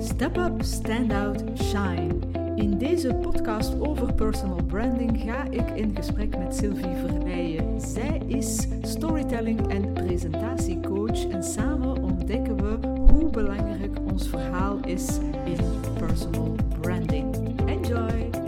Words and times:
Step 0.00 0.36
Up, 0.36 0.62
Stand 0.62 1.12
Out, 1.12 1.42
Shine. 1.62 2.14
In 2.56 2.78
deze 2.78 3.14
podcast 3.14 3.80
over 3.80 4.14
personal 4.14 4.62
branding 4.66 5.20
ga 5.20 5.44
ik 5.50 5.70
in 5.70 5.96
gesprek 5.96 6.38
met 6.38 6.56
Sylvie 6.56 6.96
Verweijen. 7.06 7.80
Zij 7.80 8.22
is 8.26 8.66
storytelling 8.82 9.68
en 9.68 9.92
presentatiecoach 9.92 11.28
en 11.28 11.42
samen 11.42 12.02
ontdekken 12.02 12.56
we 12.56 12.88
hoe 13.12 13.30
belangrijk 13.30 13.98
ons 14.10 14.28
verhaal 14.28 14.78
is 14.84 15.18
in 15.44 15.80
personal 15.98 16.54
branding. 16.80 17.34
Enjoy! 17.66 18.45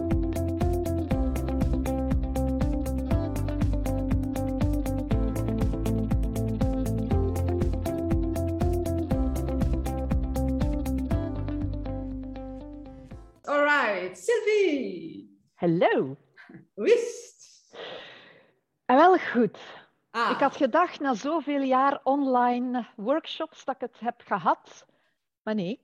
Het? 16.74 17.18
En 18.84 18.96
wel 18.96 19.18
goed. 19.18 19.58
Ah, 20.10 20.30
Ik 20.30 20.36
had 20.36 20.56
gedacht 20.56 21.00
na 21.00 21.14
zoveel 21.14 21.62
jaar 21.62 22.00
online 22.04 22.86
workshops 22.96 23.64
dat 23.64 23.74
ik 23.74 23.80
het 23.80 24.00
heb 24.00 24.20
gehad. 24.24 24.86
Maar 25.42 25.54
nee, 25.54 25.80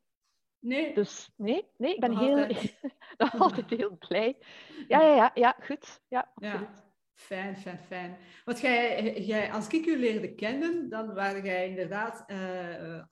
nee, 0.59 0.95
dus 0.95 1.31
nee, 1.37 1.65
nee 1.77 1.95
ik 1.95 2.01
ben 2.01 2.11
Nog 2.11 2.21
heel, 2.21 2.37
altijd. 2.37 2.81
nog 3.19 3.41
altijd 3.41 3.71
heel 3.71 3.97
blij. 4.09 4.37
Ja, 4.89 5.01
ja, 5.01 5.15
ja, 5.15 5.31
ja 5.35 5.57
goed. 5.61 6.01
Ja, 6.09 6.33
fijn, 7.15 7.57
fijn, 7.57 7.79
fijn. 7.79 8.19
Want 8.45 8.61
jij, 8.61 9.21
jij, 9.21 9.53
als 9.53 9.69
ik 9.69 9.87
u 9.87 9.99
leerde 9.99 10.35
kennen, 10.35 10.89
dan 10.89 11.15
waren 11.15 11.45
jij 11.45 11.69
inderdaad 11.69 12.25
eh, 12.27 13.05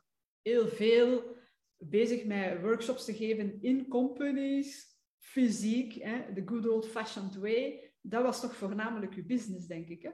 heel 0.43 0.69
veel 0.69 1.37
bezig 1.77 2.25
met 2.25 2.61
workshops 2.61 3.05
te 3.05 3.15
geven 3.15 3.59
in 3.61 3.89
companies, 3.89 4.92
fysiek, 5.23 5.95
hè, 6.03 6.33
the 6.35 6.43
good 6.45 6.69
old-fashioned 6.69 7.37
way. 7.37 7.91
Dat 8.01 8.23
was 8.23 8.41
toch 8.41 8.55
voornamelijk 8.57 9.15
uw 9.15 9.27
business, 9.27 9.67
denk 9.67 9.89
ik, 9.89 10.03
hè? 10.03 10.11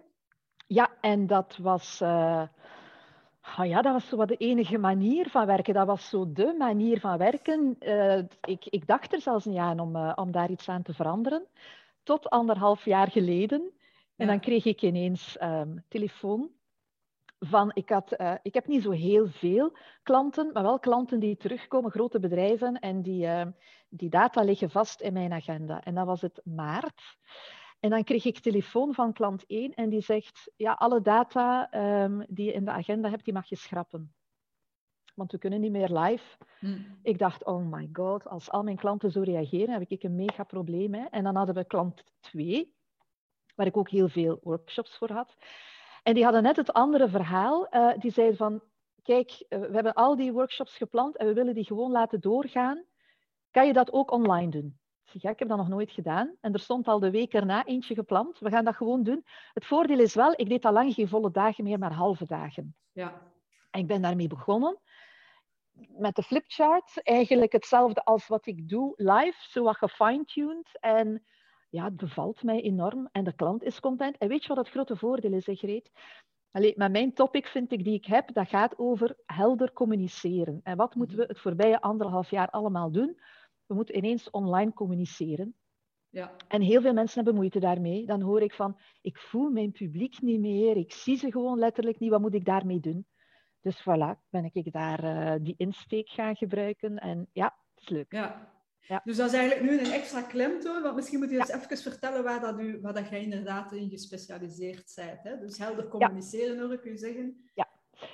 Ja, 0.66 0.90
en 1.00 1.26
dat 1.26 1.56
was, 1.56 2.00
eh, 2.00 2.42
ah 3.40 3.66
ja, 3.66 3.82
dat 3.82 3.92
was 3.92 4.08
zo 4.08 4.16
wat 4.16 4.28
de 4.28 4.36
enige 4.36 4.78
manier 4.78 5.30
van 5.30 5.46
werken. 5.46 5.74
Dat 5.74 5.86
was 5.86 6.08
zo 6.08 6.32
de 6.32 6.54
manier 6.58 7.00
van 7.00 7.18
werken. 7.18 7.76
Eh, 7.78 8.18
ik, 8.44 8.64
ik 8.66 8.86
dacht 8.86 9.12
er 9.12 9.20
zelfs 9.20 9.44
niet 9.44 9.58
aan 9.58 9.80
om, 9.80 9.96
eh, 9.96 10.12
om 10.14 10.32
daar 10.32 10.50
iets 10.50 10.68
aan 10.68 10.82
te 10.82 10.94
veranderen. 10.94 11.46
Tot 12.02 12.28
anderhalf 12.30 12.84
jaar 12.84 13.10
geleden. 13.10 13.60
En 14.16 14.26
Ja. 14.26 14.26
dan 14.26 14.40
kreeg 14.40 14.64
ik 14.64 14.82
ineens 14.82 15.36
ehm, 15.36 15.76
telefoon 15.88 16.50
van, 17.38 17.70
ik, 17.74 17.88
had, 17.88 18.12
eh, 18.12 18.34
ik 18.42 18.54
heb 18.54 18.66
niet 18.66 18.82
zo 18.82 18.90
heel 18.90 19.26
veel 19.28 19.76
klanten, 20.02 20.52
maar 20.52 20.62
wel 20.62 20.78
klanten 20.78 21.20
die 21.20 21.36
terugkomen, 21.36 21.90
grote 21.90 22.20
bedrijven, 22.20 22.78
en 22.78 23.02
die, 23.02 23.26
ehm, 23.26 23.50
die 23.88 24.10
data 24.10 24.42
liggen 24.42 24.70
vast 24.70 25.00
in 25.00 25.12
mijn 25.12 25.32
agenda. 25.32 25.84
En 25.84 25.94
dat 25.94 26.06
was 26.06 26.20
het 26.20 26.40
maart. 26.44 27.16
En 27.80 27.90
dan 27.90 28.04
kreeg 28.04 28.24
ik 28.24 28.38
telefoon 28.38 28.94
van 28.94 29.12
klant 29.12 29.44
1 29.46 29.74
en 29.74 29.88
die 29.88 30.00
zegt, 30.00 30.52
ja, 30.56 30.72
alle 30.72 31.00
data 31.00 31.70
ehm, 31.70 32.24
die 32.28 32.44
je 32.44 32.52
in 32.52 32.64
de 32.64 32.70
agenda 32.70 33.10
hebt, 33.10 33.24
die 33.24 33.34
mag 33.34 33.48
je 33.48 33.56
schrappen. 33.56 34.14
Want 35.14 35.32
we 35.32 35.38
kunnen 35.38 35.60
niet 35.60 35.70
meer 35.70 35.98
live. 35.98 36.36
Hm. 36.58 36.78
Ik 37.02 37.18
dacht, 37.18 37.44
oh 37.44 37.72
my 37.72 37.88
god, 37.92 38.26
als 38.26 38.50
al 38.50 38.62
mijn 38.62 38.76
klanten 38.76 39.10
zo 39.10 39.20
reageren, 39.20 39.70
heb 39.70 39.90
ik 39.90 40.02
een 40.02 40.14
mega 40.14 40.44
probleem. 40.44 40.94
Hè? 40.94 41.04
En 41.04 41.24
dan 41.24 41.36
hadden 41.36 41.54
we 41.54 41.64
klant 41.64 42.04
2, 42.20 42.74
waar 43.54 43.66
ik 43.66 43.76
ook 43.76 43.90
heel 43.90 44.08
veel 44.08 44.38
workshops 44.42 44.96
voor 44.96 45.10
had. 45.10 45.36
En 46.08 46.14
die 46.14 46.24
hadden 46.24 46.42
net 46.42 46.56
het 46.56 46.72
andere 46.72 47.08
verhaal. 47.08 47.68
Eh, 47.68 47.98
die 47.98 48.10
zeiden 48.10 48.36
van, 48.36 48.62
kijk, 49.02 49.44
eh, 49.48 49.60
we 49.60 49.74
hebben 49.74 49.92
al 49.92 50.16
die 50.16 50.32
workshops 50.32 50.76
gepland 50.76 51.16
en 51.16 51.26
we 51.26 51.32
willen 51.32 51.54
die 51.54 51.64
gewoon 51.64 51.90
laten 51.90 52.20
doorgaan. 52.20 52.84
Kan 53.50 53.66
je 53.66 53.72
dat 53.72 53.92
ook 53.92 54.10
online 54.10 54.50
doen? 54.50 54.78
Ik 55.04 55.10
zeg, 55.10 55.22
ja, 55.22 55.30
ik 55.30 55.38
heb 55.38 55.48
dat 55.48 55.56
nog 55.56 55.68
nooit 55.68 55.90
gedaan. 55.90 56.36
En 56.40 56.52
er 56.52 56.60
stond 56.60 56.88
al 56.88 56.98
de 56.98 57.10
week 57.10 57.34
erna 57.34 57.64
eentje 57.64 57.94
gepland. 57.94 58.38
We 58.38 58.50
gaan 58.50 58.64
dat 58.64 58.76
gewoon 58.76 59.02
doen. 59.02 59.24
Het 59.52 59.64
voordeel 59.64 59.98
is 59.98 60.14
wel, 60.14 60.32
ik 60.36 60.48
deed 60.48 60.64
al 60.64 60.72
lang 60.72 60.94
geen 60.94 61.08
volle 61.08 61.30
dagen 61.30 61.64
meer, 61.64 61.78
maar 61.78 61.92
halve 61.92 62.26
dagen. 62.26 62.76
Ja, 62.92 63.22
En 63.70 63.80
ik 63.80 63.86
ben 63.86 64.02
daarmee 64.02 64.28
begonnen 64.28 64.78
met 65.88 66.16
de 66.16 66.22
flipchart. 66.22 67.02
Eigenlijk 67.02 67.52
hetzelfde 67.52 68.04
als 68.04 68.26
wat 68.26 68.46
ik 68.46 68.68
doe 68.68 68.92
live, 68.96 69.36
zo 69.50 69.62
wat 69.62 69.76
gefine-tuned. 69.76 70.78
En 70.80 71.24
ja, 71.68 71.84
het 71.84 71.96
bevalt 71.96 72.42
mij 72.42 72.62
enorm 72.62 73.08
en 73.12 73.24
de 73.24 73.32
klant 73.32 73.62
is 73.62 73.80
content. 73.80 74.16
En 74.18 74.28
weet 74.28 74.42
je 74.42 74.48
wat 74.48 74.56
het 74.56 74.68
grote 74.68 74.96
voordeel 74.96 75.32
is, 75.32 75.46
hè, 75.46 75.54
Greet? 75.54 75.90
Allee, 76.50 76.72
met 76.76 76.92
mijn 76.92 77.12
topic 77.12 77.46
vind 77.46 77.72
ik 77.72 77.84
die 77.84 77.94
ik 77.94 78.04
heb, 78.04 78.32
dat 78.32 78.48
gaat 78.48 78.78
over 78.78 79.16
helder 79.26 79.72
communiceren. 79.72 80.60
En 80.62 80.76
wat 80.76 80.94
moeten 80.94 81.16
we 81.16 81.24
het 81.24 81.38
voorbije 81.38 81.80
anderhalf 81.80 82.30
jaar 82.30 82.50
allemaal 82.50 82.90
doen? 82.90 83.20
We 83.66 83.74
moeten 83.74 83.96
ineens 83.96 84.30
online 84.30 84.72
communiceren. 84.72 85.54
ja, 86.08 86.36
En 86.48 86.60
heel 86.60 86.80
veel 86.80 86.92
mensen 86.92 87.16
hebben 87.16 87.34
moeite 87.34 87.60
daarmee. 87.60 88.06
Dan 88.06 88.20
hoor 88.20 88.42
ik 88.42 88.54
van, 88.54 88.78
ik 89.00 89.18
voel 89.18 89.50
mijn 89.50 89.72
publiek 89.72 90.20
niet 90.20 90.40
meer, 90.40 90.76
ik 90.76 90.92
zie 90.92 91.16
ze 91.16 91.30
gewoon 91.30 91.58
letterlijk 91.58 91.98
niet, 91.98 92.10
wat 92.10 92.20
moet 92.20 92.34
ik 92.34 92.44
daarmee 92.44 92.80
doen? 92.80 93.06
Dus 93.60 93.80
voilà, 93.80 94.28
ben 94.28 94.50
ik 94.52 94.72
daar 94.72 95.04
eh, 95.04 95.40
die 95.42 95.54
insteek 95.56 96.08
gaan 96.08 96.36
gebruiken. 96.36 96.96
En 96.96 97.28
ja, 97.32 97.44
het 97.74 97.82
is 97.82 97.88
leuk. 97.88 98.12
ja. 98.12 98.56
Ja. 98.88 99.00
Dus 99.04 99.16
dat 99.16 99.26
is 99.26 99.32
eigenlijk 99.32 99.70
nu 99.70 99.78
een 99.78 99.92
extra 99.92 100.22
klemtoon, 100.22 100.82
want 100.82 100.94
misschien 100.94 101.18
moet 101.18 101.30
je 101.30 101.38
eens 101.38 101.48
even 101.48 101.76
vertellen 101.76 102.24
waar, 102.24 102.40
dat 102.40 102.60
u, 102.60 102.80
waar 102.80 102.94
dat 102.94 103.08
jij 103.08 103.22
inderdaad 103.22 103.72
in 103.72 103.90
gespecialiseerd 103.90 104.92
bent. 104.96 105.22
Hè? 105.22 105.38
Dus 105.38 105.58
helder 105.58 105.88
communiceren, 105.88 106.60
hoor 106.60 106.72
ik 106.72 106.84
u 106.84 106.96
zeggen. 106.96 107.48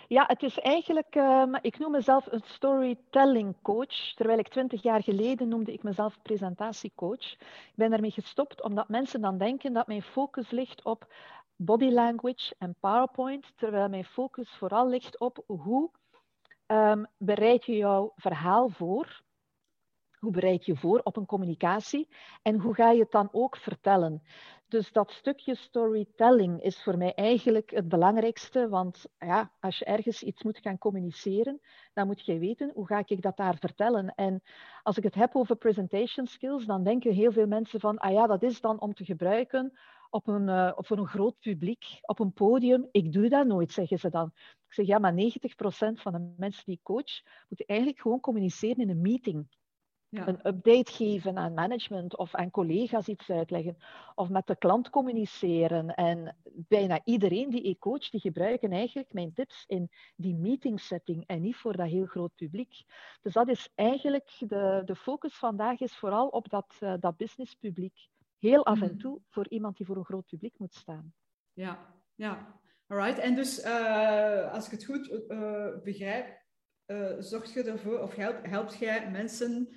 Ja, 0.09 0.25
het 0.27 0.43
is 0.43 0.59
eigenlijk, 0.59 1.15
ehm, 1.15 1.55
ik 1.61 1.79
noem 1.79 1.91
mezelf 1.91 2.27
een 2.33 2.43
storytelling 2.45 3.55
coach, 3.63 4.15
terwijl 4.15 4.39
ik 4.39 4.49
twintig 4.49 4.83
jaar 4.83 5.03
geleden 5.03 5.49
noemde 5.49 5.73
ik 5.73 5.83
mezelf 5.83 6.19
presentatiecoach. 6.23 7.33
Ik 7.33 7.73
ben 7.75 7.91
daarmee 7.91 8.11
gestopt 8.11 8.63
omdat 8.63 8.89
mensen 8.89 9.21
dan 9.21 9.39
denken 9.39 9.73
dat 9.73 9.87
mijn 9.87 10.03
focus 10.03 10.51
ligt 10.51 10.85
op 10.85 11.15
body 11.57 11.91
language 11.91 12.55
en 12.59 12.75
PowerPoint, 12.81 13.53
terwijl 13.57 13.89
mijn 13.89 14.05
focus 14.05 14.51
vooral 14.59 14.89
ligt 14.89 15.19
op 15.19 15.43
hoe 15.47 15.91
ehm, 16.67 17.05
bereid 17.17 17.65
je 17.65 17.77
jouw 17.77 18.13
verhaal 18.17 18.69
voor, 18.69 19.23
hoe 20.25 20.33
bereid 20.33 20.65
je 20.65 20.77
voor 20.77 21.01
op 21.03 21.17
een 21.17 21.27
communicatie 21.27 22.09
en 22.43 22.61
hoe 22.61 22.75
ga 22.75 22.91
je 22.91 23.01
het 23.01 23.11
dan 23.11 23.29
ook 23.33 23.57
vertellen. 23.57 24.23
Dus 24.69 24.93
dat 24.93 25.11
stukje 25.11 25.55
storytelling 25.55 26.63
is 26.63 26.83
voor 26.83 26.99
mij 26.99 27.15
eigenlijk 27.15 27.71
het 27.71 27.89
belangrijkste, 27.89 28.69
want 28.69 29.07
ja, 29.19 29.53
als 29.61 29.79
je 29.79 29.85
ergens 29.85 30.23
iets 30.23 30.43
moet 30.43 30.59
gaan 30.59 30.79
communiceren, 30.79 31.61
dan 31.93 32.07
moet 32.07 32.25
je 32.27 32.39
weten 32.39 32.71
hoe 32.75 32.87
ga 32.87 33.03
ik 33.07 33.23
dat 33.23 33.37
daar 33.37 33.57
vertellen. 33.59 34.15
En 34.15 34.43
als 34.83 34.97
ik 34.97 35.05
het 35.05 35.15
heb 35.15 35.37
over 35.37 35.57
presentation 35.57 36.27
skills, 36.27 36.65
dan 36.65 36.85
denken 36.85 37.13
heel 37.13 37.33
veel 37.33 37.47
mensen 37.47 37.81
van, 37.81 37.99
ah 37.99 38.13
ja, 38.13 38.27
dat 38.27 38.43
is 38.43 38.61
dan 38.61 38.81
om 38.81 38.95
te 38.95 39.05
gebruiken 39.05 39.73
op 40.11 40.27
een, 40.27 40.49
eh, 40.49 40.73
op 40.77 40.91
een 40.91 41.07
groot 41.07 41.39
publiek, 41.39 41.85
op 42.03 42.19
een 42.19 42.33
podium. 42.33 42.89
Ik 42.91 43.13
doe 43.13 43.29
dat 43.29 43.47
nooit, 43.47 43.73
zeggen 43.73 43.99
ze 43.99 44.11
dan. 44.11 44.33
Ik 44.67 44.73
zeg, 44.73 44.87
ja, 44.87 44.99
maar 44.99 45.15
90% 45.15 46.01
van 46.01 46.13
de 46.13 46.35
mensen 46.37 46.63
die 46.65 46.75
ik 46.75 46.83
coach, 46.83 47.23
moeten 47.49 47.67
eigenlijk 47.67 48.01
gewoon 48.01 48.21
communiceren 48.21 48.77
in 48.77 48.91
een 48.91 49.01
meeting 49.01 49.47
Ja, 50.15 50.29
een 50.29 50.47
update 50.47 50.93
geven 50.93 51.39
aan 51.39 51.55
management 51.55 52.17
of 52.17 52.35
aan 52.35 52.51
collega's 52.51 53.09
iets 53.09 53.31
uitleggen 53.31 53.77
of 54.15 54.29
met 54.29 54.47
de 54.47 54.57
klant 54.57 54.91
communiceren. 54.91 55.95
En 55.95 56.37
bijna 56.45 57.01
iedereen 57.05 57.51
die 57.51 57.63
ik 57.63 57.79
coach, 57.79 58.11
die 58.11 58.21
gebruiken 58.21 58.73
eigenlijk 58.73 59.13
mijn 59.13 59.33
tips 59.33 59.65
in 59.67 59.91
die 60.17 60.35
meeting 60.35 60.81
setting 60.81 61.27
en 61.27 61.41
niet 61.41 61.57
voor 61.57 61.77
dat 61.77 61.89
heel 61.89 62.07
groot 62.07 62.35
publiek. 62.35 62.83
Dus 63.23 63.33
dat 63.33 63.49
is 63.49 63.69
eigenlijk 63.75 64.31
de, 64.39 64.83
de 64.85 64.97
focus 64.97 65.35
vandaag 65.35 65.81
is 65.81 65.97
vooral 65.97 66.29
op 66.29 66.49
dat, 66.49 66.75
eh, 66.81 66.95
dat 67.01 67.17
business 67.17 67.55
publiek. 67.55 68.09
Heel 68.39 68.65
af 68.65 68.81
en 68.83 68.89
Mhm. 68.91 68.99
toe 68.99 69.21
voor 69.31 69.49
iemand 69.49 69.77
die 69.77 69.87
voor 69.87 69.97
een 69.97 70.05
groot 70.05 70.27
publiek 70.27 70.59
moet 70.59 70.75
staan. 70.75 71.13
ja, 71.53 71.95
ja. 72.15 72.61
Alright. 72.87 73.19
En 73.19 73.35
dus, 73.35 73.61
eh, 73.61 74.53
als 74.53 74.65
ik 74.67 74.71
het 74.71 74.85
goed 74.85 75.27
eh, 75.29 75.69
begrijp, 75.83 76.43
zorg 77.19 77.55
je 77.55 77.63
ervoor, 77.63 77.99
of 77.99 78.15
help, 78.15 78.47
helpt 78.47 78.79
jij 78.79 79.11
mensen 79.11 79.69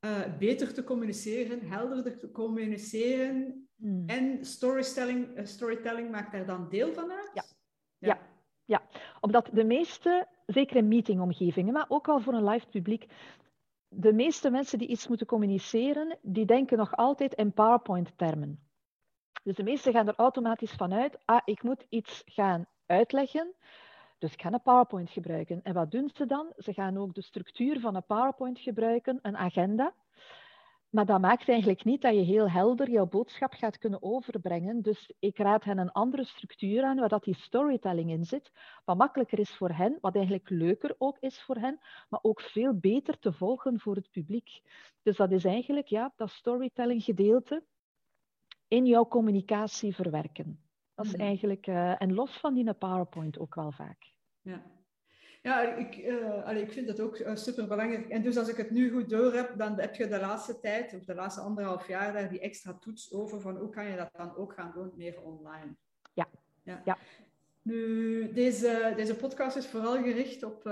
eh, 0.00 0.20
beter 0.38 0.74
te 0.74 0.84
communiceren, 0.84 1.68
helderder 1.68 2.18
te 2.18 2.30
communiceren. 2.30 3.68
Hmm. 3.76 4.02
En 4.06 4.44
storytelling, 4.44 5.34
eh, 5.36 5.44
storytelling 5.44 6.10
maakt 6.10 6.32
daar 6.32 6.46
dan 6.46 6.68
deel 6.68 6.92
van 6.92 7.10
uit? 7.10 7.30
Ja. 7.98 8.18
Ja. 8.64 8.82
Omdat 9.20 9.48
de 9.52 9.64
meeste, 9.64 10.28
zeker 10.46 10.76
in 10.76 10.88
meetingomgevingen, 10.88 11.72
maar 11.72 11.86
ook 11.88 12.08
al 12.08 12.20
voor 12.20 12.34
een 12.34 12.48
live 12.48 12.66
publiek, 12.66 13.06
de 13.88 14.12
meeste 14.12 14.50
mensen 14.50 14.78
die 14.78 14.88
iets 14.88 15.08
moeten 15.08 15.26
communiceren, 15.26 16.18
die 16.22 16.46
denken 16.46 16.78
nog 16.78 16.96
altijd 16.96 17.34
in 17.34 17.52
PowerPoint-termen. 17.52 18.68
Dus 19.42 19.54
de 19.54 19.62
meesten 19.62 19.92
gaan 19.92 20.08
er 20.08 20.14
automatisch 20.16 20.72
vanuit, 20.72 21.18
ah, 21.24 21.40
ik 21.44 21.62
moet 21.62 21.86
iets 21.88 22.22
gaan 22.24 22.66
uitleggen, 22.86 23.54
dus 24.20 24.32
ik 24.32 24.42
ga 24.42 24.52
een 24.52 24.62
PowerPoint 24.62 25.10
gebruiken. 25.10 25.62
En 25.62 25.74
wat 25.74 25.90
doen 25.90 26.10
ze 26.14 26.26
dan? 26.26 26.52
Ze 26.56 26.72
gaan 26.72 26.98
ook 26.98 27.14
de 27.14 27.22
structuur 27.22 27.80
van 27.80 27.94
een 27.94 28.06
PowerPoint 28.06 28.58
gebruiken, 28.58 29.18
een 29.22 29.36
agenda. 29.36 29.94
maar 30.90 31.06
dat 31.06 31.20
maakt 31.20 31.48
eigenlijk 31.48 31.84
niet 31.84 32.02
dat 32.02 32.14
je 32.14 32.20
heel 32.20 32.50
helder 32.50 32.90
jouw 32.90 33.06
boodschap 33.06 33.52
gaat 33.52 33.78
kunnen 33.78 34.02
overbrengen. 34.02 34.82
Dus 34.82 35.12
ik 35.18 35.38
raad 35.38 35.64
hen 35.64 35.78
een 35.78 35.92
andere 35.92 36.24
structuur 36.24 36.84
aan, 36.84 36.96
waar 36.96 37.08
dat 37.08 37.24
die 37.24 37.34
storytelling 37.34 38.10
in 38.10 38.24
zit, 38.24 38.52
wat 38.84 38.96
makkelijker 38.96 39.38
is 39.38 39.50
voor 39.56 39.70
hen, 39.70 39.98
wat 40.00 40.14
eigenlijk 40.14 40.50
leuker 40.50 40.94
ook 40.98 41.18
is 41.18 41.42
voor 41.42 41.56
hen, 41.56 41.80
maar 42.08 42.20
ook 42.22 42.40
veel 42.40 42.74
beter 42.78 43.18
te 43.18 43.32
volgen 43.32 43.80
voor 43.80 43.94
het 43.94 44.10
publiek. 44.10 44.62
Dus 45.02 45.16
dat 45.16 45.30
is 45.32 45.44
eigenlijk 45.44 45.86
ja, 45.86 46.12
dat 46.16 46.30
storytelling 46.30 47.02
gedeelte 47.02 47.64
in 48.68 48.86
jouw 48.86 49.06
communicatie 49.08 49.94
verwerken. 49.94 50.69
Dat 51.00 51.08
is 51.08 51.16
mhm. 51.16 51.26
eigenlijk, 51.26 51.66
uh, 51.66 52.02
en 52.02 52.14
los 52.14 52.38
van 52.38 52.54
die 52.54 52.74
PowerPoint 52.74 53.38
ook 53.38 53.54
wel 53.54 53.72
vaak. 53.72 54.12
Ja. 54.40 54.62
Ja, 55.42 55.62
ik, 55.62 55.96
uh, 55.96 56.56
ik 56.56 56.72
vind 56.72 56.86
dat 56.86 57.00
ook 57.00 57.18
uh, 57.18 57.34
super 57.34 57.66
belangrijk. 57.66 58.08
En 58.08 58.22
dus 58.22 58.36
als 58.36 58.48
ik 58.48 58.56
het 58.56 58.70
nu 58.70 58.90
goed 58.90 59.08
door 59.08 59.32
heb, 59.32 59.58
dan 59.58 59.80
heb 59.80 59.94
je 59.94 60.08
de 60.08 60.20
laatste 60.20 60.60
tijd, 60.60 60.94
of 60.94 61.04
de 61.04 61.14
laatste 61.14 61.40
anderhalf 61.40 61.88
jaar, 61.88 62.12
daar 62.12 62.28
die 62.28 62.40
extra 62.40 62.74
toets 62.74 63.12
over 63.12 63.40
van 63.40 63.56
hoe 63.56 63.68
kan 63.70 63.86
je 63.86 63.96
dat 63.96 64.10
dan 64.12 64.36
ook 64.36 64.52
gaan 64.52 64.72
doen, 64.74 64.92
meer 64.96 65.22
online. 65.22 65.76
Ja. 66.12 66.28
ja. 66.62 66.82
ja. 66.84 66.98
Nu, 67.62 68.32
deze, 68.32 68.92
deze 68.96 69.16
podcast 69.16 69.56
is 69.56 69.66
vooral 69.66 70.02
gericht 70.02 70.42
op, 70.42 70.66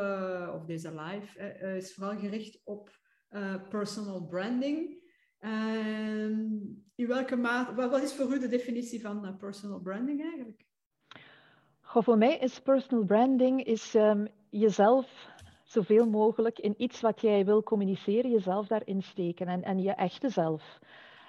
of 0.55 0.65
deze 0.65 0.95
live, 0.95 1.41
is 1.77 1.95
vooral 1.95 2.19
gericht 2.19 2.61
op 2.65 3.01
personal 3.69 4.27
branding. 4.27 5.03
In 6.99 7.07
welke 7.07 7.37
mate, 7.37 7.75
wat, 7.75 8.03
is 8.03 8.15
voor 8.15 8.35
u 8.35 8.39
de 8.39 8.49
definitie 8.49 9.01
van 9.01 9.37
personal 9.37 9.79
branding 9.79 10.23
eigenlijk? 10.23 10.65
Goh, 11.81 12.03
voor 12.03 12.19
mij 12.19 12.39
is 12.39 12.61
personal 12.61 13.05
branding 13.05 13.65
is, 13.65 13.95
um, 13.95 14.29
jezelf 14.51 15.29
zoveel 15.65 16.09
mogelijk 16.09 16.59
in 16.59 16.75
iets 16.77 17.01
wat 17.01 17.21
jij 17.21 17.45
wil 17.45 17.63
communiceren, 17.63 18.31
jezelf 18.31 18.67
daarin 18.67 19.03
steken 19.03 19.47
en, 19.47 19.63
en 19.63 19.79
je 19.79 19.93
echte 19.93 20.29
zelf. 20.29 20.79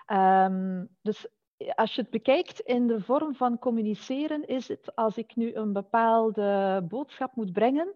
Um, 0.07 0.89
dus 1.01 1.27
als 1.75 1.95
je 1.95 2.01
het 2.01 2.09
bekijkt 2.09 2.59
in 2.59 2.87
de 2.87 3.01
vorm 3.01 3.35
van 3.35 3.59
communiceren, 3.59 4.47
is 4.47 4.67
het 4.67 4.95
als 4.95 5.17
ik 5.17 5.35
nu 5.35 5.53
een 5.53 5.73
bepaalde 5.73 6.85
boodschap 6.87 7.35
moet 7.35 7.53
brengen, 7.53 7.95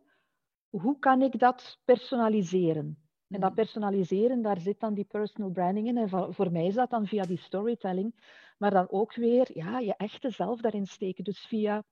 hoe 0.70 1.00
kan 1.00 1.22
ik 1.22 1.40
dat 1.40 1.80
personaliseren? 1.86 3.03
En 3.34 3.40
dat 3.40 3.54
personaliseren, 3.54 4.42
daar 4.42 4.60
zit 4.60 4.80
dan 4.80 4.94
die 4.94 5.04
personal 5.04 5.50
branding 5.50 5.88
in. 5.88 5.98
En 5.98 6.34
voor 6.34 6.52
mij 6.52 6.66
is 6.66 6.74
dat 6.74 6.90
dan 6.90 7.08
via 7.08 7.24
die 7.24 7.38
storytelling, 7.38 8.16
maar 8.58 8.72
dan 8.72 8.88
ook 8.90 9.16
weer 9.16 9.50
ja, 9.54 9.80
je 9.80 9.96
echte 9.98 10.30
zelf 10.30 10.62
daarin 10.62 10.88
steken. 10.88 11.24
Dus 11.24 11.40
via, 11.40 11.84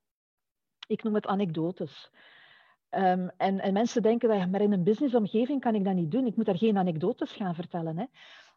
ik 0.88 1.04
noem 1.04 1.16
het 1.16 1.28
anekdotes. 1.28 2.12
Um, 2.90 3.30
en, 3.38 3.60
en, 3.60 3.74
mensen 3.74 4.02
denken 4.02 4.30
dat 4.30 4.50
maar 4.50 4.62
in 4.62 4.72
een 4.72 4.84
businessomgeving 4.84 5.62
kan 5.62 5.76
ik 5.76 5.84
dat 5.84 5.94
niet 5.94 6.12
doen. 6.12 6.26
Ik 6.26 6.36
moet 6.36 6.46
daar 6.46 6.58
geen 6.58 6.78
anekdotes 6.78 7.32
gaan 7.32 7.56
vertellen. 7.56 7.98
Hè. 7.98 8.06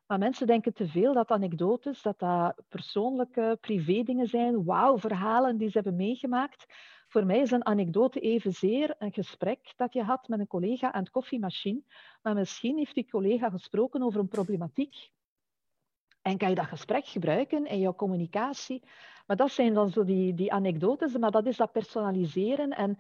Maar 0.07 0.19
mensen 0.19 0.47
denken 0.47 0.73
te 0.73 0.87
veel 0.87 1.15
dat 1.15 1.31
anekdotes, 1.31 2.03
dat 2.03 2.19
dat 2.19 2.63
persoonlijke 2.69 3.59
privé 3.61 4.03
dingen 4.03 4.27
zijn, 4.27 4.65
wauw, 4.65 4.99
verhalen 4.99 5.57
die 5.57 5.69
ze 5.69 5.75
hebben 5.75 5.97
meegemaakt. 5.97 6.67
Voor 7.15 7.27
mij 7.27 7.41
is 7.41 7.51
een 7.51 7.67
anekdote 7.67 8.21
evenzeer 8.21 8.95
een 8.99 9.13
gesprek 9.13 9.73
dat 9.77 9.93
je 9.93 10.03
had 10.03 10.29
met 10.29 10.41
een 10.41 10.47
collega 10.47 10.93
aan 10.93 11.03
het 11.03 11.11
koffiemachine. 11.11 11.83
Maar 12.23 12.35
misschien 12.35 12.77
heeft 12.77 12.95
die 12.95 13.11
collega 13.11 13.51
gesproken 13.51 14.03
over 14.03 14.21
een 14.21 14.29
problematiek. 14.29 15.11
En 16.23 16.39
kan 16.39 16.49
je 16.49 16.55
dat 16.55 16.67
gesprek 16.67 17.07
gebruiken 17.07 17.67
in 17.67 17.79
jouw 17.79 17.95
communicatie. 17.95 18.83
Maar 19.27 19.37
dat 19.37 19.51
zijn 19.51 19.75
dan 19.75 19.91
zo 19.91 20.05
die, 20.05 20.35
die 20.35 20.53
anekdotes, 20.53 21.17
maar 21.17 21.31
dat 21.31 21.47
is 21.47 21.57
dat 21.57 21.73
personaliseren. 21.73 22.71
En 22.71 22.99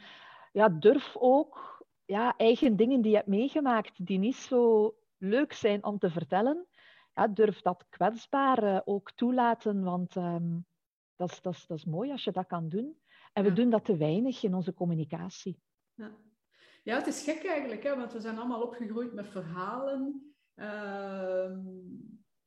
ja, 0.53 0.69
durf 0.69 1.17
ook 1.19 1.85
ja, 2.05 2.37
eigen 2.37 2.77
dingen 2.77 3.01
die 3.01 3.11
je 3.11 3.17
hebt 3.17 3.29
meegemaakt, 3.29 4.07
die 4.07 4.19
niet 4.19 4.37
zo 4.37 4.95
leuk 5.19 5.53
zijn 5.53 5.85
om 5.85 5.99
te 5.99 6.11
vertellen, 6.11 6.67
ja, 7.15 7.29
durf 7.29 7.61
dat 7.61 7.87
kwetsbaar 7.89 8.83
ook 8.85 9.11
toelaten, 9.13 9.83
want 9.83 10.17
is, 10.17 11.41
dat, 11.41 11.55
is, 11.55 11.67
dat 11.67 11.77
is 11.77 11.85
mooi 11.85 12.11
als 12.11 12.25
je 12.25 12.33
dat 12.33 12.47
kan 12.47 12.69
doen. 12.69 13.03
En 13.35 13.45
we 13.45 13.53
doen 13.53 13.71
dat 13.71 13.85
te 13.85 13.97
weinig 13.97 14.43
in 14.43 14.55
onze 14.55 14.75
communicatie. 14.75 15.61
Ja, 15.95 16.17
ja 16.83 16.97
het 16.97 17.07
is 17.07 17.23
gek 17.23 17.45
eigenlijk, 17.45 17.83
hè, 17.83 17.97
want 17.97 18.13
we 18.13 18.21
zijn 18.21 18.39
allemaal 18.39 18.63
opgegroeid 18.63 19.13
met 19.13 19.29
verhalen. 19.29 20.35
Uh, 20.55 21.51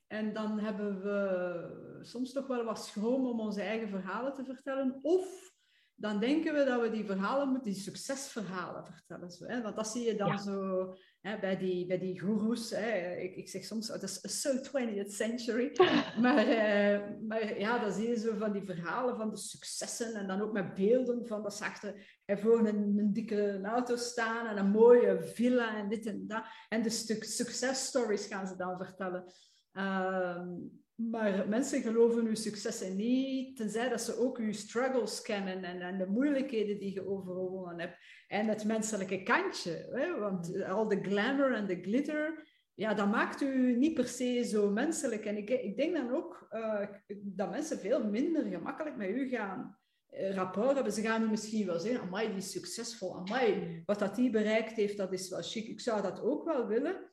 en 0.08 0.34
dan 0.34 0.60
hebben 0.60 1.02
we 1.02 2.00
soms 2.02 2.32
toch 2.32 2.48
wel 2.48 2.64
wat 2.64 2.86
schroom 2.86 3.26
om 3.26 3.40
onze 3.40 3.62
eigen 3.62 3.90
verhalen 3.90 4.34
te 4.34 4.44
vertellen. 4.44 5.00
Of 5.02 5.56
dan 5.96 6.20
denken 6.20 6.54
we 6.54 6.64
dat 6.64 6.82
we 6.82 6.90
die 6.90 7.06
verhalen 7.06 7.48
moeten, 7.48 7.72
die 7.72 7.82
succesverhalen 7.82 8.86
vertellen. 8.86 9.32
Zo, 9.32 9.46
hè? 9.46 9.62
Want 9.62 9.76
dat 9.76 9.88
zie 9.88 10.06
je 10.06 10.16
dan 10.16 10.40
zo 10.40 10.94
hè, 11.22 11.40
bij, 11.40 11.58
die, 11.58 11.86
bij 11.86 12.00
die 12.00 12.20
goeroes. 12.20 12.72
Ik, 12.72 13.36
ik 13.36 13.50
zeg 13.50 13.64
soms, 13.64 13.92
oh, 13.92 14.00
dat 14.00 14.20
is 14.22 14.42
so 14.42 14.58
20th 14.58 15.08
century. 15.08 15.72
maar, 16.22 16.48
eh, 16.48 17.02
maar 17.28 17.60
ja, 17.60 17.80
dan 17.80 17.92
zie 17.92 18.08
je 18.08 18.20
zo 18.20 18.36
van 18.38 18.52
die 18.52 18.64
verhalen 18.66 19.16
van 19.16 19.30
de 19.30 19.38
successen 19.38 20.14
en 20.14 20.28
dan 20.28 20.42
ook 20.42 20.52
met 20.52 20.74
beelden 20.74 21.28
van 21.28 21.44
dat 21.44 21.54
ze 21.56 21.64
achter 21.64 22.22
voor 22.26 22.68
een, 22.68 22.98
een 22.98 23.14
dikke 23.14 23.60
auto 23.64 23.96
staan 23.96 24.48
en 24.48 24.58
een 24.58 24.72
mooie 24.72 25.22
villa 25.22 25.78
en 25.78 25.90
dit 25.90 26.06
en 26.06 26.28
dat. 26.28 26.44
En 26.70 26.82
de 26.82 26.90
successtories 27.20 28.26
gaan 28.26 28.48
ze 28.48 28.56
dan 28.56 28.78
vertellen. 28.78 29.34
Ehm, 29.72 30.50
maar 30.98 31.50
mensen 31.50 31.82
geloven 31.82 32.26
uw 32.26 32.36
successen 32.36 32.96
niet, 32.96 33.58
tenzij 33.58 33.90
dat 33.90 34.02
ze 34.02 34.18
ook 34.18 34.38
uw 34.38 34.52
struggles 34.52 35.22
kennen 35.22 35.64
en, 35.64 35.82
en 35.82 35.98
de 35.98 36.06
moeilijkheden 36.06 36.80
die 36.80 36.94
je 36.94 37.08
overwonnen 37.08 37.80
hebt. 37.80 37.98
En 38.28 38.48
het 38.48 38.66
menselijke 38.66 39.24
kantje, 39.24 39.90
hè? 39.92 40.20
want 40.20 40.64
al 40.64 40.88
de 40.88 41.02
glamour 41.02 41.54
en 41.54 41.68
de 41.68 41.82
glitter, 41.82 42.48
ja, 42.74 42.94
dat 42.94 43.12
maakt 43.12 43.42
u 43.42 43.76
niet 43.78 43.94
per 43.94 44.08
se 44.08 44.44
zo 44.44 44.70
menselijk. 44.70 45.26
En 45.26 45.38
ik, 45.38 45.50
ik 45.50 45.78
denk 45.78 45.96
dan 45.96 46.12
ook 46.12 46.48
uh, 46.52 46.88
dat 47.08 47.50
mensen 47.50 47.80
veel 47.80 48.04
minder 48.10 48.46
gemakkelijk 48.46 48.96
met 48.96 49.10
u 49.10 49.30
gaan 49.30 49.78
uh, 50.14 50.34
rapport 50.34 50.74
hebben. 50.76 50.94
Ze 50.94 51.02
gaan 51.02 51.24
u 51.24 51.30
misschien 51.30 51.66
wel 51.66 51.80
zeggen, 51.80 52.02
amai, 52.02 52.28
die 52.28 52.38
is 52.38 52.52
succesvol, 52.52 53.18
amai, 53.18 53.82
wat 53.86 54.00
dat 54.00 54.16
die 54.16 54.30
bereikt 54.30 54.76
heeft, 54.76 54.98
dat 54.98 55.14
is 55.14 55.30
wel 55.30 55.42
chic. 55.42 55.68
Ik 55.68 55.82
zou 55.82 56.02
dat 56.02 56.22
ook 56.22 56.46
wel 56.46 56.68
willen. 56.68 57.12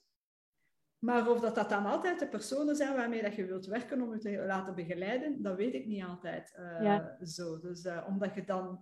Maar 1.04 1.30
of 1.30 1.40
dat, 1.40 1.54
dat 1.54 1.68
dan 1.68 1.86
altijd 1.86 2.18
de 2.18 2.28
personen 2.28 2.76
zijn 2.76 2.96
waarmee 2.96 3.22
dat 3.22 3.34
je 3.34 3.46
wilt 3.46 3.66
werken 3.66 4.02
om 4.02 4.12
je 4.12 4.18
te 4.18 4.44
laten 4.46 4.74
begeleiden, 4.74 5.42
dat 5.42 5.56
weet 5.56 5.74
ik 5.74 5.86
niet 5.86 6.04
altijd 6.04 6.54
uh, 6.58 7.00
zo. 7.22 7.58
Dus 7.60 7.84
uh, 7.84 8.04
omdat 8.08 8.34
je 8.34 8.44
dan... 8.44 8.80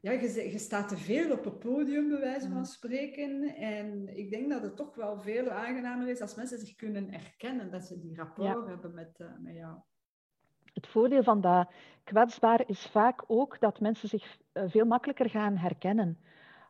Ja, 0.00 0.12
je, 0.12 0.50
je, 0.50 0.58
staat 0.58 0.88
te 0.88 0.96
veel 0.96 1.32
op 1.32 1.44
het 1.44 1.58
podium, 1.58 2.08
bij 2.08 2.20
wijze 2.20 2.48
van 2.48 2.66
spreken. 2.66 3.56
En 3.56 4.16
ik 4.16 4.30
denk 4.30 4.50
dat 4.50 4.62
het 4.62 4.76
toch 4.76 4.94
wel 4.94 5.20
veel 5.20 5.50
aangenamer 5.50 6.08
is 6.08 6.20
als 6.20 6.34
mensen 6.34 6.58
zich 6.58 6.74
kunnen 6.74 7.12
erkennen, 7.12 7.70
dat 7.70 7.84
ze 7.84 8.00
die 8.00 8.16
rapport 8.16 8.66
hebben 8.66 8.94
met, 8.94 9.18
uh, 9.20 9.28
met 9.40 9.54
jou. 9.54 9.76
Het 10.72 10.86
voordeel 10.86 11.22
van 11.22 11.40
dat 11.40 11.70
kwetsbaar 12.04 12.68
is 12.68 12.86
vaak 12.86 13.24
ook 13.26 13.60
dat 13.60 13.80
mensen 13.80 14.08
zich 14.08 14.38
veel 14.52 14.84
makkelijker 14.84 15.30
gaan 15.30 15.56
herkennen. 15.56 16.18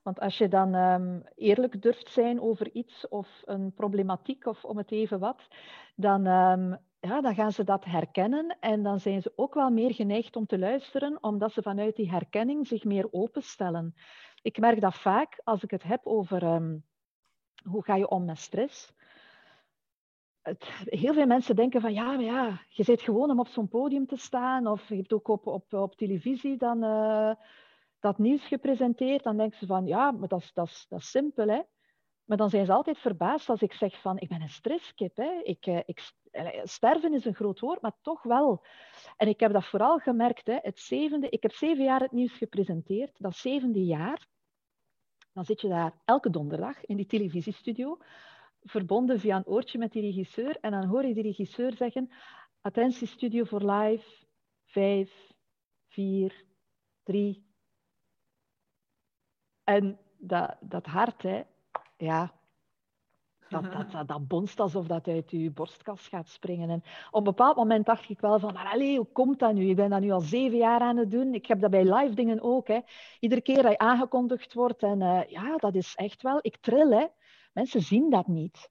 Want 0.04 0.20
als 0.20 0.38
je 0.38 0.48
dan 0.48 0.74
um, 0.74 1.22
eerlijk 1.34 1.82
durft 1.82 2.08
zijn 2.08 2.40
over 2.40 2.72
iets 2.72 3.08
of 3.08 3.42
een 3.44 3.72
problematiek 3.72 4.46
of 4.46 4.64
om 4.64 4.76
het 4.76 4.90
even 4.90 5.18
wat, 5.18 5.48
dan, 5.94 6.26
um, 6.26 6.78
ja, 7.00 7.20
dan 7.20 7.34
gaan 7.34 7.52
ze 7.52 7.64
dat 7.64 7.84
herkennen 7.84 8.56
en 8.61 8.82
dan 8.82 9.00
zijn 9.00 9.23
ze 9.23 9.32
ook 9.37 9.54
wel 9.54 9.70
meer 9.70 9.94
geneigd 9.94 10.37
om 10.37 10.46
te 10.46 10.58
luisteren, 10.58 11.23
omdat 11.23 11.52
ze 11.52 11.62
vanuit 11.62 11.96
die 11.96 12.11
herkenning 12.11 12.66
zich 12.66 12.84
meer 12.84 13.08
openstellen. 13.11 13.94
Ik 14.42 14.58
merk 14.58 14.80
dat 14.80 14.94
vaak 14.94 15.40
als 15.44 15.62
ik 15.62 15.70
het 15.70 15.82
heb 15.82 16.06
over 16.06 16.42
um, 16.42 16.84
hoe 17.62 17.84
ga 17.84 17.94
je 17.96 18.08
om 18.08 18.25
met 18.25 18.38
stress. 18.38 18.92
Het, 20.42 20.64
heel 20.84 21.14
veel 21.14 21.26
mensen 21.26 21.56
denken 21.56 21.80
van 21.80 21.92
ja, 21.92 22.04
maar 22.04 22.23
ja, 22.23 22.61
je 22.68 22.82
zit 22.82 23.02
gewoon 23.02 23.30
om 23.30 23.40
op 23.40 23.49
zo'n 23.49 23.68
podium 23.68 24.06
te 24.06 24.16
staan 24.16 24.66
of 24.66 24.88
je 24.88 24.96
hebt 24.96 25.12
ook 25.12 25.28
op, 25.28 25.73
op, 25.73 25.94
televisie 25.96 26.56
dan... 26.56 26.84
Uh, 26.84 27.34
dat 28.04 28.18
nieuws 28.18 28.46
gepresenteerd, 28.46 29.23
dan 29.23 29.37
denken 29.37 29.58
ze 29.58 29.66
van 29.66 29.87
ja, 29.87 30.11
maar 30.11 30.28
dat 30.28 30.40
is, 30.40 30.52
dat 30.52 30.66
is, 30.66 30.87
dat 30.88 31.02
simpel. 31.02 31.49
Hè? 31.49 31.61
Maar 32.25 32.37
dan 32.37 32.50
zijn 32.50 32.66
ze 32.66 32.73
altijd 32.73 32.99
verbaasd 32.99 33.49
als 33.49 33.62
ik 33.62 33.73
zeg 33.73 34.00
van 34.00 34.18
ik 34.18 34.28
ben 34.28 34.40
een 34.40 34.49
stresskip. 34.49 35.16
Hè? 35.16 35.40
Ik, 35.42 35.66
eh, 35.66 35.80
ik, 35.84 36.12
sterven 36.62 37.14
is 37.14 37.25
een 37.25 37.34
groot 37.34 37.61
woord, 37.61 37.80
maar 37.80 37.96
toch 38.02 38.23
wel. 38.23 38.64
En 39.16 39.28
ik 39.28 39.40
heb 39.40 39.52
dat 39.52 39.64
vooral 39.64 39.99
gemerkt. 39.99 40.46
Hè? 40.46 40.58
Het 40.62 40.78
zevende, 40.78 41.28
ik 41.28 41.42
heb 41.42 41.52
zeven 41.52 41.84
jaar 41.84 42.00
het 42.00 42.12
nieuws 42.12 42.32
gepresenteerd. 42.32 43.16
Dat 43.18 43.37
zevende 43.37 43.84
jaar, 43.84 44.26
dan 45.32 45.44
zit 45.44 45.61
je 45.61 45.68
daar 45.68 46.00
elke 46.04 46.30
donderdag 46.30 46.84
in 46.84 46.96
die 46.96 47.06
televisiestudio, 47.06 47.99
verbonden 48.62 49.20
via 49.20 49.37
een 49.37 49.46
oortje 49.46 49.78
met 49.78 49.92
die 49.92 50.02
regisseur. 50.02 50.58
En 50.61 50.70
dan 50.70 50.84
hoor 50.84 51.06
je 51.06 51.14
die 51.14 51.23
regisseur 51.23 51.73
zeggen, 51.73 52.11
attentie 52.61 53.06
studio 53.06 53.44
voor 53.44 53.70
live, 53.70 54.26
vijf, 54.64 55.32
vier, 55.88 56.44
drie, 57.02 57.52
en 59.64 59.99
dat, 60.16 60.56
dat 60.61 60.87
hart, 60.87 61.23
hè, 61.23 61.42
ja, 61.97 62.33
dat, 63.49 63.73
dat, 63.92 64.09
dat, 64.09 64.28
bonst 64.28 64.61
alsof 64.61 64.87
dat 64.87 65.09
uit 65.09 65.30
je 65.30 65.50
borstkas 65.50 66.09
gaat 66.09 66.28
springen. 66.28 66.71
En 66.71 66.83
op 67.11 67.18
een 67.18 67.25
bepaald 67.25 67.56
moment 67.56 67.87
dacht 67.87 68.09
ik 68.09 68.21
wel 68.21 68.38
van, 68.38 68.52
maar 68.52 68.73
allez, 68.73 68.97
hoe 68.97 69.12
komt 69.12 69.38
dat 69.38 69.54
nu? 69.54 69.68
Ik 69.68 69.76
ben 69.76 69.90
dat 69.90 70.00
nu 70.00 70.11
al 70.11 70.21
zeven 70.21 70.59
jaar 70.59 70.80
aan 70.80 70.97
het 70.97 71.11
doen. 71.11 71.35
Ik 71.35 71.47
heb 71.47 71.61
dat 71.61 71.71
bij 71.71 71.94
live 71.94 72.14
dingen 72.14 72.42
ook. 72.42 72.68
Hè. 72.68 72.80
Iedere 73.21 73.40
keer 73.40 73.62
dat 73.62 73.71
je 73.71 73.78
aangekondigd 73.78 74.54
wordt. 74.54 74.83
En 74.83 75.00
uh, 75.00 75.25
ja, 75.26 75.56
dat 75.56 75.75
is 75.75 75.94
echt 75.94 76.23
wel... 76.23 76.38
Ik 76.40 76.56
tril, 76.56 76.90
hè. 76.90 77.06
Mensen 77.52 77.80
zien 77.80 78.11
dat 78.11 78.26
niet. 78.26 78.71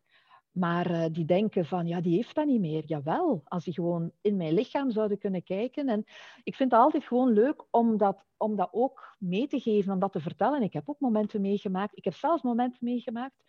Maar 0.53 0.91
uh, 0.91 1.05
die 1.12 1.25
denken 1.25 1.65
van, 1.65 1.88
ja, 1.88 2.01
die 2.01 2.15
heeft 2.15 2.36
dat 2.36 2.45
niet 2.45 2.60
meer. 2.60 2.83
Jawel, 2.86 3.41
als 3.45 3.63
die 3.63 3.74
gewoon 3.74 4.12
in 4.22 4.38
mijn 4.38 4.53
lichaam 4.53 4.91
zouden 4.91 5.17
kunnen 5.17 5.43
kijken. 5.43 5.88
En 5.88 6.03
ik 6.43 6.55
vind 6.55 6.72
het 6.72 6.79
altijd 6.79 7.03
gewoon 7.03 7.33
leuk 7.33 7.65
om 7.69 7.98
dat, 7.98 8.25
om 8.38 8.55
dat 8.55 8.69
ook 8.72 9.15
mee 9.19 9.48
te 9.48 9.60
geven, 9.60 9.93
om 9.93 10.00
dat 10.00 10.12
te 10.12 10.19
vertellen. 10.19 10.62
Ik 10.62 10.74
heb 10.74 10.89
ook 10.89 11.00
momenten 11.00 11.41
meegemaakt. 11.41 11.98
Ik 11.98 12.03
heb 12.03 12.13
zelfs 12.13 12.41
momenten 12.41 12.79
meegemaakt 12.81 13.43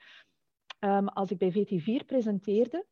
um, 0.81 1.09
als 1.09 1.31
ik 1.31 1.39
bij 1.39 1.53
VT4 1.53 2.07
presenteerde. 2.07 2.87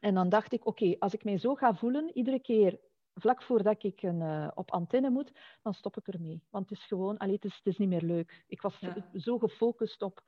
En 0.00 0.14
dan 0.14 0.28
dacht 0.28 0.52
ik, 0.52 0.66
oké, 0.66 0.96
als 0.98 1.14
ik 1.14 1.24
mij 1.24 1.38
zo 1.38 1.54
ga 1.54 1.74
voelen, 1.74 2.10
iedere 2.14 2.40
keer 2.40 2.80
vlak 3.14 3.42
voordat 3.42 3.82
ik 3.84 4.02
een, 4.02 4.20
uh, 4.20 4.48
op 4.54 4.70
antenne 4.70 5.10
moet, 5.10 5.32
dan 5.62 5.74
stop 5.74 5.96
ik 5.96 6.08
ermee. 6.08 6.42
Want 6.50 6.70
het 6.70 6.78
is 6.78 6.84
gewoon, 6.84 7.16
allee, 7.16 7.34
het, 7.34 7.44
is, 7.44 7.56
het 7.56 7.66
is 7.66 7.78
niet 7.78 7.88
meer 7.88 8.02
leuk. 8.02 8.44
Ik 8.46 8.62
was 8.62 8.78
ja. 8.78 9.10
zo 9.14 9.38
gefocust 9.38 10.02
op 10.02 10.22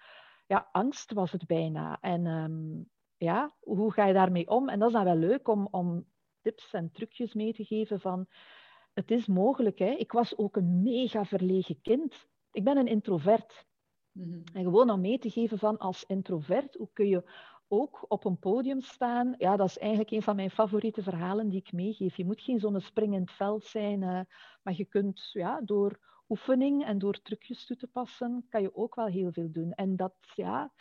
ja, 0.47 0.69
angst 0.73 1.13
was 1.13 1.33
het 1.33 1.47
bijna. 1.47 1.99
En 2.01 2.27
um, 2.27 2.91
ja, 3.23 3.55
hoe 3.61 3.93
ga 3.93 4.07
je 4.07 4.13
daarmee 4.13 4.49
om? 4.49 4.69
En 4.69 4.79
dat 4.79 4.89
is 4.89 4.95
dan 4.95 5.05
wel 5.05 5.17
leuk 5.17 5.49
om, 5.49 5.69
om 5.71 6.07
tips 6.41 6.73
en 6.73 6.91
trucjes 6.93 7.35
mee 7.35 7.53
te 7.53 7.65
geven 7.65 8.01
van 8.01 8.27
het 8.93 9.11
is 9.11 9.27
mogelijk. 9.27 9.79
Hè? 9.79 9.91
Ik 9.91 10.13
was 10.13 10.39
ook 10.39 10.57
een 10.57 10.83
mega 10.83 11.25
verlegen 11.25 11.81
kind. 11.81 12.29
Ik 12.53 12.65
ben 12.65 12.77
een 12.77 12.87
introvert. 12.87 13.67
Mm-hmm. 14.13 14.43
En 14.53 14.63
gewoon 14.63 14.91
om 14.91 15.01
mee 15.01 15.19
te 15.19 15.31
geven 15.31 15.59
van 15.59 15.79
als 15.79 16.05
introvert, 16.05 16.75
hoe 16.75 16.89
kun 16.93 17.09
je 17.09 17.31
ook 17.69 18.05
op 18.09 18.25
een 18.25 18.39
podium 18.39 18.81
staan? 18.81 19.35
Ja, 19.39 19.57
dat 19.57 19.69
is 19.69 19.79
eigenlijk 19.79 20.11
een 20.11 20.23
van 20.23 20.37
mijn 20.37 20.51
favoriete 20.51 21.03
verhalen 21.03 21.49
die 21.49 21.61
ik 21.61 21.73
meegeef. 21.73 22.17
Je 22.17 22.25
moet 22.25 22.41
geen 22.41 22.61
zo'n 22.61 22.81
springend 22.81 23.31
veld 23.31 23.65
zijn, 23.65 24.03
uh, 24.03 24.21
maar 24.63 24.75
je 24.77 24.85
kunt 24.85 25.31
ja, 25.33 25.61
door 25.65 25.99
oefening 26.29 26.85
en 26.85 26.99
door 26.99 27.23
trucjes 27.23 27.67
toe 27.67 27.77
te 27.77 27.87
passen, 27.87 28.47
kan 28.49 28.63
je 28.63 28.75
ook 28.75 28.95
wel 28.95 29.07
heel 29.07 29.33
veel 29.33 29.51
doen. 29.51 29.73
En 29.73 29.97
dat, 29.97 30.15
ja, 30.35 30.73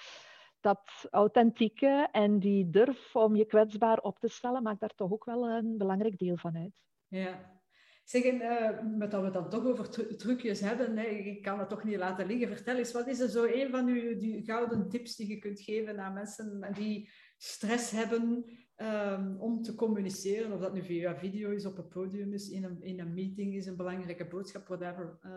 dat 0.61 1.07
authentieke 1.09 2.07
en 2.11 2.39
die 2.39 2.69
durf 2.69 3.15
om 3.15 3.35
je 3.35 3.45
kwetsbaar 3.45 3.97
op 3.97 4.19
te 4.19 4.27
stellen, 4.27 4.63
maakt 4.63 4.79
daar 4.79 4.95
toch 4.95 5.11
ook 5.11 5.25
wel 5.25 5.49
een 5.49 5.77
belangrijk 5.77 6.17
deel 6.17 6.37
van 6.37 6.57
uit. 6.57 6.81
Ja. 7.07 7.59
Zeg, 8.03 8.23
uh, 8.23 8.81
met 8.97 9.11
dat 9.11 9.23
we 9.23 9.29
dan 9.29 9.49
toch 9.49 9.65
over 9.65 10.17
trucjes 10.17 10.59
hebben, 10.59 10.97
hè, 10.97 11.05
ik 11.05 11.41
kan 11.41 11.59
het 11.59 11.69
toch 11.69 11.83
niet 11.83 11.97
laten 11.97 12.27
liggen. 12.27 12.47
Vertel 12.47 12.75
eens, 12.75 12.91
wat 12.91 13.07
is 13.07 13.19
er 13.19 13.29
zo 13.29 13.43
een 13.43 13.69
van 13.69 13.87
uw 13.87 14.17
die 14.17 14.43
gouden 14.43 14.89
tips 14.89 15.15
die 15.15 15.27
je 15.27 15.39
kunt 15.39 15.61
geven 15.61 15.99
aan 15.99 16.13
mensen 16.13 16.73
die 16.73 17.09
stress 17.37 17.91
hebben 17.91 18.45
um, 18.77 19.37
om 19.39 19.61
te 19.61 19.75
communiceren? 19.75 20.51
Of 20.51 20.59
dat 20.59 20.73
nu 20.73 20.83
via 20.83 21.15
video 21.15 21.49
is, 21.49 21.65
op 21.65 21.77
een 21.77 21.87
podium 21.87 22.33
is, 22.33 22.49
in 22.49 22.63
een, 22.63 22.81
in 22.81 22.99
een 22.99 23.13
meeting 23.13 23.55
is, 23.55 23.65
een 23.65 23.75
belangrijke 23.75 24.27
boodschap, 24.27 24.67
whatever. 24.67 25.19
Uh... 25.25 25.31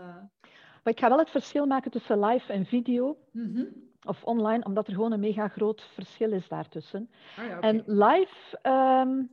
Maar 0.83 0.93
ik 0.93 0.99
ga 0.99 1.09
wel 1.09 1.19
het 1.19 1.31
verschil 1.31 1.67
maken 1.67 1.91
tussen 1.91 2.25
live 2.25 2.53
en 2.53 2.67
video. 2.67 3.19
Mm 3.33 3.55
-hmm 3.55 3.93
of 4.05 4.25
online, 4.25 4.65
omdat 4.65 4.87
er 4.87 4.95
gewoon 4.95 5.13
een 5.13 5.21
mega 5.21 5.49
groot 5.49 5.83
verschil 5.83 6.33
is 6.33 6.49
daartussen. 6.49 7.11
Ah, 7.37 7.47
ja, 7.47 7.57
okay. 7.57 7.71
En 7.71 7.77
live 7.87 8.59
um, 8.63 9.31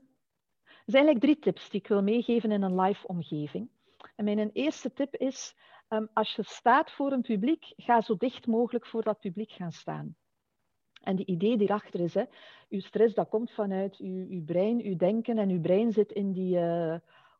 zijn 0.85 1.05
eigenlijk 1.05 1.19
drie 1.19 1.39
tips 1.39 1.69
die 1.69 1.79
ik 1.79 1.87
wil 1.87 2.03
meegeven 2.03 2.51
in 2.51 2.61
een 2.61 2.79
live 2.79 3.07
omgeving. 3.07 3.69
En 4.15 4.23
mijn 4.23 4.49
eerste 4.53 4.93
tip 4.93 5.15
is, 5.15 5.55
um, 5.89 6.09
als 6.13 6.35
je 6.35 6.43
staat 6.43 6.91
voor 6.91 7.11
een 7.11 7.21
publiek, 7.21 7.73
ga 7.77 8.01
zo 8.01 8.17
dicht 8.17 8.47
mogelijk 8.47 8.85
voor 8.85 9.03
dat 9.03 9.19
publiek 9.19 9.51
gaan 9.51 9.71
staan. 9.71 10.15
En 11.01 11.15
die 11.15 11.25
idee 11.25 11.57
die 11.57 11.67
erachter 11.67 11.99
is, 11.99 12.13
hè, 12.13 12.23
uw 12.69 12.79
stress 12.79 13.13
dat 13.13 13.29
komt 13.29 13.51
vanuit 13.51 13.97
uw, 13.97 14.27
uw 14.29 14.43
brein, 14.43 14.81
uw 14.83 14.95
denken 14.95 15.37
en 15.37 15.49
uw 15.49 15.61
brein 15.61 15.91
zit 15.91 16.11
in 16.11 16.31
die... 16.31 16.57
Uh, 16.57 16.95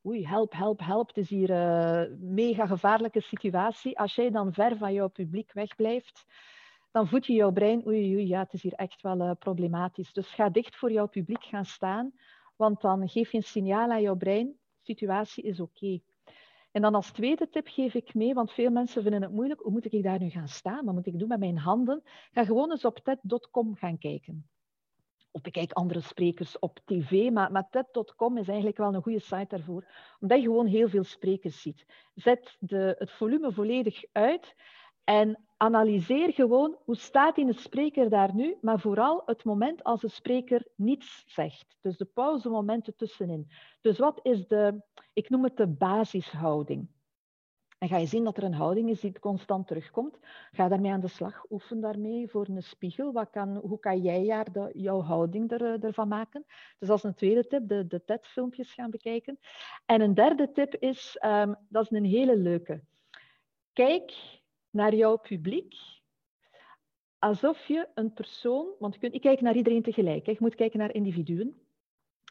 oei, 0.05 0.27
help, 0.27 0.53
help, 0.53 0.79
help, 0.79 1.07
het 1.07 1.17
is 1.17 1.29
hier 1.29 1.50
een 1.50 2.11
uh, 2.11 2.17
mega 2.19 2.65
gevaarlijke 2.65 3.21
situatie. 3.21 4.00
Als 4.00 4.15
jij 4.15 4.31
dan 4.31 4.53
ver 4.53 4.77
van 4.77 4.93
jouw 4.93 5.07
publiek 5.07 5.53
wegblijft, 5.53 6.25
dan 6.91 7.07
voed 7.07 7.25
je 7.25 7.33
jouw 7.33 7.51
brein, 7.51 7.88
oei, 7.88 8.15
oei, 8.15 8.27
ja, 8.27 8.39
het 8.39 8.53
is 8.53 8.63
hier 8.63 8.74
echt 8.74 9.01
wel 9.01 9.17
uh, 9.17 9.31
problematisch. 9.39 10.13
Dus 10.13 10.27
ga 10.33 10.50
dicht 10.50 10.75
voor 10.75 10.91
jouw 10.91 11.07
publiek 11.07 11.43
gaan 11.43 11.65
staan, 11.65 12.13
want 12.55 12.81
dan 12.81 13.10
geef 13.10 13.31
je 13.31 13.38
een 13.38 13.43
signaal 13.43 13.89
aan 13.89 14.01
jouw 14.01 14.15
brein, 14.15 14.57
situatie 14.81 15.43
is 15.43 15.60
oké. 15.60 16.00
En 16.71 16.81
dan 16.81 16.95
als 16.95 17.12
tweede 17.12 17.50
tip 17.50 17.67
geef 17.67 17.93
ik 17.93 18.13
mee, 18.13 18.33
want 18.33 18.51
veel 18.51 18.69
mensen 18.69 19.01
vinden 19.01 19.21
het 19.21 19.31
moeilijk, 19.31 19.60
hoe 19.60 19.71
moet 19.71 19.93
ik 19.93 20.03
daar 20.03 20.19
nu 20.19 20.29
gaan 20.29 20.48
staan? 20.48 20.86
Wat 20.86 20.93
moet 20.93 21.07
ik 21.07 21.19
doen 21.19 21.27
met 21.27 21.39
mijn 21.39 21.57
handen? 21.57 22.03
Ga 22.31 22.45
gewoon 22.45 22.71
eens 22.71 22.86
op 22.86 22.98
TED.com 22.98 23.75
gaan 23.75 23.98
kijken. 23.98 24.50
Of 25.31 25.41
bekijk 25.41 25.71
andere 25.71 26.01
sprekers 26.01 26.60
op 26.60 26.79
tv, 26.86 27.31
maar, 27.31 27.51
maar 27.51 27.69
TED.com 27.69 28.38
is 28.38 28.48
eigenlijk 28.48 28.77
wel 28.77 28.93
een 28.93 29.01
goede 29.01 29.19
site 29.19 29.45
daarvoor, 29.48 29.86
omdat 30.19 30.38
je 30.38 30.43
gewoon 30.43 30.67
heel 30.67 30.89
veel 30.89 31.03
sprekers 31.03 31.62
ziet. 31.62 31.86
Zet 32.15 32.57
de, 32.60 32.95
het 32.98 33.12
volume 33.12 33.51
volledig 33.51 34.03
uit 34.12 34.55
en 35.12 35.38
analyseer 35.58 36.34
gewoon 36.34 36.77
hoe 36.86 36.96
staat 36.96 37.36
die 37.36 37.53
spreker 37.53 38.10
daar 38.10 38.34
nu, 38.34 38.58
maar 38.62 38.80
vooral 38.80 39.24
het 39.25 39.44
moment 39.44 39.84
als 39.84 40.01
de 40.01 40.08
spreker 40.08 40.68
niets 40.75 41.24
zegt. 41.25 41.77
Dus 41.82 41.98
de 41.98 42.06
pauzemomenten 42.06 42.96
tussenin. 42.96 43.51
Dus 43.82 43.98
wat 43.98 44.20
is 44.24 44.48
de, 44.48 44.82
ik 45.13 45.30
noem 45.30 45.44
het 45.44 45.58
de 45.58 45.68
basishouding. 45.68 46.88
En 47.77 47.88
ga 47.88 47.98
je 47.98 48.06
zien 48.06 48.24
dat 48.24 48.38
er 48.38 48.44
een 48.44 48.53
houding 48.53 48.89
is 48.89 49.00
die 49.00 49.20
constant 49.20 49.68
terugkomt. 49.68 50.18
Ga 50.51 50.68
daarmee 50.68 50.91
aan 50.91 51.00
de 51.00 51.08
slag. 51.08 51.44
Oefen 51.50 51.82
daarmee 51.82 52.30
voor 52.30 52.48
een 52.48 52.63
spiegel. 52.63 53.12
Wat 53.12 53.30
kan, 53.30 53.56
hoe 53.56 53.80
kan 53.80 54.01
jij 54.01 54.24
jaar 54.24 54.51
de, 54.51 54.72
jouw 54.74 55.01
houding 55.01 55.51
er, 55.51 55.84
ervan 55.84 56.08
maken? 56.08 56.46
Dus 56.80 56.88
dat 56.88 56.98
is 56.98 57.03
een 57.03 57.15
tweede 57.15 57.48
tip, 57.48 57.68
de, 57.68 57.88
de 57.88 58.03
TED-filmpjes 58.06 58.74
gaan 58.74 58.89
bekijken. 58.89 59.39
En 59.86 60.01
een 60.01 60.13
derde 60.13 60.51
tip 60.51 60.75
is, 60.75 61.18
um, 61.25 61.56
dat 61.70 61.84
is 61.84 61.91
een 61.91 62.06
hele 62.06 62.38
leuke. 62.38 62.84
Kijk 63.74 64.39
naar 64.72 64.96
jouw 64.96 65.18
publiek 65.18 65.75
alsof 67.20 67.68
je 67.68 67.88
een 67.94 68.13
persoon, 68.13 68.68
want 68.80 69.01
niet 69.01 69.22
kijken 69.22 69.44
naar 69.44 69.56
iedereen 69.56 69.82
tegelijk, 69.82 70.25
hè. 70.25 70.32
je 70.32 70.38
moet 70.40 70.56
kijken 70.56 70.80
naar 70.80 70.94
individuen. 70.94 71.62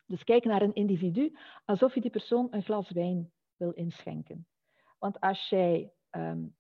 Dus 0.07 0.25
kijk 0.25 0.45
naar 0.45 0.63
een 0.63 0.75
individu 0.75 1.37
alsof 1.65 1.95
je 1.95 2.01
die 2.01 2.11
persoon 2.11 2.49
een 2.51 2.63
glas 2.63 2.91
wijn 2.91 3.33
wil 3.57 3.71
inschenken. 3.71 4.47
Want 4.99 5.21
als 5.21 5.49
jij 5.49 5.93
um, 6.11 6.57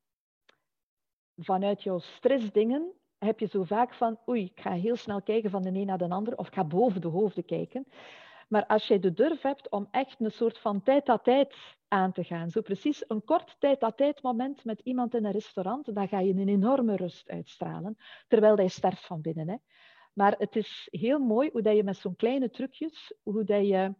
vanuit 1.36 1.82
jouw 1.82 1.98
stressdingen 1.98 2.92
heb 3.18 3.38
je 3.38 3.46
zo 3.46 3.64
vaak 3.64 3.94
van, 3.94 4.18
oei, 4.28 4.44
ik 4.44 4.60
ga 4.60 4.72
heel 4.72 4.96
snel 4.96 5.22
kijken 5.22 5.50
van 5.50 5.62
de 5.62 5.68
een 5.68 5.86
naar 5.86 5.98
de 5.98 6.08
ander, 6.08 6.36
of 6.36 6.46
ik 6.46 6.54
ga 6.54 6.64
boven 6.64 7.00
de 7.00 7.08
hoofden 7.08 7.44
kijken. 7.44 7.86
Maar 8.48 8.66
als 8.66 8.86
jij 8.86 8.98
de 8.98 9.12
durf 9.12 9.42
hebt 9.42 9.68
om 9.68 9.88
echt 9.90 10.20
een 10.20 10.30
soort 10.30 10.58
van 10.58 10.82
tijd-à-tijd 10.82 11.54
aan 11.90 12.12
te 12.12 12.24
gaan, 12.24 12.50
zo 12.50 12.60
precies 12.60 13.04
een 13.06 13.24
kort 13.24 13.56
tijd-à-tijd 13.58 14.22
moment 14.22 14.64
met 14.64 14.80
iemand 14.80 15.14
in 15.14 15.24
een 15.24 15.32
restaurant, 15.32 15.94
dan 15.94 16.08
ga 16.08 16.20
je 16.20 16.32
een 16.32 16.48
enorme 16.48 16.96
rust 16.96 17.28
uitstralen, 17.28 17.96
terwijl 18.28 18.56
hij 18.56 18.68
sterft 18.68 19.06
van 19.06 19.20
binnen. 19.20 19.48
Hè. 19.48 19.56
Maar 20.12 20.34
het 20.38 20.56
is 20.56 20.88
heel 20.90 21.18
mooi 21.18 21.50
hoe 21.52 21.62
dat 21.62 21.76
je 21.76 21.84
met 21.84 21.96
zo'n 21.96 22.16
kleine 22.16 22.50
trucjes, 22.50 23.14
hoe 23.22 23.44
dat 23.44 23.66
je 23.66 23.94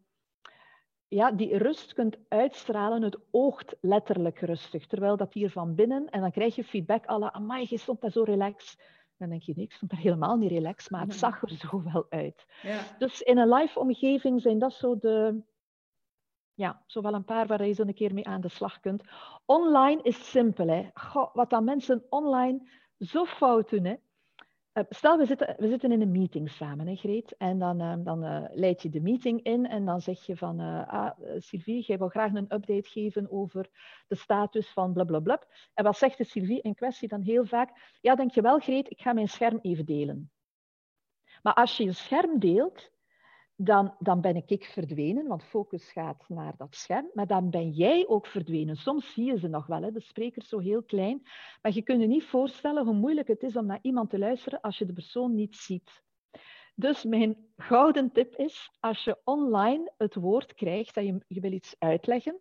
ja, 1.08 1.32
die 1.32 1.56
rust 1.56 1.92
kunt 1.92 2.16
uitstralen. 2.28 3.02
Het 3.02 3.18
oogt 3.30 3.76
letterlijk 3.80 4.40
rustig, 4.40 4.86
terwijl 4.86 5.16
dat 5.16 5.34
hier 5.34 5.50
van 5.50 5.74
binnen, 5.74 6.06
en 6.06 6.20
dan 6.20 6.30
krijg 6.30 6.54
je 6.54 6.64
feedback 6.64 7.06
alle, 7.06 7.32
amai, 7.32 7.66
je 7.68 7.78
stond 7.78 8.00
daar 8.00 8.10
zo 8.10 8.22
relaxed. 8.22 8.98
Dan 9.16 9.28
denk 9.28 9.42
je, 9.42 9.52
nee, 9.56 9.64
ik 9.64 9.72
stond 9.72 9.90
daar 9.90 10.00
helemaal 10.00 10.36
niet 10.36 10.50
relaxed, 10.50 10.90
maar 10.90 11.00
het 11.00 11.14
zag 11.14 11.42
er 11.42 11.50
zo 11.50 11.82
wel 11.82 12.06
uit. 12.08 12.46
Ja. 12.62 12.80
Dus 12.98 13.20
in 13.20 13.38
een 13.38 13.52
live 13.52 13.78
omgeving 13.78 14.40
zijn 14.40 14.58
dat 14.58 14.72
zo 14.72 14.98
de, 14.98 15.42
ja, 16.60 16.82
zo 16.86 17.00
wel 17.00 17.14
een 17.14 17.24
paar 17.24 17.46
waar 17.46 17.66
je 17.66 17.72
zo 17.72 17.82
een 17.82 17.94
keer 17.94 18.14
mee 18.14 18.26
aan 18.26 18.40
de 18.40 18.48
slag 18.48 18.80
kunt. 18.80 19.02
Online 19.44 20.02
is 20.02 20.30
simpel, 20.30 20.68
hè. 20.68 20.88
Wat 21.32 21.50
dan 21.50 21.64
mensen 21.64 22.04
online 22.08 22.68
zo 22.98 23.24
fout 23.24 23.70
doen, 23.70 23.84
hè. 23.84 23.94
Eh, 24.72 24.84
stel, 24.88 25.18
we 25.18 25.26
zitten, 25.26 25.54
we 25.58 25.68
zitten 25.68 25.92
in 25.92 26.00
een 26.00 26.10
meeting 26.10 26.50
samen, 26.50 26.86
hè, 26.86 26.94
Greet. 26.94 27.36
En 27.36 27.58
dan, 27.58 27.82
uh, 27.82 27.94
dan 27.98 28.24
uh, 28.24 28.44
leid 28.52 28.82
je 28.82 28.88
de 28.88 29.00
meeting 29.00 29.42
in 29.42 29.66
en 29.66 29.84
dan 29.84 30.00
zeg 30.00 30.26
je 30.26 30.36
van... 30.36 30.60
ah, 30.60 31.10
Sylvie, 31.38 31.84
jij 31.86 31.98
wil 31.98 32.08
graag 32.08 32.32
een 32.32 32.54
update 32.54 32.88
geven 32.88 33.30
over 33.30 33.68
de 34.08 34.16
status 34.16 34.68
van 34.68 34.92
blablabla. 34.92 35.42
En 35.74 35.84
wat 35.84 35.96
zegt 35.96 36.18
de 36.18 36.24
Sylvie 36.24 36.60
in 36.60 36.74
kwestie 36.74 37.08
dan 37.08 37.22
heel 37.22 37.44
vaak? 37.44 37.96
Ja, 38.00 38.14
denk 38.14 38.30
je 38.30 38.42
wel, 38.42 38.58
Greet, 38.58 38.90
ik 38.90 39.00
ga 39.00 39.12
mijn 39.12 39.28
scherm 39.28 39.58
even 39.62 39.84
delen. 39.84 40.30
Maar 41.42 41.54
als 41.54 41.76
je 41.76 41.84
je 41.84 41.92
scherm 41.92 42.38
deelt, 42.38 42.90
dan, 43.62 43.94
dan 43.98 44.20
ben 44.20 44.36
ik 44.46 44.64
verdwenen, 44.64 45.26
want 45.26 45.44
focus 45.44 45.92
gaat 45.92 46.28
naar 46.28 46.56
dat 46.56 46.74
scherm. 46.74 47.10
Maar 47.14 47.26
dan 47.26 47.50
ben 47.50 47.70
jij 47.70 48.08
ook 48.08 48.26
verdwenen. 48.26 48.76
Soms 48.76 49.12
zie 49.12 49.24
je 49.24 49.38
ze 49.38 49.48
nog 49.48 49.66
wel, 49.66 49.82
hè, 49.82 49.92
de 49.92 50.00
spreker 50.00 50.42
zo 50.42 50.58
heel 50.58 50.82
klein. 50.82 51.22
Maar 51.62 51.74
je 51.74 51.82
kunt 51.82 52.00
je 52.00 52.06
niet 52.06 52.24
voorstellen 52.24 52.84
hoe 52.84 52.94
moeilijk 52.94 53.28
het 53.28 53.42
is 53.42 53.56
om 53.56 53.66
naar 53.66 53.78
iemand 53.82 54.10
te 54.10 54.18
luisteren 54.18 54.60
als 54.60 54.78
je 54.78 54.86
de 54.86 54.92
persoon 54.92 55.34
niet 55.34 55.56
ziet. 55.56 56.02
Dus 56.74 57.04
mijn 57.04 57.52
gouden 57.56 58.12
tip 58.12 58.34
is, 58.34 58.70
als 58.80 59.04
je 59.04 59.20
online 59.24 59.92
het 59.96 60.14
woord 60.14 60.54
krijgt 60.54 60.94
dat 60.94 61.04
je, 61.04 61.24
je 61.26 61.40
wil 61.40 61.52
iets 61.52 61.74
uitleggen, 61.78 62.40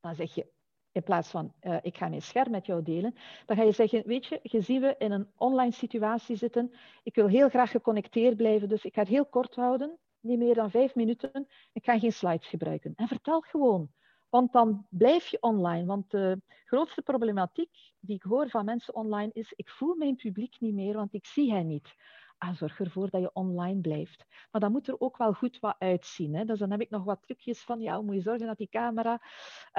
dan 0.00 0.14
zeg 0.14 0.34
je 0.34 0.52
in 1.00 1.06
plaats 1.06 1.28
van 1.28 1.52
uh, 1.62 1.76
ik 1.82 1.96
ga 1.96 2.08
mijn 2.08 2.22
scherm 2.22 2.50
met 2.50 2.66
jou 2.66 2.82
delen, 2.82 3.14
dan 3.46 3.56
ga 3.56 3.62
je 3.62 3.72
zeggen, 3.72 4.02
weet 4.06 4.26
je, 4.26 4.40
je 4.42 4.60
zien 4.60 4.80
we 4.80 4.94
in 4.98 5.12
een 5.12 5.28
online 5.36 5.72
situatie 5.72 6.36
zitten. 6.36 6.72
Ik 7.02 7.14
wil 7.14 7.26
heel 7.26 7.48
graag 7.48 7.70
geconnecteerd 7.70 8.36
blijven, 8.36 8.68
dus 8.68 8.84
ik 8.84 8.94
ga 8.94 9.00
het 9.00 9.08
heel 9.08 9.26
kort 9.26 9.54
houden, 9.54 9.98
niet 10.20 10.38
meer 10.38 10.54
dan 10.54 10.70
vijf 10.70 10.94
minuten. 10.94 11.48
Ik 11.72 11.84
ga 11.84 11.98
geen 11.98 12.12
slides 12.12 12.46
gebruiken. 12.48 12.92
En 12.96 13.08
vertel 13.08 13.40
gewoon, 13.40 13.90
want 14.28 14.52
dan 14.52 14.86
blijf 14.88 15.26
je 15.26 15.40
online. 15.40 15.86
Want 15.86 16.10
de 16.10 16.40
grootste 16.64 17.02
problematiek 17.02 17.70
die 18.00 18.16
ik 18.16 18.22
hoor 18.22 18.48
van 18.48 18.64
mensen 18.64 18.94
online 18.94 19.30
is, 19.32 19.52
ik 19.56 19.68
voel 19.68 19.94
mijn 19.94 20.16
publiek 20.16 20.56
niet 20.60 20.74
meer, 20.74 20.94
want 20.94 21.14
ik 21.14 21.26
zie 21.26 21.52
hen 21.52 21.66
niet. 21.66 21.94
Ah, 22.40 22.54
zorg 22.54 22.80
ervoor 22.80 23.10
dat 23.10 23.20
je 23.20 23.32
online 23.32 23.80
blijft. 23.80 24.26
Maar 24.50 24.60
dat 24.60 24.70
moet 24.70 24.88
er 24.88 25.00
ook 25.00 25.16
wel 25.16 25.32
goed 25.32 25.58
wat 25.58 25.76
uitzien. 25.78 26.34
Hè? 26.34 26.44
Dus 26.44 26.58
dan 26.58 26.70
heb 26.70 26.80
ik 26.80 26.90
nog 26.90 27.04
wat 27.04 27.22
trucjes 27.22 27.62
van, 27.62 27.80
ja, 27.80 28.00
moet 28.00 28.14
je 28.14 28.20
zorgen 28.20 28.46
dat 28.46 28.58
die 28.58 28.68
camera, 28.68 29.22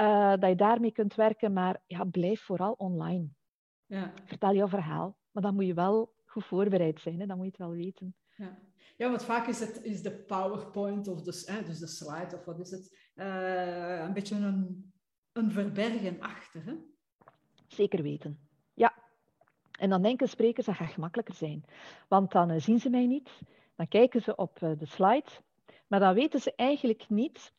uh, 0.00 0.30
dat 0.40 0.48
je 0.48 0.56
daarmee 0.56 0.92
kunt 0.92 1.14
werken, 1.14 1.52
maar 1.52 1.82
ja, 1.86 2.04
blijf 2.04 2.40
vooral 2.40 2.72
online. 2.72 3.28
Ja. 3.86 4.12
Vertel 4.24 4.52
je 4.52 4.68
verhaal, 4.68 5.16
maar 5.30 5.42
dan 5.42 5.54
moet 5.54 5.66
je 5.66 5.74
wel 5.74 6.14
goed 6.24 6.44
voorbereid 6.44 7.00
zijn, 7.00 7.20
hè? 7.20 7.26
dan 7.26 7.36
moet 7.36 7.44
je 7.44 7.50
het 7.50 7.60
wel 7.60 7.76
weten. 7.76 8.16
Ja. 8.36 8.58
Ja, 8.96 9.08
want 9.08 9.24
vaak 9.24 9.46
is, 9.46 9.60
het, 9.60 9.82
is 9.82 10.02
de 10.02 10.12
PowerPoint 10.12 11.08
of 11.08 11.22
de, 11.22 11.44
eh, 11.46 11.66
dus 11.66 11.78
de 11.78 11.86
slide 11.86 12.36
of 12.36 12.44
wat 12.44 12.60
is 12.60 12.70
het, 12.70 13.10
uh, 13.14 14.02
een 14.02 14.12
beetje 14.12 14.34
een, 14.34 14.92
een 15.32 15.50
verbergen 15.50 16.20
achter. 16.20 16.64
Hè? 16.64 16.74
Zeker 17.66 18.02
weten. 18.02 18.51
En 19.82 19.88
dan 19.88 20.02
denken 20.02 20.28
sprekers 20.28 20.66
dat 20.66 20.74
gaat 20.74 20.92
gemakkelijker 20.92 21.34
zijn. 21.34 21.64
Want 22.08 22.32
dan 22.32 22.50
uh, 22.50 22.60
zien 22.60 22.78
ze 22.78 22.90
mij 22.90 23.06
niet, 23.06 23.30
dan 23.76 23.88
kijken 23.88 24.20
ze 24.22 24.36
op 24.36 24.60
uh, 24.60 24.70
de 24.78 24.86
slide, 24.86 25.30
maar 25.86 26.00
dan 26.00 26.14
weten 26.14 26.40
ze 26.40 26.52
eigenlijk 26.56 27.08
niet. 27.08 27.52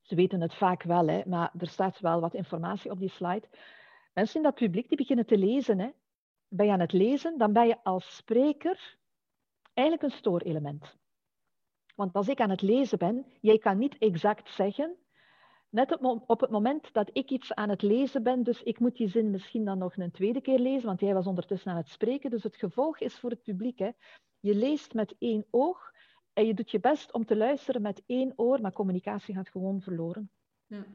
Ze 0.00 0.14
weten 0.14 0.40
het 0.40 0.54
vaak 0.54 0.82
wel, 0.82 1.06
hè, 1.06 1.22
maar 1.26 1.52
er 1.58 1.68
staat 1.68 2.00
wel 2.00 2.20
wat 2.20 2.34
informatie 2.34 2.90
op 2.90 2.98
die 2.98 3.10
slide. 3.10 3.48
Mensen 4.14 4.36
in 4.36 4.42
dat 4.42 4.54
publiek 4.54 4.88
die 4.88 4.96
beginnen 4.96 5.26
te 5.26 5.38
lezen. 5.38 5.78
Hè. 5.78 5.90
Ben 6.48 6.66
je 6.66 6.72
aan 6.72 6.80
het 6.80 6.92
lezen, 6.92 7.38
dan 7.38 7.52
ben 7.52 7.66
je 7.66 7.84
als 7.84 8.16
spreker 8.16 8.96
eigenlijk 9.74 10.12
een 10.12 10.18
stoorelement. 10.18 10.96
Want 11.94 12.14
als 12.14 12.28
ik 12.28 12.40
aan 12.40 12.50
het 12.50 12.62
lezen 12.62 12.98
ben, 12.98 13.26
jij 13.40 13.58
kan 13.58 13.78
niet 13.78 13.98
exact 13.98 14.50
zeggen, 14.50 14.96
net 15.70 15.98
op 16.26 16.40
het 16.40 16.50
moment 16.50 16.92
dat 16.92 17.10
ik 17.12 17.30
iets 17.30 17.54
aan 17.54 17.68
het 17.68 17.82
lezen 17.82 18.22
ben, 18.22 18.42
dus 18.42 18.62
ik 18.62 18.78
moet 18.78 18.96
die 18.96 19.08
zin 19.08 19.30
misschien 19.30 19.64
dan 19.64 19.78
nog 19.78 19.96
een 19.96 20.10
tweede 20.10 20.40
keer 20.40 20.58
lezen, 20.58 20.86
want 20.86 21.00
jij 21.00 21.14
was 21.14 21.26
ondertussen 21.26 21.70
aan 21.70 21.76
het 21.76 21.88
spreken. 21.88 22.30
Dus 22.30 22.42
het 22.42 22.56
gevolg 22.56 23.00
is 23.00 23.18
voor 23.18 23.30
het 23.30 23.42
publiek, 23.42 23.78
hè, 23.78 23.90
je 24.40 24.54
leest 24.54 24.94
met 24.94 25.14
één 25.18 25.46
oog 25.50 25.92
en 26.32 26.46
je 26.46 26.54
doet 26.54 26.70
je 26.70 26.80
best 26.80 27.12
om 27.12 27.24
te 27.24 27.36
luisteren 27.36 27.82
met 27.82 28.02
één 28.06 28.32
oor, 28.36 28.60
maar 28.60 28.72
communicatie 28.72 29.34
gaat 29.34 29.48
gewoon 29.48 29.80
verloren. 29.80 30.30
Ja. 30.66 30.86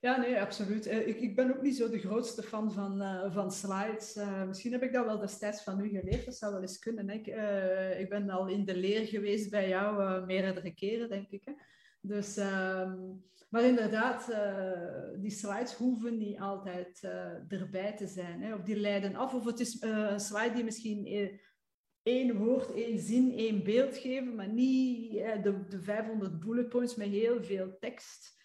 Ja, 0.00 0.16
nee, 0.16 0.40
absoluut. 0.40 0.86
Eh, 0.86 1.08
ik, 1.08 1.20
ik 1.20 1.36
ben 1.36 1.56
ook 1.56 1.62
niet 1.62 1.76
zo 1.76 1.88
de 1.88 1.98
grootste 1.98 2.42
fan 2.42 2.72
van, 2.72 3.02
uh, 3.02 3.34
van 3.34 3.52
slides. 3.52 4.16
Uh, 4.16 4.44
misschien 4.44 4.72
heb 4.72 4.82
ik 4.82 4.92
dat 4.92 5.04
wel 5.04 5.18
destijds 5.18 5.62
van 5.62 5.80
u 5.80 5.88
geleerd, 5.88 6.24
dat 6.24 6.36
zou 6.36 6.52
wel 6.52 6.60
eens 6.60 6.78
kunnen. 6.78 7.10
Ik, 7.10 7.26
ik 7.98 8.08
ben 8.08 8.30
al 8.30 8.48
in 8.48 8.64
de 8.64 8.76
leer 8.76 9.06
geweest 9.06 9.50
bij 9.50 9.68
jou 9.68 10.24
meerdere 10.26 10.74
keren, 10.74 11.08
denk 11.08 11.30
ik. 11.30 11.44
Hè? 11.44 11.52
Dus, 12.00 12.38
uh, 12.38 12.92
maar 13.48 13.62
inderdaad, 13.62 14.32
die 15.20 15.30
slides 15.30 15.74
hoeven 15.74 16.18
niet 16.18 16.38
altijd 16.38 17.00
erbij 17.48 17.96
te 17.96 18.06
zijn. 18.06 18.42
Hè? 18.42 18.54
Of 18.54 18.62
die 18.62 18.76
leiden 18.76 19.14
af. 19.14 19.34
Of 19.34 19.44
het 19.44 19.60
is 19.60 19.82
een 19.82 20.20
slide 20.20 20.54
die 20.54 20.64
misschien 20.64 21.30
één 22.02 22.36
woord, 22.36 22.74
één 22.74 22.98
zin, 22.98 23.32
één 23.32 23.64
beeld 23.64 23.96
geven, 23.96 24.34
maar 24.34 24.48
niet 24.48 25.12
de, 25.12 25.64
de 25.68 25.82
500 25.82 26.40
bullet 26.40 26.68
points 26.68 26.94
met 26.94 27.08
heel 27.08 27.44
veel 27.44 27.76
tekst. 27.78 28.38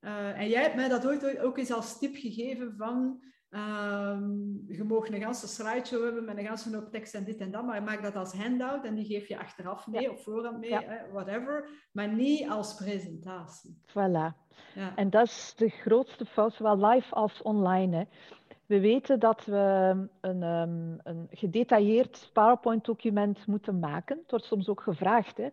En 0.00 0.48
jij 0.48 0.62
hebt 0.62 0.76
mij 0.76 0.88
dat 0.88 1.06
ooit 1.06 1.38
ook 1.38 1.58
eens 1.58 1.72
als 1.72 1.98
tip 1.98 2.16
gegeven 2.16 2.74
van... 2.76 3.22
Um, 3.50 4.64
je 4.66 4.84
mag 4.84 5.08
een 5.08 5.20
ganse 5.20 5.48
slideshow 5.48 6.04
hebben 6.04 6.24
met 6.24 6.38
een 6.38 6.46
ganse 6.46 6.76
hoop 6.76 6.90
tekst 6.90 7.14
en 7.14 7.24
dit 7.24 7.40
en 7.40 7.50
dat, 7.50 7.64
maar 7.64 7.74
je 7.74 7.80
maakt 7.80 8.02
dat 8.02 8.16
als 8.16 8.32
handout 8.32 8.84
en 8.84 8.94
die 8.94 9.04
geef 9.04 9.28
je 9.28 9.38
achteraf 9.38 9.86
mee 9.86 10.02
ja. 10.02 10.10
of 10.10 10.22
voorhand 10.22 10.58
mee, 10.58 10.70
ja. 10.70 11.06
whatever, 11.12 11.68
maar 11.92 12.14
niet 12.14 12.48
als 12.48 12.74
presentatie. 12.74 13.82
Voilà. 13.88 14.46
Ja. 14.74 14.96
En 14.96 15.10
dat 15.10 15.26
is 15.26 15.54
de 15.56 15.68
grootste 15.68 16.24
fout, 16.24 16.54
zowel 16.54 16.86
live 16.86 17.14
als 17.14 17.42
online. 17.42 17.96
Hè. 17.96 18.04
We 18.66 18.80
weten 18.80 19.20
dat 19.20 19.44
we 19.44 19.94
een, 20.20 20.42
um, 20.42 21.00
een 21.02 21.26
gedetailleerd 21.30 22.30
PowerPoint-document 22.32 23.46
moeten 23.46 23.78
maken. 23.78 24.18
Het 24.18 24.30
wordt 24.30 24.44
soms 24.44 24.68
ook 24.68 24.80
gevraagd. 24.80 25.36
Hè 25.36 25.48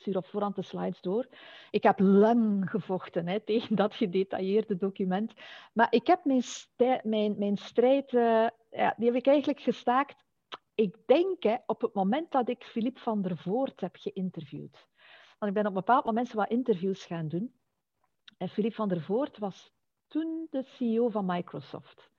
stuur 0.00 0.16
op 0.16 0.26
voorhand 0.26 0.56
de 0.56 0.62
slides 0.62 1.00
door. 1.00 1.26
Ik 1.70 1.82
heb 1.82 1.98
lang 1.98 2.70
gevochten 2.70 3.28
hè, 3.28 3.40
tegen 3.50 3.76
dat 3.76 3.94
gedetailleerde 3.94 4.76
document. 4.76 5.32
Maar 5.72 5.86
ik 5.90 6.06
heb 6.06 6.24
mijn, 6.24 6.42
mijn, 7.02 7.38
mijn 7.38 7.56
strijd, 7.56 8.10
ja, 8.10 8.94
die 8.96 9.06
heb 9.06 9.14
ik 9.14 9.26
eigenlijk 9.26 9.60
gestaakt. 9.60 10.24
Ik 10.74 10.96
denk 11.06 11.42
hè, 11.42 11.56
op 11.66 11.80
het 11.80 11.94
moment 11.94 12.30
dat 12.30 12.48
ik 12.48 12.64
Philippe 12.64 13.00
van 13.00 13.22
der 13.22 13.36
Voort 13.36 13.80
heb 13.80 13.96
geïnterviewd. 13.96 14.88
Want 15.38 15.52
ik 15.52 15.62
ben 15.62 15.66
op 15.66 15.76
een 15.76 15.84
bepaald 15.84 16.04
moment 16.04 16.32
wat 16.32 16.50
interviews 16.50 17.04
gaan 17.04 17.28
doen. 17.28 17.54
En 18.38 18.48
Philippe 18.48 18.76
van 18.76 18.88
der 18.88 19.00
Voort 19.00 19.38
was 19.38 19.72
toen 20.06 20.46
de 20.50 20.62
CEO 20.62 21.08
van 21.08 21.26
Microsoft. 21.26 22.09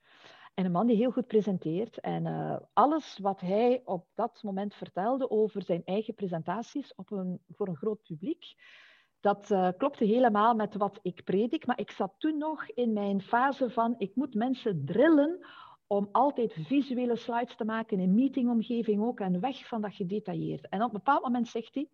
En 0.54 0.64
een 0.64 0.72
man 0.72 0.86
die 0.86 0.96
heel 0.96 1.10
goed 1.10 1.26
presenteert. 1.26 2.00
En 2.00 2.26
uh, 2.26 2.56
alles 2.72 3.18
wat 3.18 3.40
hij 3.40 3.82
op 3.84 4.06
dat 4.14 4.42
moment 4.42 4.74
vertelde 4.74 5.30
over 5.30 5.62
zijn 5.62 5.82
eigen 5.84 6.14
presentaties 6.14 6.94
op 6.94 7.10
een, 7.10 7.40
voor 7.48 7.68
een 7.68 7.76
groot 7.76 8.02
publiek, 8.02 8.54
dat 9.20 9.50
uh, 9.50 9.68
klopte 9.76 10.04
helemaal 10.04 10.54
met 10.54 10.74
wat 10.74 10.98
ik 11.02 11.24
predik. 11.24 11.66
Maar 11.66 11.78
ik 11.78 11.90
zat 11.90 12.14
toen 12.18 12.38
nog 12.38 12.68
in 12.68 12.92
mijn 12.92 13.22
fase 13.22 13.70
van 13.70 13.94
ik 13.98 14.14
moet 14.14 14.34
mensen 14.34 14.84
drillen 14.84 15.46
om 15.86 16.08
altijd 16.12 16.52
visuele 16.52 17.16
slides 17.16 17.56
te 17.56 17.64
maken 17.64 18.00
in 18.00 18.14
meetingomgeving 18.14 19.02
ook 19.02 19.20
en 19.20 19.40
weg 19.40 19.68
van 19.68 19.80
dat 19.80 19.94
gedetailleerd. 19.94 20.68
En 20.68 20.82
op 20.82 20.86
een 20.86 20.92
bepaald 20.92 21.22
moment 21.22 21.48
zegt 21.48 21.74
hij, 21.74 21.88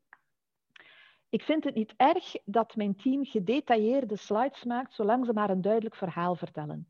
ik 1.28 1.42
vind 1.42 1.64
het 1.64 1.74
niet 1.74 1.94
erg 1.96 2.34
dat 2.44 2.76
mijn 2.76 2.96
team 2.96 3.24
gedetailleerde 3.24 4.16
slides 4.16 4.64
maakt, 4.64 4.94
zolang 4.94 5.26
ze 5.26 5.32
maar 5.32 5.50
een 5.50 5.60
duidelijk 5.60 5.94
verhaal 5.94 6.34
vertellen. 6.34 6.86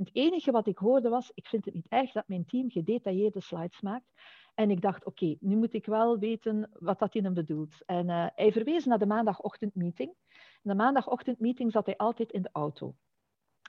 Het 0.00 0.10
enige 0.12 0.50
wat 0.50 0.66
ik 0.66 0.78
hoorde 0.78 1.08
was, 1.08 1.30
ik 1.34 1.46
vind 1.46 1.64
het 1.64 1.74
niet 1.74 1.88
erg 1.88 2.12
dat 2.12 2.28
mijn 2.28 2.44
team 2.44 2.70
gedetailleerde 2.70 3.40
slides 3.40 3.80
maakt. 3.80 4.12
En 4.54 4.70
ik 4.70 4.80
dacht, 4.80 5.04
oké, 5.04 5.36
nu 5.40 5.56
moet 5.56 5.74
ik 5.74 5.86
wel 5.86 6.18
weten 6.18 6.70
wat 6.78 6.98
dat 6.98 7.14
in 7.14 7.24
hem 7.24 7.34
bedoelt. 7.34 7.84
En 7.86 8.08
uh, 8.08 8.26
hij 8.34 8.52
verwees 8.52 8.84
naar 8.84 8.98
de 8.98 9.06
maandagochtendmeeting. 9.06 10.14
In 10.62 10.70
de 10.70 10.74
maandagochtendmeeting 10.74 11.72
zat 11.72 11.86
hij 11.86 11.96
altijd 11.96 12.32
in 12.32 12.42
de 12.42 12.48
auto. 12.52 12.94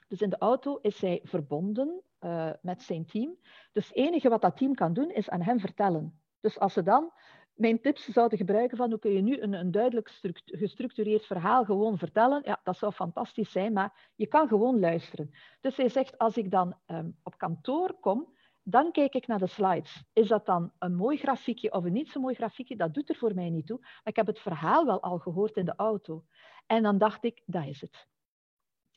Dus 0.08 0.20
in 0.20 0.30
de 0.30 0.38
auto 0.38 0.76
is 0.76 1.00
hij 1.00 1.20
verbonden 1.22 2.02
uh, 2.20 2.50
met 2.62 2.82
zijn 2.82 3.06
team. 3.06 3.36
Dus 3.72 3.88
het 3.88 3.96
enige 3.96 4.28
wat 4.28 4.42
dat 4.42 4.56
team 4.56 4.74
kan 4.74 4.92
doen, 4.92 5.10
is 5.10 5.30
aan 5.30 5.42
hem 5.42 5.60
vertellen. 5.60 6.20
Dus 6.40 6.58
als 6.58 6.72
ze 6.72 6.82
dan 6.82 7.12
mijn 7.54 7.80
tips 7.80 8.04
zouden 8.04 8.38
gebruiken 8.38 8.76
van 8.76 8.90
hoe 8.90 8.98
kun 8.98 9.12
je 9.12 9.22
nu 9.22 9.40
een, 9.40 9.52
een 9.52 9.70
duidelijk 9.70 10.10
gestructureerd 10.44 11.26
verhaal 11.26 11.64
gewoon 11.64 11.98
vertellen, 11.98 12.42
ja, 12.44 12.60
dat 12.62 12.76
zou 12.76 12.92
fantastisch 12.92 13.52
zijn, 13.52 13.72
maar 13.72 14.10
je 14.14 14.26
kan 14.26 14.48
gewoon 14.48 14.80
luisteren. 14.80 15.30
Dus 15.60 15.76
hij 15.76 15.88
zegt, 15.88 16.18
als 16.18 16.36
ik 16.36 16.50
dan 16.50 16.76
um, 16.86 17.16
op 17.22 17.38
kantoor 17.38 17.94
kom, 18.00 18.34
dan 18.62 18.92
kijk 18.92 19.14
ik 19.14 19.26
naar 19.26 19.38
de 19.38 19.46
slides. 19.46 20.04
Is 20.12 20.28
dat 20.28 20.46
dan 20.46 20.72
een 20.78 20.94
mooi 20.94 21.16
grafiekje 21.16 21.72
of 21.72 21.84
een 21.84 21.92
niet 21.92 22.10
zo 22.10 22.20
mooi 22.20 22.34
grafiekje? 22.34 22.76
Dat 22.76 22.94
doet 22.94 23.08
er 23.08 23.16
voor 23.16 23.34
mij 23.34 23.50
niet 23.50 23.66
toe. 23.66 23.78
Maar 23.78 24.00
ik 24.04 24.16
heb 24.16 24.26
het 24.26 24.38
verhaal 24.38 24.84
wel 24.84 25.02
al 25.02 25.18
gehoord 25.18 25.56
in 25.56 25.64
de 25.64 25.74
auto. 25.76 26.24
En 26.66 26.82
dan 26.82 26.98
dacht 26.98 27.24
ik, 27.24 27.42
dat 27.46 27.66
is 27.66 27.80
het 27.80 28.06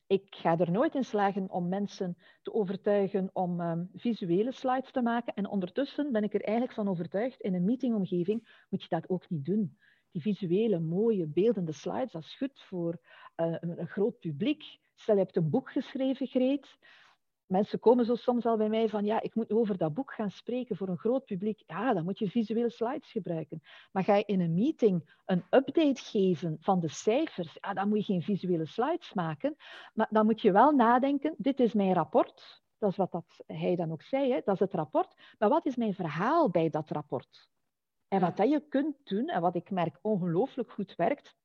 ik 0.08 0.36
ga 0.36 0.58
er 0.58 0.72
nooit 0.72 0.96
in 0.96 1.04
slagen 1.04 1.50
om 1.50 1.70
mensen 1.70 2.18
te 2.42 2.54
overtuigen 2.54 3.30
om 3.34 3.60
um, 3.60 3.90
visuele 3.94 4.52
slides 4.52 4.92
te 4.92 5.02
maken. 5.02 5.34
En 5.34 5.48
ondertussen 5.48 6.12
ben 6.12 6.24
ik 6.24 6.34
er 6.34 6.44
eigenlijk 6.44 6.74
van 6.74 6.88
overtuigd, 6.88 7.42
in 7.42 7.54
een 7.54 7.66
meetingomgeving 7.66 8.66
moet 8.70 8.82
je 8.82 8.90
dat 8.90 9.10
ook 9.10 9.30
niet 9.30 9.46
doen. 9.46 9.78
Die 10.12 10.22
visuele, 10.22 10.80
mooie, 10.80 11.28
beeldende 11.28 11.72
slides, 11.72 12.12
dat 12.12 12.22
is 12.22 12.38
goed 12.38 12.62
voor 12.62 13.00
uh, 13.36 13.56
een, 13.60 13.80
een, 13.80 13.88
groot 13.88 14.20
publiek. 14.20 14.64
Stel, 14.96 15.16
je 15.16 15.22
hebt 15.22 15.36
een 15.36 15.50
boek 15.50 15.72
geschreven, 15.72 16.28
Greet 16.28 16.78
mensen 17.46 17.80
komen 17.80 18.06
zo 18.06 18.16
soms 18.16 18.46
al 18.46 18.58
bij 18.58 18.70
mij 18.70 18.90
van, 18.90 19.06
ja, 19.06 19.22
ik 19.22 19.36
moet 19.36 19.52
over 19.52 19.78
dat 19.78 19.94
boek 19.94 20.14
gaan 20.14 20.32
spreken 20.32 20.76
voor 20.76 20.88
een 20.88 20.98
groot 20.98 21.26
publiek. 21.26 21.64
Ja, 21.66 21.94
dan 21.94 22.04
moet 22.04 22.20
je 22.20 22.30
visuele 22.30 22.70
slides 22.70 23.12
gebruiken. 23.12 23.62
Maar 23.92 24.04
ga 24.04 24.16
je 24.16 24.24
in 24.26 24.42
een 24.42 24.54
meeting 24.54 25.20
een 25.26 25.44
update 25.50 26.02
geven 26.02 26.58
van 26.60 26.80
de 26.80 26.88
cijfers, 26.88 27.58
ja, 27.62 27.74
dan 27.74 27.90
moet 27.90 27.98
je 27.98 28.04
geen 28.04 28.22
visuele 28.22 28.66
slides 28.66 29.14
maken. 29.14 29.56
Maar 29.94 30.08
dan 30.10 30.26
moet 30.26 30.42
je 30.42 30.52
wel 30.52 30.72
nadenken, 30.72 31.34
dit 31.38 31.60
is 31.60 31.74
mijn 31.74 31.94
rapport. 31.94 32.64
Dat 32.78 32.90
is 32.90 32.98
wat 32.98 33.12
dat, 33.12 33.44
hij 33.46 33.76
dan 33.76 33.92
ook 33.92 34.02
zei, 34.02 34.32
hè? 34.32 34.42
dat 34.44 34.54
is 34.54 34.60
het 34.60 34.74
rapport. 34.74 35.36
Maar 35.38 35.50
wat 35.50 35.66
is 35.66 35.76
mijn 35.76 35.94
verhaal 35.94 36.50
bij 36.50 36.70
dat 36.70 36.90
rapport? 36.90 37.50
En 38.08 38.22
wat 38.22 38.38
dat 38.38 38.50
je 38.50 38.68
kunt 38.70 38.96
doen, 39.04 39.28
en 39.28 39.42
wat 39.42 39.56
ik 39.56 39.70
merk 39.70 40.00
ongelooflijk 40.02 40.72
goed 40.72 40.96
werkt, 40.96 41.36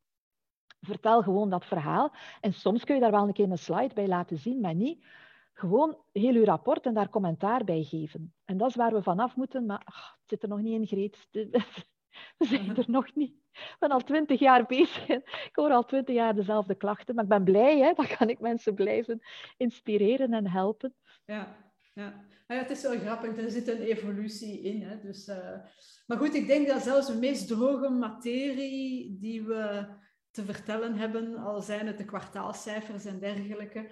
vertel 0.80 1.22
gewoon 1.22 1.50
dat 1.50 1.64
verhaal. 1.64 2.14
En 2.40 2.52
soms 2.52 2.84
kun 2.84 2.94
je 2.94 3.00
daar 3.00 3.10
wel 3.10 3.26
een 3.26 3.32
keer 3.32 3.50
een 3.50 3.58
slide 3.58 3.94
bij 3.94 4.08
laten 4.08 4.38
zien, 4.38 4.60
maar 4.60 4.74
niet 4.74 5.04
gewoon 5.52 5.98
heel 6.12 6.34
uw 6.34 6.44
rapport 6.44 6.86
en 6.86 6.94
daar 6.94 7.08
commentaar 7.08 7.64
bij 7.64 7.82
geven. 7.82 8.34
En 8.44 8.56
dat 8.56 8.68
is 8.68 8.76
waar 8.76 8.92
we 8.92 9.02
vanaf 9.02 9.36
moeten, 9.36 9.66
maar 9.66 9.82
ach, 9.84 10.16
het 10.20 10.28
zit 10.28 10.42
er 10.42 10.48
nog 10.48 10.60
niet 10.60 10.80
in, 10.80 10.86
Greet. 10.86 11.26
We 12.38 12.44
zijn 12.44 12.76
er 12.76 12.84
nog 12.86 13.14
niet. 13.14 13.34
Ik 13.52 13.76
ben 13.78 13.90
al 13.90 14.00
twintig 14.00 14.40
jaar 14.40 14.66
bezig. 14.66 15.08
Ik 15.08 15.50
hoor 15.52 15.70
al 15.70 15.84
twintig 15.84 16.14
jaar 16.14 16.34
dezelfde 16.34 16.74
klachten. 16.74 17.14
Maar 17.14 17.24
ik 17.24 17.30
ben 17.30 17.44
blij, 17.44 17.78
hè? 17.78 17.92
dan 17.92 18.06
kan 18.18 18.28
ik 18.28 18.40
mensen 18.40 18.74
blijven 18.74 19.20
inspireren 19.56 20.32
en 20.32 20.46
helpen. 20.46 20.94
Ja, 21.24 21.56
ja. 21.94 22.24
ja 22.46 22.54
het 22.54 22.70
is 22.70 22.82
wel 22.82 22.98
grappig. 22.98 23.36
Er 23.36 23.50
zit 23.50 23.68
een 23.68 23.80
evolutie 23.80 24.60
in. 24.60 24.82
Hè? 24.82 25.00
Dus, 25.00 25.28
uh... 25.28 25.58
Maar 26.06 26.18
goed, 26.18 26.34
ik 26.34 26.46
denk 26.46 26.68
dat 26.68 26.82
zelfs 26.82 27.06
de 27.06 27.18
meest 27.18 27.48
droge 27.48 27.88
materie 27.88 29.18
die 29.18 29.42
we 29.42 29.86
te 30.30 30.44
vertellen 30.44 30.94
hebben, 30.94 31.36
al 31.36 31.60
zijn 31.60 31.86
het 31.86 31.98
de 31.98 32.04
kwartaalcijfers 32.04 33.04
en 33.04 33.18
dergelijke, 33.18 33.90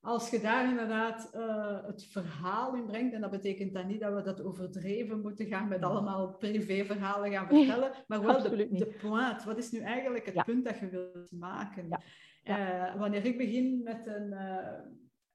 als 0.00 0.30
je 0.30 0.40
daar 0.40 0.68
inderdaad 0.68 1.30
uh, 1.34 1.86
het 1.86 2.04
verhaal 2.04 2.74
in 2.74 2.86
brengt, 2.86 3.14
en 3.14 3.20
dat 3.20 3.30
betekent 3.30 3.74
dan 3.74 3.86
niet 3.86 4.00
dat 4.00 4.14
we 4.14 4.22
dat 4.22 4.42
overdreven 4.42 5.20
moeten 5.20 5.46
gaan 5.46 5.68
met 5.68 5.82
allemaal 5.82 6.36
privéverhalen 6.36 7.30
gaan 7.30 7.48
vertellen, 7.48 7.92
maar 8.06 8.22
wel 8.22 8.42
de, 8.42 8.68
de 8.70 8.96
point. 9.00 9.44
Wat 9.44 9.58
is 9.58 9.70
nu 9.70 9.80
eigenlijk 9.80 10.26
het 10.26 10.44
punt 10.44 10.64
dat 10.64 10.78
je 10.78 10.88
wilt 10.88 11.32
maken? 11.32 11.88
Ja. 11.88 12.00
Uh, 12.44 13.00
wanneer 13.00 13.24
ik 13.24 13.36
begin 13.36 13.82
met 13.82 14.06
een, 14.06 14.30
uh, 14.32 14.80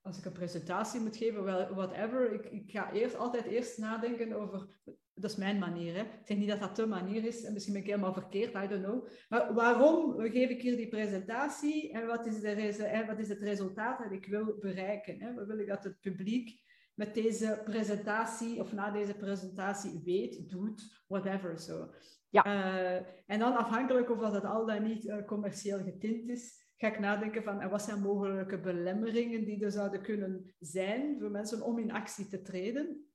als 0.01 0.17
ik 0.17 0.25
een 0.25 0.31
presentatie 0.31 0.99
moet 0.99 1.17
geven, 1.17 1.43
wel, 1.43 1.73
whatever, 1.73 2.33
ik, 2.33 2.45
ik 2.45 2.71
ga 2.71 2.91
eerst 2.91 3.17
altijd 3.17 3.45
eerst 3.45 3.77
nadenken 3.77 4.33
over 4.33 4.67
dat 5.13 5.31
is 5.31 5.37
mijn 5.37 5.59
manier. 5.59 5.93
Hè. 5.93 6.01
Ik 6.01 6.25
zeg 6.25 6.37
niet 6.37 6.49
dat 6.49 6.59
dat 6.59 6.75
de 6.75 6.85
manier 6.85 7.25
is, 7.25 7.43
en 7.43 7.53
misschien 7.53 7.73
ben 7.73 7.81
ik 7.81 7.87
helemaal 7.87 8.13
verkeerd, 8.13 8.55
I 8.55 8.67
don't 8.67 8.83
know. 8.83 9.07
Maar 9.29 9.53
waarom 9.53 10.19
geef 10.19 10.49
ik 10.49 10.61
hier 10.61 10.75
die 10.75 10.87
presentatie 10.87 11.91
en 11.91 12.07
wat 12.07 12.25
is, 12.25 12.39
de 12.39 13.03
wat 13.07 13.19
is 13.19 13.29
het 13.29 13.41
resultaat 13.41 13.99
dat 13.99 14.11
ik 14.11 14.25
wil 14.25 14.57
bereiken? 14.59 15.21
Hè? 15.21 15.33
Wat 15.33 15.47
wil 15.47 15.59
ik 15.59 15.67
dat 15.67 15.83
het 15.83 15.99
publiek 15.99 16.61
met 16.93 17.13
deze 17.13 17.61
presentatie 17.65 18.59
of 18.59 18.73
na 18.73 18.91
deze 18.91 19.13
presentatie 19.13 20.01
weet, 20.03 20.49
doet, 20.49 21.03
whatever. 21.07 21.59
zo. 21.59 21.93
Ja. 22.29 22.45
Uh, 22.45 23.05
en 23.25 23.39
dan 23.39 23.55
afhankelijk 23.55 24.09
of 24.09 24.19
dat 24.19 24.33
het 24.33 24.45
al 24.45 24.65
dan 24.65 24.83
niet 24.83 25.05
uh, 25.05 25.25
commercieel 25.25 25.83
getint 25.83 26.29
is, 26.29 26.71
ga 26.77 26.87
ik 26.87 26.99
nadenken 26.99 27.43
van 27.43 27.61
en 27.61 27.69
wat 27.69 27.81
zijn 27.81 28.01
mogelijke 28.01 28.59
belemmeringen 28.59 29.45
die 29.45 29.63
er 29.63 29.71
zouden 29.71 30.01
kunnen 30.01 30.55
zijn 30.59 31.19
voor 31.19 31.31
mensen 31.31 31.61
om 31.61 31.79
in 31.79 31.91
actie 31.91 32.27
te 32.27 32.41
treden. 32.41 33.05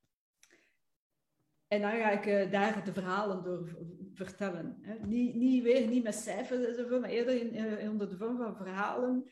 En 1.68 1.80
dan 1.80 1.90
ga 1.90 2.10
ik 2.10 2.26
uh, 2.26 2.50
daar 2.50 2.84
de 2.84 2.92
verhalen 2.92 3.42
door 3.42 3.76
vertellen. 4.12 4.78
Hè. 4.80 5.06
Niet, 5.06 5.34
niet 5.34 5.62
weer 5.62 5.86
niet 5.86 6.02
met 6.02 6.14
cijfers 6.14 6.64
enzovoort, 6.64 7.00
maar 7.00 7.10
eerder 7.10 7.40
in, 7.40 7.56
uh, 7.56 7.90
onder 7.90 8.08
de 8.08 8.16
vorm 8.16 8.36
van 8.36 8.56
verhalen. 8.56 9.30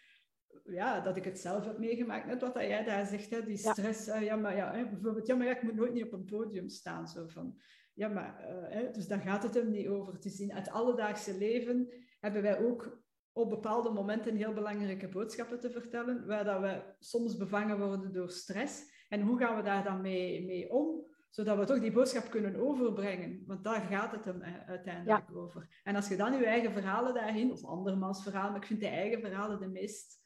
Ja, 0.64 1.01
dat 1.01 1.16
ik 1.16 1.25
het 1.25 1.38
zelf 1.38 1.64
heb 1.64 1.79
meegemaakt. 1.79 2.27
Net 2.27 2.40
wat 2.40 2.55
jij 2.55 2.85
daar 2.85 3.07
zegt, 3.07 3.31
hè, 3.31 3.44
die 3.44 3.57
stress. 3.57 4.07
Ja, 4.07 4.16
uh, 4.16 4.22
ja 4.22 4.37
maar 4.37 4.57
ja, 4.57 4.75
hè, 4.75 4.88
bijvoorbeeld, 4.88 5.27
ja, 5.27 5.35
maar 5.35 5.46
ja, 5.46 5.57
ik 5.57 5.62
moet 5.62 5.75
nooit 5.75 5.92
niet 5.92 6.05
op 6.05 6.12
een 6.12 6.25
podium 6.25 6.68
staan. 6.68 7.09
Zo 7.09 7.27
van, 7.27 7.61
ja, 7.94 8.09
maar, 8.09 8.37
hè, 8.68 8.90
dus 8.90 9.07
daar 9.07 9.20
gaat 9.20 9.42
het 9.42 9.55
hem 9.55 9.70
niet 9.70 9.88
over. 9.88 10.12
Het 10.12 10.25
is 10.25 10.40
in 10.40 10.51
het 10.51 10.70
alledaagse 10.70 11.38
leven 11.38 11.88
hebben 12.20 12.42
wij 12.42 12.59
ook 12.59 13.05
op 13.33 13.51
bepaalde 13.51 13.90
momenten 13.90 14.37
heel 14.37 14.53
belangrijke 14.53 15.09
boodschappen 15.09 15.61
te 15.61 15.70
vertellen, 15.70 16.27
waar 16.27 16.44
dat 16.44 16.61
we 16.61 16.83
soms 16.99 17.37
bevangen 17.37 17.79
worden 17.79 18.12
door 18.12 18.31
stress. 18.31 18.83
En 19.09 19.20
hoe 19.20 19.38
gaan 19.38 19.57
we 19.57 19.62
daar 19.62 19.85
dan 19.85 20.01
mee, 20.01 20.44
mee 20.44 20.70
om? 20.70 21.07
Zodat 21.31 21.59
we 21.59 21.65
toch 21.65 21.81
die 21.81 21.93
boodschap 21.93 22.31
kunnen 22.31 22.57
overbrengen. 22.57 23.43
Want 23.47 23.65
daar 23.65 23.81
gaat 23.81 24.12
het 24.12 24.25
hem 24.25 24.43
eh, 24.43 24.69
uiteindelijk 24.69 25.37
over. 25.37 25.81
En 25.85 25.97
als 25.97 26.09
je 26.09 26.17
dan 26.17 26.39
je 26.39 26.47
eigen 26.47 26.73
verhalen 26.73 27.15
daarin, 27.15 27.53
of 27.53 27.65
andermans 27.65 28.23
verhalen, 28.23 28.53
maar 28.53 28.61
ik 28.61 28.67
vind 28.67 28.81
de 28.81 28.89
eigen 28.89 29.21
verhalen 29.21 29.61
de 29.61 29.69
meest 29.69 30.19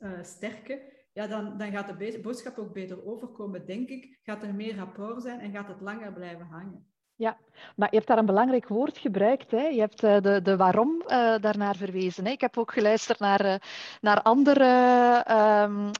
uh, 0.00 0.22
sterke, 0.22 0.98
ja, 1.12 1.26
dan, 1.26 1.58
dan 1.58 1.70
gaat 1.70 1.98
de 1.98 2.20
boodschap 2.22 2.58
ook 2.58 2.72
beter 2.72 3.04
overkomen, 3.04 3.66
denk 3.66 3.88
ik. 3.88 4.18
Gaat 4.22 4.42
er 4.42 4.54
meer 4.54 4.76
rapport 4.76 5.22
zijn 5.22 5.40
en 5.40 5.52
gaat 5.52 5.68
het 5.68 5.80
langer 5.80 6.12
blijven 6.12 6.46
hangen. 6.46 6.89
Ja, 7.20 7.36
maar 7.76 7.88
je 7.90 7.96
hebt 7.96 8.08
daar 8.08 8.18
een 8.18 8.26
belangrijk 8.26 8.68
woord 8.68 8.98
gebruikt. 8.98 9.50
Hè? 9.50 9.66
Je 9.66 9.80
hebt 9.80 10.04
uh, 10.04 10.20
de, 10.20 10.42
de 10.42 10.56
waarom 10.56 11.02
uh, 11.02 11.34
daarnaar 11.40 11.76
verwezen. 11.76 12.24
Hè? 12.24 12.30
Ik 12.30 12.40
heb 12.40 12.58
ook 12.58 12.72
geluisterd 12.72 13.18
naar, 13.18 13.44
uh, 13.44 13.54
naar 14.00 14.22
andere 14.22 14.64
um, 15.68 15.90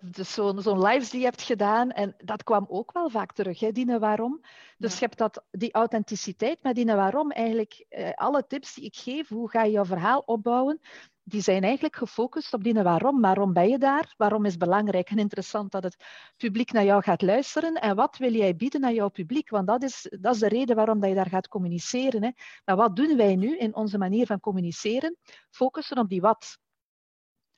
dus 0.00 0.34
zo'n 0.34 0.60
zo 0.60 0.86
lives 0.86 1.10
die 1.10 1.20
je 1.20 1.26
hebt 1.26 1.42
gedaan. 1.42 1.90
En 1.90 2.14
dat 2.24 2.44
kwam 2.44 2.66
ook 2.68 2.92
wel 2.92 3.10
vaak 3.10 3.32
terug, 3.32 3.60
hè, 3.60 3.72
die 3.72 3.98
waarom. 3.98 4.40
Dus 4.78 4.92
ja. 4.92 4.98
je 4.98 5.04
hebt 5.04 5.18
dat, 5.18 5.44
die 5.50 5.72
authenticiteit 5.72 6.62
met 6.62 6.74
die 6.74 6.86
waarom. 6.86 7.30
Eigenlijk 7.30 7.86
alle 8.14 8.46
tips 8.46 8.74
die 8.74 8.84
ik 8.84 8.96
geef, 8.96 9.28
hoe 9.28 9.50
ga 9.50 9.62
je 9.62 9.70
jouw 9.70 9.84
verhaal 9.84 10.22
opbouwen, 10.26 10.80
die 11.24 11.40
zijn 11.40 11.62
eigenlijk 11.62 11.96
gefocust 11.96 12.54
op 12.54 12.64
die 12.64 12.72
waarom. 12.74 13.20
Waarom 13.20 13.52
ben 13.52 13.68
je 13.68 13.78
daar? 13.78 14.14
Waarom 14.16 14.44
is 14.44 14.56
belangrijk 14.56 15.10
en 15.10 15.18
interessant 15.18 15.72
dat 15.72 15.82
het 15.82 16.04
publiek 16.36 16.72
naar 16.72 16.84
jou 16.84 17.02
gaat 17.02 17.22
luisteren? 17.22 17.74
En 17.74 17.96
wat 17.96 18.16
wil 18.16 18.32
jij 18.32 18.56
bieden 18.56 18.84
aan 18.84 18.94
jouw 18.94 19.08
publiek? 19.08 19.50
Want 19.50 19.66
dat 19.66 19.82
is, 19.82 20.06
dat 20.20 20.34
is 20.34 20.40
de 20.40 20.48
reden 20.48 20.76
waarom 20.76 21.00
dat 21.00 21.08
je 21.08 21.14
daar 21.14 21.28
gaat 21.28 21.48
communiceren. 21.48 22.22
Hè. 22.22 22.30
Maar 22.64 22.76
wat 22.76 22.96
doen 22.96 23.16
wij 23.16 23.36
nu 23.36 23.58
in 23.58 23.74
onze 23.74 23.98
manier 23.98 24.26
van 24.26 24.40
communiceren? 24.40 25.16
Focussen 25.50 25.98
op 25.98 26.08
die 26.08 26.20
wat. 26.20 26.58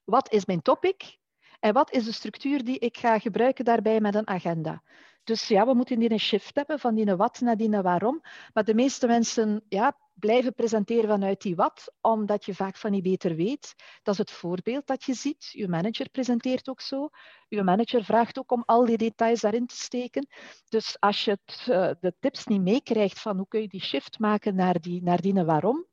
Wat 0.04 0.32
is 0.32 0.44
mijn 0.44 0.62
topic? 0.62 1.18
En 1.60 1.72
wat 1.72 1.92
is 1.92 2.04
de 2.04 2.12
structuur 2.12 2.64
die 2.64 2.78
ik 2.78 2.96
ga 2.96 3.18
gebruiken 3.18 3.64
daarbij 3.64 4.00
met 4.00 4.14
een 4.14 4.28
agenda? 4.28 4.82
Dus 5.24 5.48
ja, 5.48 5.66
we 5.66 5.74
moeten 5.74 6.00
hier 6.00 6.12
een 6.12 6.20
shift 6.20 6.54
hebben 6.54 6.78
van 6.78 6.94
die 6.94 7.14
wat 7.14 7.40
naar 7.40 7.56
die 7.56 7.70
waarom. 7.70 8.22
Maar 8.52 8.64
de 8.64 8.74
meeste 8.74 9.06
mensen 9.06 9.64
ja, 9.68 9.96
blijven 10.14 10.54
presenteren 10.54 11.08
vanuit 11.08 11.42
die 11.42 11.54
wat, 11.54 11.94
omdat 12.00 12.44
je 12.44 12.54
vaak 12.54 12.76
van 12.76 12.90
niet 12.90 13.02
beter 13.02 13.34
weet. 13.34 13.74
Dat 14.02 14.14
is 14.14 14.18
het 14.18 14.30
voorbeeld 14.30 14.86
dat 14.86 15.04
je 15.04 15.14
ziet. 15.14 15.48
Je 15.52 15.68
manager 15.68 16.08
presenteert 16.10 16.68
ook 16.68 16.80
zo. 16.80 17.08
Je 17.48 17.62
manager 17.62 18.04
vraagt 18.04 18.38
ook 18.38 18.52
om 18.52 18.62
al 18.66 18.84
die 18.84 18.96
details 18.96 19.40
daarin 19.40 19.66
te 19.66 19.76
steken. 19.76 20.26
Dus 20.68 20.96
als 21.00 21.24
je 21.24 21.30
het, 21.30 21.66
uh, 21.68 21.90
de 22.00 22.14
tips 22.20 22.46
niet 22.46 22.62
meekrijgt 22.62 23.20
van 23.20 23.36
hoe 23.36 23.48
kun 23.48 23.60
je 23.60 23.68
die 23.68 23.82
shift 23.82 24.18
maken 24.18 24.54
naar 24.54 24.80
die, 24.80 25.02
naar 25.02 25.20
die 25.20 25.32
waarom, 25.34 25.86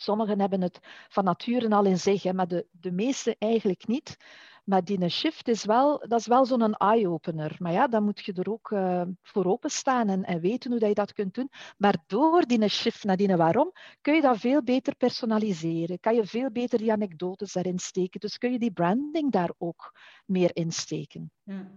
Sommigen 0.00 0.40
hebben 0.40 0.60
het 0.60 0.78
van 1.08 1.24
nature 1.24 1.68
al 1.68 1.84
in 1.84 1.98
zich, 1.98 2.32
maar 2.32 2.48
de, 2.48 2.66
de 2.70 2.92
meeste 2.92 3.36
eigenlijk 3.38 3.86
niet. 3.86 4.16
Maar 4.68 4.84
die 4.84 5.08
shift 5.08 5.48
is 5.48 5.64
wel, 5.64 5.98
dat 6.08 6.20
is 6.20 6.26
wel 6.26 6.44
zo'n 6.44 6.74
eye-opener. 6.74 7.56
Maar 7.58 7.72
ja, 7.72 7.86
dan 7.86 8.04
moet 8.04 8.24
je 8.24 8.32
er 8.32 8.50
ook 8.50 8.70
uh, 8.70 9.02
voor 9.22 9.44
openstaan 9.44 10.08
en, 10.08 10.24
en 10.24 10.40
weten 10.40 10.70
hoe 10.70 10.80
dat 10.80 10.88
je 10.88 10.94
dat 10.94 11.12
kunt 11.12 11.34
doen. 11.34 11.50
Maar 11.76 12.04
door 12.06 12.46
die 12.46 12.68
shift 12.68 13.04
naar 13.04 13.16
die 13.16 13.36
waarom, 13.36 13.72
kun 14.00 14.14
je 14.14 14.20
dat 14.20 14.38
veel 14.38 14.62
beter 14.62 14.96
personaliseren. 14.96 16.00
Kan 16.00 16.14
je 16.14 16.26
veel 16.26 16.50
beter 16.50 16.78
die 16.78 16.92
anekdotes 16.92 17.52
daarin 17.52 17.78
steken. 17.78 18.20
Dus 18.20 18.38
kun 18.38 18.52
je 18.52 18.58
die 18.58 18.72
branding 18.72 19.32
daar 19.32 19.52
ook 19.58 19.92
meer 20.26 20.50
insteken. 20.52 21.30
Ja. 21.42 21.70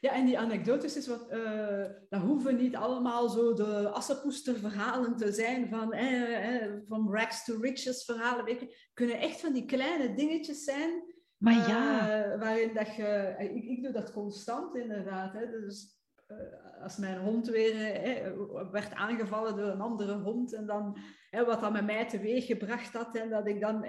Ja, 0.00 0.12
en 0.12 0.26
die 0.26 0.38
anekdotes 0.38 0.96
is 0.96 1.06
wat, 1.06 1.26
uh, 1.32 1.84
dat 2.08 2.20
hoeven 2.20 2.56
niet 2.56 2.76
allemaal 2.76 3.28
zo 3.28 3.52
de 3.52 3.88
assenpoester-verhalen 3.88 5.16
te 5.16 5.32
zijn 5.32 5.68
van, 5.68 5.92
eh, 5.92 6.62
eh, 6.62 6.72
rags 6.88 7.44
to 7.44 7.60
riches 7.60 8.04
verhalen. 8.04 8.44
Weet 8.44 8.60
je, 8.60 8.76
kunnen 8.94 9.18
echt 9.18 9.40
van 9.40 9.52
die 9.52 9.64
kleine 9.64 10.14
dingetjes 10.14 10.64
zijn 10.64 11.02
maar 11.38 11.68
ja. 11.68 12.32
Uh, 12.32 12.40
waarin 12.40 12.74
dat 12.74 12.94
je... 12.94 13.34
Ik, 13.38 13.64
ik 13.64 13.82
doe 13.82 13.92
dat 13.92 14.12
constant 14.12 14.76
inderdaad. 14.76 15.32
Hè. 15.32 15.50
Dus 15.50 16.00
uh, 16.28 16.82
als 16.82 16.96
mijn 16.96 17.18
hond 17.18 17.48
weer 17.48 17.74
uh, 17.74 18.70
werd 18.70 18.94
aangevallen 18.94 19.56
door 19.56 19.68
een 19.68 19.80
andere 19.80 20.14
hond 20.14 20.52
en 20.52 20.66
dan 20.66 20.98
wat 21.30 21.60
dat 21.60 21.72
met 21.72 21.86
mij 21.86 22.08
teweeg 22.08 22.46
gebracht 22.46 22.92
had 22.92 23.16
en 23.16 23.30
dat 23.30 23.46
ik 23.46 23.60
dan 23.60 23.84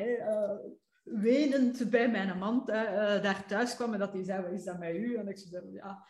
wenend 1.03 1.89
bij 1.89 2.09
mijn 2.09 2.37
man 2.37 2.63
daar 2.65 3.45
thuis 3.47 3.75
kwam 3.75 3.93
en 3.93 3.99
dat 3.99 4.13
hij 4.13 4.23
zei, 4.23 4.41
wat 4.41 4.51
is 4.51 4.63
dat 4.63 4.79
met 4.79 4.95
u? 4.95 5.15
En 5.15 5.27
ik 5.27 5.37
zei, 5.37 5.63
ja, 5.71 6.05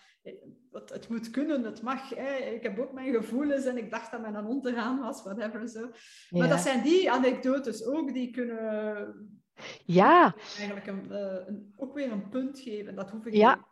het, 0.72 0.90
het 0.90 1.10
moet 1.10 1.30
kunnen, 1.30 1.64
het 1.64 1.82
mag. 1.82 2.14
Ik 2.54 2.64
heb 2.64 2.80
ook 2.80 2.94
mijn 2.94 3.14
gevoelens 3.14 3.66
en 3.66 3.78
ik 3.78 3.92
dacht 3.92 4.12
dat 4.12 4.22
mijn 4.22 4.36
hond 4.36 4.66
eraan 4.66 5.00
was, 5.00 5.24
whatever. 5.24 5.68
Zo. 5.68 5.90
Maar 6.30 6.50
dat 6.50 6.60
zijn 6.60 6.84
die 6.84 7.12
anekdotes 7.12 7.86
ook 7.86 8.14
die 8.14 8.32
kunnen 8.32 9.39
ja. 9.86 10.36
Eigenlijk 10.58 10.88
een, 10.88 11.06
uh, 11.12 11.48
een, 11.48 11.74
ook 11.76 11.94
weer 11.94 12.12
een 12.12 12.30
punt 12.30 12.60
geven. 12.60 12.96
Dat 12.96 13.10
hoef 13.10 13.26
ik 13.26 13.34
ja, 13.34 13.56
niet. 13.56 13.66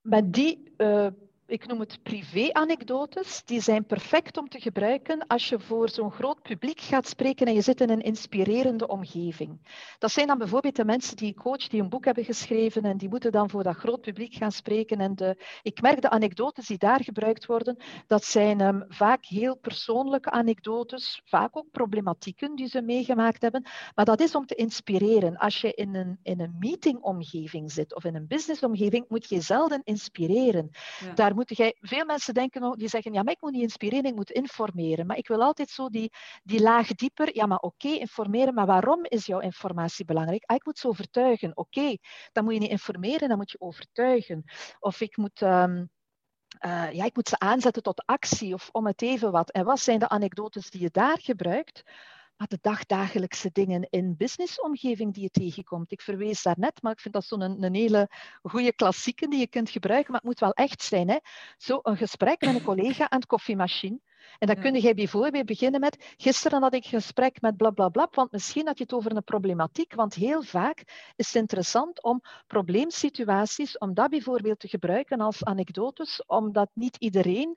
met 0.00 0.32
die 0.32 0.74
uh, 0.76 1.06
ik 1.50 1.66
noem 1.66 1.80
het 1.80 2.02
privé-anekdotes, 2.02 3.42
die 3.44 3.60
zijn 3.60 3.84
perfect 3.84 4.36
om 4.36 4.48
te 4.48 4.60
gebruiken 4.60 5.26
als 5.26 5.48
je 5.48 5.60
voor 5.60 5.88
zo'n 5.88 6.10
groot 6.10 6.42
publiek 6.42 6.80
gaat 6.80 7.08
spreken 7.08 7.46
en 7.46 7.54
je 7.54 7.60
zit 7.60 7.80
in 7.80 7.90
een 7.90 8.00
inspirerende 8.00 8.86
omgeving. 8.86 9.58
Dat 9.98 10.10
zijn 10.10 10.26
dan 10.26 10.38
bijvoorbeeld 10.38 10.76
de 10.76 10.84
mensen 10.84 11.16
die 11.16 11.28
ik 11.28 11.36
coach, 11.36 11.68
die 11.68 11.80
een 11.80 11.88
boek 11.88 12.04
hebben 12.04 12.24
geschreven 12.24 12.82
en 12.82 12.96
die 12.96 13.08
moeten 13.08 13.32
dan 13.32 13.50
voor 13.50 13.62
dat 13.62 13.76
groot 13.76 14.00
publiek 14.00 14.34
gaan 14.34 14.52
spreken. 14.52 14.98
En 15.00 15.14
de, 15.14 15.36
ik 15.62 15.82
merk 15.82 16.02
de 16.02 16.10
anekdotes 16.10 16.66
die 16.66 16.78
daar 16.78 17.04
gebruikt 17.04 17.46
worden, 17.46 17.76
dat 18.06 18.24
zijn 18.24 18.60
um, 18.60 18.84
vaak 18.88 19.24
heel 19.24 19.56
persoonlijke 19.56 20.30
anekdotes, 20.30 21.22
vaak 21.24 21.56
ook 21.56 21.70
problematieken 21.70 22.56
die 22.56 22.68
ze 22.68 22.82
meegemaakt 22.82 23.42
hebben, 23.42 23.66
maar 23.94 24.04
dat 24.04 24.20
is 24.20 24.34
om 24.34 24.46
te 24.46 24.54
inspireren. 24.54 25.36
Als 25.36 25.60
je 25.60 25.74
in 25.74 25.94
een, 25.94 26.18
in 26.22 26.40
een 26.40 26.56
meetingomgeving 26.58 27.72
zit 27.72 27.94
of 27.94 28.04
in 28.04 28.14
een 28.14 28.26
businessomgeving, 28.26 29.04
moet 29.08 29.28
je 29.28 29.40
zelden 29.40 29.80
inspireren. 29.84 30.70
Ja. 31.04 31.12
Daar 31.12 31.34
moet 31.48 31.74
veel 31.80 32.04
mensen 32.04 32.34
denken, 32.34 32.78
die 32.78 32.88
zeggen, 32.88 33.12
ja, 33.12 33.22
maar 33.22 33.32
ik 33.32 33.40
moet 33.40 33.52
niet 33.52 33.62
inspireren, 33.62 34.04
ik 34.04 34.14
moet 34.14 34.30
informeren. 34.30 35.06
Maar 35.06 35.16
ik 35.16 35.28
wil 35.28 35.42
altijd 35.42 35.68
zo 35.68 35.88
die, 35.88 36.12
die 36.42 36.60
laag 36.60 36.88
dieper, 36.88 37.34
ja, 37.34 37.46
maar 37.46 37.58
oké, 37.58 37.88
informeren, 37.88 38.54
maar 38.54 38.66
waarom 38.66 39.04
is 39.04 39.26
jouw 39.26 39.40
informatie 39.40 40.04
belangrijk? 40.04 40.44
Ah, 40.44 40.56
ik 40.56 40.64
moet 40.64 40.78
ze 40.78 40.88
overtuigen. 40.88 41.56
Oké, 41.56 41.96
dan 42.32 42.44
moet 42.44 42.54
je 42.54 42.60
niet 42.60 42.70
informeren, 42.70 43.28
dan 43.28 43.36
moet 43.36 43.50
je 43.50 43.60
overtuigen. 43.60 44.44
Of 44.78 45.00
ik 45.00 45.16
moet... 45.16 45.40
Um, 45.40 45.90
uh, 46.66 46.92
ja, 46.92 47.04
ik 47.04 47.14
moet 47.14 47.28
ze 47.28 47.38
aanzetten 47.38 47.82
tot 47.82 48.06
actie 48.06 48.54
of 48.54 48.68
om 48.72 48.86
het 48.86 49.02
even 49.02 49.32
wat. 49.32 49.50
En 49.50 49.64
wat 49.64 49.80
zijn 49.80 49.98
de 49.98 50.08
anekdotes 50.08 50.70
die 50.70 50.80
je 50.80 50.90
daar 50.90 51.18
gebruikt? 51.20 51.82
Maar 52.40 52.48
de 52.48 52.58
dagdagelijkse 52.60 53.50
dingen 53.52 53.86
in 53.90 54.16
businessomgeving 54.16 55.14
die 55.14 55.22
je 55.22 55.30
tegenkomt. 55.30 55.92
Ik 55.92 56.00
verwees 56.00 56.42
daar 56.42 56.58
net, 56.58 56.82
maar 56.82 56.92
ik 56.92 57.00
vind 57.00 57.14
dat 57.14 57.24
zo'n 57.24 57.40
een, 57.40 57.62
een, 57.62 57.74
hele 57.74 58.08
goede 58.42 58.72
klassieke 58.72 59.28
die 59.28 59.38
je 59.38 59.46
kunt 59.46 59.70
gebruiken, 59.70 60.10
maar 60.10 60.20
het 60.20 60.28
moet 60.28 60.40
wel 60.40 60.52
echt 60.52 60.82
zijn. 60.82 61.08
Hè? 61.08 61.16
Zo 61.56 61.78
een 61.82 61.96
gesprek 61.96 62.40
met 62.40 62.54
een 62.54 62.62
collega 62.62 63.10
aan 63.10 63.18
het 63.18 63.28
koffiemachine. 63.28 64.00
En 64.38 64.46
dan 64.46 64.60
kun 64.60 64.80
je 64.80 64.94
bijvoorbeeld 64.94 65.46
beginnen 65.46 65.80
met, 65.80 66.14
gisteren 66.16 66.62
had 66.62 66.74
ik 66.74 66.84
een 66.84 66.90
gesprek 66.90 67.40
met 67.40 67.56
blablabla, 67.56 68.08
want 68.10 68.32
misschien 68.32 68.66
had 68.66 68.78
je 68.78 68.84
het 68.84 68.92
over 68.92 69.16
een 69.16 69.24
problematiek, 69.24 69.94
want 69.94 70.14
heel 70.14 70.42
vaak 70.42 70.78
is 71.16 71.26
het 71.26 71.34
interessant 71.34 72.02
om 72.02 72.20
probleemsituaties, 72.46 73.78
om 73.78 73.94
dat 73.94 74.10
bijvoorbeeld 74.10 74.58
te 74.58 74.68
gebruiken 74.68 75.20
als 75.20 75.44
anekdotes, 75.44 76.24
omdat 76.26 76.70
niet 76.74 76.96
iedereen 76.96 77.56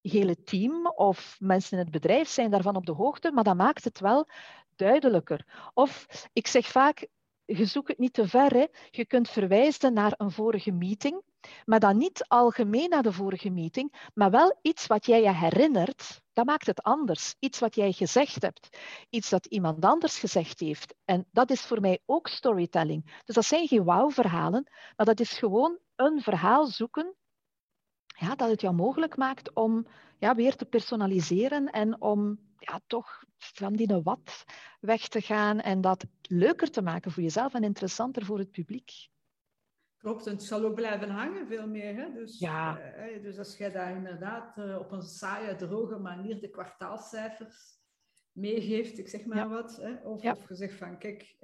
hele 0.00 0.42
team 0.42 0.86
of 0.86 1.36
mensen 1.38 1.78
in 1.78 1.84
het 1.84 1.92
bedrijf 1.92 2.28
zijn 2.28 2.50
daarvan 2.50 2.76
op 2.76 2.86
de 2.86 2.92
hoogte, 2.92 3.32
maar 3.32 3.44
dat 3.44 3.56
maakt 3.56 3.84
het 3.84 4.00
wel 4.00 4.28
duidelijker. 4.76 5.70
Of 5.74 6.06
ik 6.32 6.46
zeg 6.46 6.66
vaak, 6.66 7.08
je 7.44 7.64
zoekt 7.64 7.88
het 7.88 7.98
niet 7.98 8.12
te 8.12 8.28
ver. 8.28 8.52
Hè. 8.52 8.66
Je 8.90 9.06
kunt 9.06 9.28
verwijzen 9.28 9.92
naar 9.92 10.14
een 10.16 10.30
vorige 10.30 10.72
meeting, 10.72 11.22
maar 11.64 11.80
dan 11.80 11.96
niet 11.96 12.24
algemeen 12.28 12.88
naar 12.88 13.02
de 13.02 13.12
vorige 13.12 13.50
meeting, 13.50 14.10
maar 14.14 14.30
wel 14.30 14.58
iets 14.62 14.86
wat 14.86 15.06
jij 15.06 15.22
je 15.22 15.34
herinnert. 15.34 16.20
Dat 16.32 16.46
maakt 16.46 16.66
het 16.66 16.82
anders. 16.82 17.34
Iets 17.38 17.58
wat 17.58 17.74
jij 17.74 17.92
gezegd 17.92 18.42
hebt. 18.42 18.68
Iets 19.10 19.28
dat 19.28 19.46
iemand 19.46 19.84
anders 19.84 20.18
gezegd 20.18 20.60
heeft. 20.60 20.94
En 21.04 21.26
dat 21.32 21.50
is 21.50 21.60
voor 21.60 21.80
mij 21.80 22.00
ook 22.06 22.28
storytelling. 22.28 23.20
Dus 23.24 23.34
dat 23.34 23.44
zijn 23.44 23.68
geen 23.68 23.84
wauw-verhalen, 23.84 24.70
maar 24.96 25.06
dat 25.06 25.20
is 25.20 25.32
gewoon 25.32 25.78
een 25.96 26.20
verhaal 26.20 26.66
zoeken 26.66 27.14
ja, 28.18 28.34
dat 28.34 28.50
het 28.50 28.60
jou 28.60 28.74
mogelijk 28.74 29.16
maakt 29.16 29.54
om 29.54 29.86
ja, 30.18 30.34
weer 30.34 30.56
te 30.56 30.64
personaliseren 30.64 31.70
en 31.70 32.00
om 32.00 32.38
ja, 32.58 32.80
toch 32.86 33.24
van 33.36 33.72
die 33.72 34.00
wat 34.02 34.44
weg 34.80 35.08
te 35.08 35.20
gaan 35.20 35.60
en 35.60 35.80
dat 35.80 36.06
leuker 36.22 36.70
te 36.70 36.82
maken 36.82 37.10
voor 37.10 37.22
jezelf 37.22 37.54
en 37.54 37.64
interessanter 37.64 38.24
voor 38.24 38.38
het 38.38 38.50
publiek. 38.50 38.90
Klopt, 39.98 40.26
en 40.26 40.32
het 40.32 40.42
zal 40.42 40.64
ook 40.64 40.74
blijven 40.74 41.10
hangen 41.10 41.46
veel 41.46 41.66
meer. 41.66 41.96
Hè? 41.96 42.12
Dus, 42.12 42.38
ja. 42.38 42.80
Uh, 42.80 43.22
dus 43.22 43.38
als 43.38 43.56
jij 43.56 43.72
daar 43.72 43.96
inderdaad 43.96 44.56
uh, 44.56 44.78
op 44.78 44.92
een 44.92 45.02
saaie, 45.02 45.56
droge 45.56 45.98
manier 45.98 46.40
de 46.40 46.50
kwartaalcijfers 46.50 47.78
meegeeft, 48.32 48.98
ik 48.98 49.08
zeg 49.08 49.24
maar 49.24 49.48
wat, 49.48 49.76
hè? 49.76 49.94
Of, 49.94 50.22
ja. 50.22 50.32
of 50.32 50.48
je 50.48 50.54
zegt 50.54 50.74
van 50.74 50.98
kijk, 50.98 51.36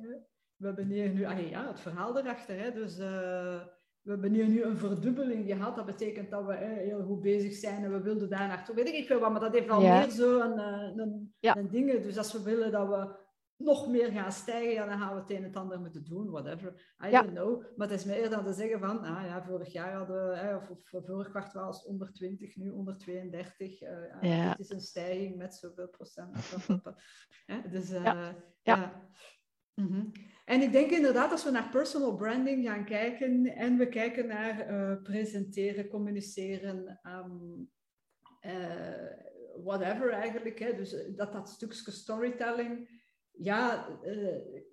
we 0.56 0.66
hebben 0.66 0.87
hier 0.87 1.08
nu 1.08 1.20
ja, 1.48 1.66
het 1.66 1.80
verhaal 1.80 2.18
erachter. 2.18 2.58
Hè? 2.58 2.72
Dus 2.72 2.98
uh, 2.98 3.66
we 4.05 4.11
hebben 4.11 4.33
hier 4.33 4.49
nu 4.49 4.62
een 4.62 4.79
verdubbeling 4.79 5.47
gehad. 5.47 5.77
Dat 5.77 5.87
betekent 5.87 6.31
dat 6.31 6.47
we 6.47 6.55
heel 6.57 7.03
goed 7.03 7.21
bezig 7.21 7.53
zijn 7.55 7.85
en 7.85 7.93
we 7.93 8.01
wilden 8.01 8.29
daar 8.29 8.49
naartoe. 8.49 8.75
Weet 8.75 8.88
ik 8.88 9.07
veel 9.07 9.21
wat, 9.21 9.31
maar 9.31 9.40
dat 9.40 9.53
heeft 9.53 9.71
al 9.71 9.81
meer 9.81 10.11
zo 10.11 10.40
een, 10.40 10.59
eh, 10.59 10.97
een, 10.97 11.35
een 11.40 11.71
ding. 11.71 12.03
Dus 12.03 12.19
als 12.19 12.33
we 12.33 12.43
willen 12.43 12.73
dat 12.73 12.88
we 12.88 13.23
nog 13.57 13.88
meer 13.88 14.11
gaan 14.11 14.33
stijgen, 14.33 14.73
ja, 14.73 14.87
dan 14.87 14.99
gaan 14.99 15.14
we 15.14 15.21
het 15.21 15.31
een 15.31 15.37
en 15.37 15.43
het 15.43 15.57
ander 15.57 15.81
moeten 15.81 16.05
doen, 16.05 16.31
whatever. 16.31 16.95
I 17.07 17.11
don't 17.11 17.31
know. 17.31 17.64
Maar 17.77 17.88
het 17.88 17.99
is 17.99 18.05
meer 18.05 18.31
dan 18.31 18.45
te 18.45 18.53
zeggen 18.53 18.81
van, 18.81 18.99
ah 18.99 19.25
ja, 19.27 19.45
vorig 19.45 19.73
jaar 19.73 19.95
hadden 19.95 20.29
we, 20.29 20.57
of, 20.57 20.71
of 20.71 21.05
vorig 21.07 21.31
kwartaal 21.31 21.67
was 21.67 21.77
het 21.77 21.87
120, 21.87 22.57
nu 22.57 22.71
132. 22.71 23.83
Uh, 23.83 23.88
ja. 24.21 24.49
Het 24.49 24.59
is 24.59 24.71
een 24.71 24.81
stijging 24.81 25.37
met 25.37 25.55
zoveel 25.55 25.88
procent. 25.88 26.57
dus 27.73 27.90
uh, 27.90 28.29
ja. 28.62 29.09
Mm 29.75 30.12
En 30.44 30.62
ik 30.62 30.72
denk 30.72 30.90
inderdaad, 30.90 31.30
als 31.30 31.44
we 31.44 31.50
naar 31.50 31.70
personal 31.70 32.16
branding 32.16 32.66
gaan 32.66 32.85
kijken 32.85 33.44
en 33.46 33.76
we 33.76 33.88
kijken 33.88 34.26
naar 34.26 34.70
uh, 34.70 35.02
presenteren, 35.02 35.88
communiceren, 35.88 37.00
um, 37.02 37.70
uh, 38.40 39.62
whatever 39.64 40.11
eigenlijk, 40.11 40.59
hè, 40.59 40.74
dus 40.76 40.96
dat 41.16 41.33
dat 41.33 41.48
stukje 41.48 41.90
storytelling, 41.90 43.02
ja, 43.37 43.88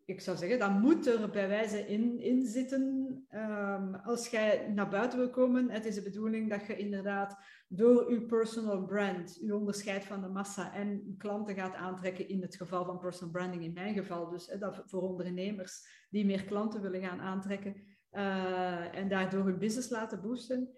ik 0.05 0.21
zou 0.21 0.38
zeggen, 0.38 0.60
dat 0.60 0.79
moet 0.79 1.07
er 1.07 1.29
bij 1.29 1.47
wijze 1.47 1.88
in, 1.88 2.19
in 2.19 2.45
zitten. 2.45 3.11
Um, 3.36 3.96
als 3.96 4.28
jij 4.28 4.67
naar 4.67 4.89
buiten 4.89 5.20
wil 5.20 5.30
komen, 5.30 5.70
het 5.70 5.86
is 5.86 5.96
de 5.96 6.02
bedoeling 6.02 6.50
dat 6.50 6.65
je 6.65 6.78
inderdaad 6.78 7.38
door 7.67 8.12
je 8.13 8.22
personal 8.22 8.86
brand, 8.86 9.38
je 9.41 9.56
onderscheid 9.56 10.04
van 10.04 10.22
de 10.22 10.28
massa 10.28 10.74
en 10.74 11.15
klanten 11.17 11.56
gaat 11.56 11.76
aantrekken 11.76 12.28
in 12.28 12.41
het 12.41 12.56
geval 12.56 12.86
van 12.86 13.00
personal 13.00 13.34
branding, 13.34 13.63
in 13.63 13.74
mijn 13.74 13.94
geval. 13.94 14.30
Dus, 14.30 14.48
hè, 14.48 14.58
dat 14.58 14.84
voor 14.86 15.02
ondernemers 15.02 16.06
die 16.10 16.26
meer 16.26 16.44
klanten 16.44 16.82
willen 16.82 17.02
gaan 17.02 17.20
aantrekken 17.20 17.76
uh, 18.12 18.96
en 18.96 19.10
daardoor 19.10 19.46
hun 19.46 19.60
business 19.60 19.89
laten 19.89 20.22
boosten, 20.22 20.70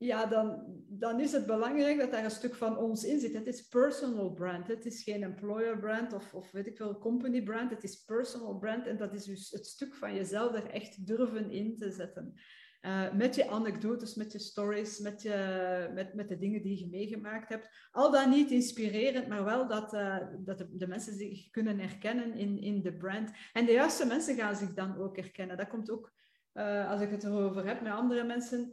ja, 0.00 0.26
dan, 0.26 0.64
dan 0.88 1.20
is 1.20 1.32
het 1.32 1.46
belangrijk 1.46 1.98
dat 1.98 2.10
daar 2.10 2.24
een 2.24 2.30
stuk 2.30 2.54
van 2.54 2.76
ons 2.76 3.04
in 3.04 3.20
zit. 3.20 3.34
Het 3.34 3.46
is 3.46 3.68
personal 3.68 4.32
brand, 4.32 4.68
het 4.68 4.86
is 4.86 5.02
geen 5.02 5.22
employer 5.22 5.78
brand 5.78 6.12
of, 6.12 6.34
of 6.34 6.50
weet 6.50 6.66
ik 6.66 6.76
veel, 6.76 6.98
company 6.98 7.42
brand, 7.42 7.70
het 7.70 7.84
is 7.84 8.04
personal 8.04 8.58
brand 8.58 8.86
en 8.86 8.96
dat 8.96 9.14
is 9.14 9.24
dus 9.24 9.50
het 9.50 9.66
stuk 9.66 9.94
van 9.94 10.14
jezelf 10.14 10.54
er 10.54 10.70
echt 10.70 11.06
durven 11.06 11.50
in 11.50 11.76
te 11.76 11.90
zetten. 11.90 12.34
Uh, 12.80 13.12
met 13.12 13.34
je 13.34 13.48
anekdotes, 13.48 14.14
met 14.14 14.32
je 14.32 14.38
stories, 14.38 14.98
met, 14.98 15.22
je, 15.22 15.90
met, 15.94 16.14
met 16.14 16.28
de 16.28 16.38
dingen 16.38 16.62
die 16.62 16.78
je 16.78 16.88
meegemaakt 16.88 17.48
hebt. 17.48 17.68
Al 17.90 18.10
dan 18.10 18.30
niet 18.30 18.50
inspirerend, 18.50 19.28
maar 19.28 19.44
wel 19.44 19.68
dat, 19.68 19.94
uh, 19.94 20.18
dat 20.38 20.66
de, 20.70 20.86
mensen 20.86 21.14
zich 21.14 21.50
kunnen 21.50 21.78
herkennen 21.78 22.34
in, 22.34 22.58
in 22.58 22.82
de 22.82 22.96
brand. 22.96 23.30
En 23.52 23.66
de 23.66 23.72
juiste 23.72 24.06
mensen 24.06 24.36
gaan 24.36 24.56
zich 24.56 24.74
dan 24.74 24.96
ook 24.96 25.16
herkennen. 25.16 25.56
Dat 25.56 25.68
komt 25.68 25.90
ook, 25.90 26.12
uh, 26.54 26.90
als 26.90 27.00
ik 27.00 27.10
het 27.10 27.24
erover 27.24 27.66
heb 27.66 27.80
met 27.80 27.92
andere 27.92 28.24
mensen. 28.24 28.72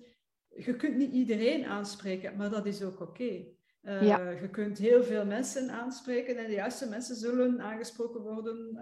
Je 0.58 0.76
kunt 0.76 0.96
niet 0.96 1.12
iedereen 1.12 1.66
aanspreken, 1.66 2.38
maar 2.38 2.50
dat 2.50 2.66
is 2.66 2.84
ook 2.84 3.02
oké. 3.02 3.12
Okay. 3.12 3.56
Je 4.42 4.50
kunt 4.52 4.78
heel 4.78 5.04
veel 5.04 5.26
mensen 5.26 5.70
aanspreken 5.70 6.38
en 6.38 6.48
de 6.48 6.54
juiste 6.54 6.90
mensen 6.90 7.16
zullen 7.16 7.62
aangesproken 7.62 8.22
worden 8.22 8.80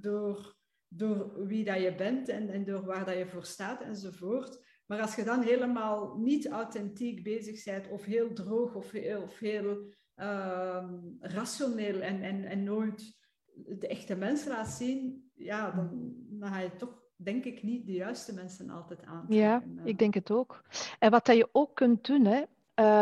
door 0.00 0.58
door 0.92 1.46
wie 1.46 1.64
dat 1.64 1.80
je 1.80 1.94
bent 1.94 2.28
en, 2.28 2.48
en 2.48 2.64
door 2.64 2.84
waar 2.84 3.04
dat 3.04 3.16
je 3.16 3.26
voor 3.26 3.44
staat 3.44 3.82
enzovoort. 3.82 4.58
Maar 4.86 5.00
als 5.00 5.14
je 5.14 5.24
dan 5.24 5.42
helemaal 5.42 6.18
niet 6.18 6.48
authentiek 6.48 7.22
bezig 7.22 7.64
bent 7.64 7.88
of 7.88 8.04
heel 8.04 8.32
droog 8.32 8.74
of 8.74 8.90
heel, 8.90 9.22
of 9.22 9.38
heel 9.38 9.92
uh, 10.16 10.92
rationeel 11.20 12.00
en, 12.00 12.22
en, 12.22 12.44
en 12.44 12.64
nooit 12.64 13.18
de 13.54 13.88
echte 13.88 14.16
mensen 14.16 14.50
laat 14.50 14.68
zien, 14.68 15.30
ja, 15.34 15.70
dan, 15.70 16.14
dan 16.28 16.48
ga 16.48 16.58
je 16.58 16.76
toch 16.76 16.99
denk 17.22 17.44
ik 17.44 17.62
niet 17.62 17.86
de 17.86 17.92
juiste 17.92 18.34
mensen 18.34 18.70
altijd 18.70 19.04
aan. 19.04 19.24
Ja, 19.28 19.62
ik 19.84 19.98
denk 19.98 20.14
het 20.14 20.30
ook. 20.30 20.62
En 20.98 21.10
wat 21.10 21.26
dat 21.26 21.36
je 21.36 21.48
ook 21.52 21.74
kunt 21.74 22.06
doen, 22.06 22.24
hè, 22.24 22.42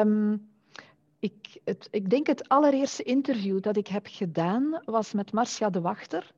um, 0.01 0.49
ik, 1.21 1.61
het, 1.65 1.89
ik 1.91 2.11
denk 2.11 2.27
het 2.27 2.49
allereerste 2.49 3.03
interview 3.03 3.63
dat 3.63 3.77
ik 3.77 3.87
heb 3.87 4.07
gedaan 4.11 4.83
was 4.85 5.13
met 5.13 5.33
Marcia 5.33 5.71
de 5.71 5.81
Wachter. 5.81 6.33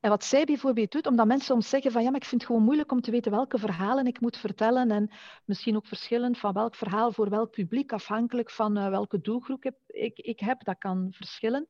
En 0.00 0.10
wat 0.10 0.24
zij 0.24 0.44
bijvoorbeeld 0.44 0.92
doet, 0.92 1.06
omdat 1.06 1.26
mensen 1.26 1.46
soms 1.46 1.68
zeggen 1.68 1.92
van 1.92 2.02
ja, 2.02 2.10
maar 2.10 2.20
ik 2.20 2.26
vind 2.26 2.40
het 2.40 2.50
gewoon 2.50 2.64
moeilijk 2.64 2.92
om 2.92 3.00
te 3.00 3.10
weten 3.10 3.30
welke 3.30 3.58
verhalen 3.58 4.06
ik 4.06 4.20
moet 4.20 4.36
vertellen 4.36 4.90
en 4.90 5.10
misschien 5.44 5.76
ook 5.76 5.86
verschillend 5.86 6.38
van 6.38 6.52
welk 6.52 6.74
verhaal 6.74 7.12
voor 7.12 7.30
welk 7.30 7.50
publiek, 7.50 7.92
afhankelijk 7.92 8.50
van 8.50 8.78
uh, 8.78 8.88
welke 8.88 9.20
doelgroep 9.20 9.64
ik, 9.64 9.74
ik, 9.86 10.18
ik, 10.18 10.40
heb, 10.40 10.64
dat 10.64 10.78
kan 10.78 11.08
verschillen. 11.10 11.68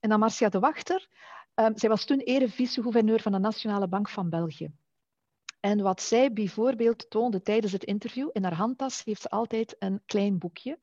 En 0.00 0.08
dan 0.08 0.18
Marcia 0.18 0.48
de 0.48 0.58
Wachter, 0.58 1.08
uh, 1.54 1.66
zij 1.74 1.88
was 1.88 2.04
toen 2.04 2.18
ere 2.18 2.48
vice-gouverneur 2.48 3.20
van 3.20 3.32
de 3.32 3.38
Nationale 3.38 3.88
Bank 3.88 4.08
van 4.08 4.28
België. 4.28 4.70
En 5.62 5.82
wat 5.82 6.02
zij 6.02 6.32
bijvoorbeeld 6.32 7.10
toonde 7.10 7.42
tijdens 7.42 7.72
het 7.72 7.84
interview, 7.84 8.28
in 8.32 8.42
haar 8.42 8.54
handtas 8.54 9.04
heeft 9.04 9.22
ze 9.22 9.28
altijd 9.28 9.76
een 9.78 10.02
klein 10.06 10.38
boekje. 10.38 10.78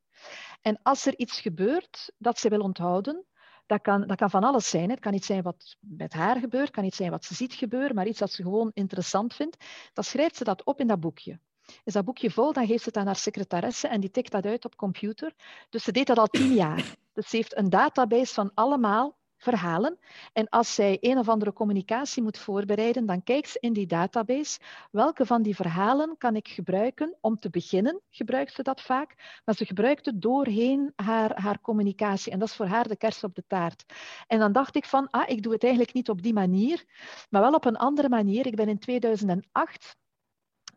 En 0.62 0.80
als 0.84 1.06
er 1.06 1.18
iets 1.18 1.40
gebeurt 1.40 2.12
dat 2.18 2.40
ze 2.40 2.50
wil 2.50 2.60
onthouden, 2.60 3.26
dat 3.66 3.82
kan, 3.82 4.08
dat 4.08 4.18
kan 4.18 4.30
van 4.30 4.44
alles 4.44 4.70
zijn. 4.70 4.90
Het 4.90 5.00
kan 5.00 5.14
iets 5.14 5.28
zijn 5.28 5.44
wat 5.44 5.76
met 5.80 6.14
haar 6.14 6.40
gebeurt, 6.40 6.70
kan 6.70 6.84
iets 6.84 6.98
zijn 6.98 7.12
wat 7.12 7.26
ze 7.26 7.34
ziet 7.36 7.54
gebeuren, 7.54 7.96
maar 7.96 8.08
iets 8.08 8.20
dat 8.20 8.32
ze 8.32 8.44
gewoon 8.44 8.72
interessant 8.74 9.34
vindt. 9.34 9.58
Dan 9.94 10.04
schrijft 10.04 10.36
ze 10.36 10.44
dat 10.44 10.64
op 10.64 10.80
in 10.80 10.88
dat 10.88 11.00
boekje. 11.00 11.40
Is 11.84 11.94
dat 11.94 12.06
boekje 12.06 12.32
vol, 12.32 12.54
dan 12.54 12.68
geeft 12.68 12.84
ze 12.84 12.90
het 12.90 12.98
aan 12.98 13.06
haar 13.06 13.16
secretaresse 13.16 13.88
en 13.88 14.00
die 14.00 14.12
tikt 14.12 14.32
dat 14.32 14.46
uit 14.46 14.66
op 14.66 14.76
computer. 14.76 15.34
Dus 15.70 15.84
ze 15.84 15.92
deed 15.92 16.08
dat 16.08 16.18
al 16.18 16.28
tien 16.28 16.54
jaar. 16.54 16.96
Dus 17.14 17.30
ze 17.30 17.36
heeft 17.36 17.58
een 17.58 17.70
database 17.70 18.34
van 18.34 18.52
allemaal 18.54 19.19
verhalen. 19.40 20.00
En 20.34 20.50
als 20.50 20.76
zij 20.76 20.98
een 21.00 21.18
of 21.18 21.30
andere 21.30 21.54
communicatie 21.54 22.24
moet 22.24 22.38
voorbereiden, 22.38 23.06
dan 23.06 23.24
kijkt 23.24 23.50
ze 23.50 23.58
in 23.60 23.74
die 23.74 23.88
database 23.88 24.60
welke 24.92 25.26
van 25.26 25.42
die 25.42 25.56
verhalen 25.56 26.18
kan 26.18 26.36
ik 26.36 26.48
gebruiken. 26.48 27.18
Om 27.22 27.40
te 27.40 27.50
beginnen 27.50 28.02
gebruikt 28.10 28.54
ze 28.54 28.64
dat 28.64 28.82
vaak, 28.82 29.42
maar 29.46 29.56
ze 29.56 29.66
gebruikt 29.66 30.06
het 30.06 30.22
doorheen 30.22 30.94
haar, 30.96 31.42
haar 31.42 31.62
communicatie. 31.62 32.32
En 32.32 32.40
dat 32.40 32.48
is 32.48 32.56
voor 32.56 32.66
haar 32.66 32.88
de 32.88 32.98
kers 32.98 33.24
op 33.24 33.36
de 33.36 33.44
taart. 33.48 33.86
En 34.28 34.40
dan 34.40 34.52
dacht 34.52 34.76
ik 34.76 34.86
van, 34.86 35.10
ah, 35.10 35.30
ik 35.30 35.44
doe 35.44 35.54
het 35.54 35.64
eigenlijk 35.64 35.94
niet 35.94 36.10
op 36.10 36.22
die 36.22 36.34
manier, 36.34 36.84
maar 37.30 37.42
wel 37.42 37.54
op 37.54 37.66
een 37.66 37.78
andere 37.78 38.10
manier. 38.10 38.46
Ik 38.46 38.56
ben 38.56 38.68
in 38.68 38.80
2008 38.80 39.98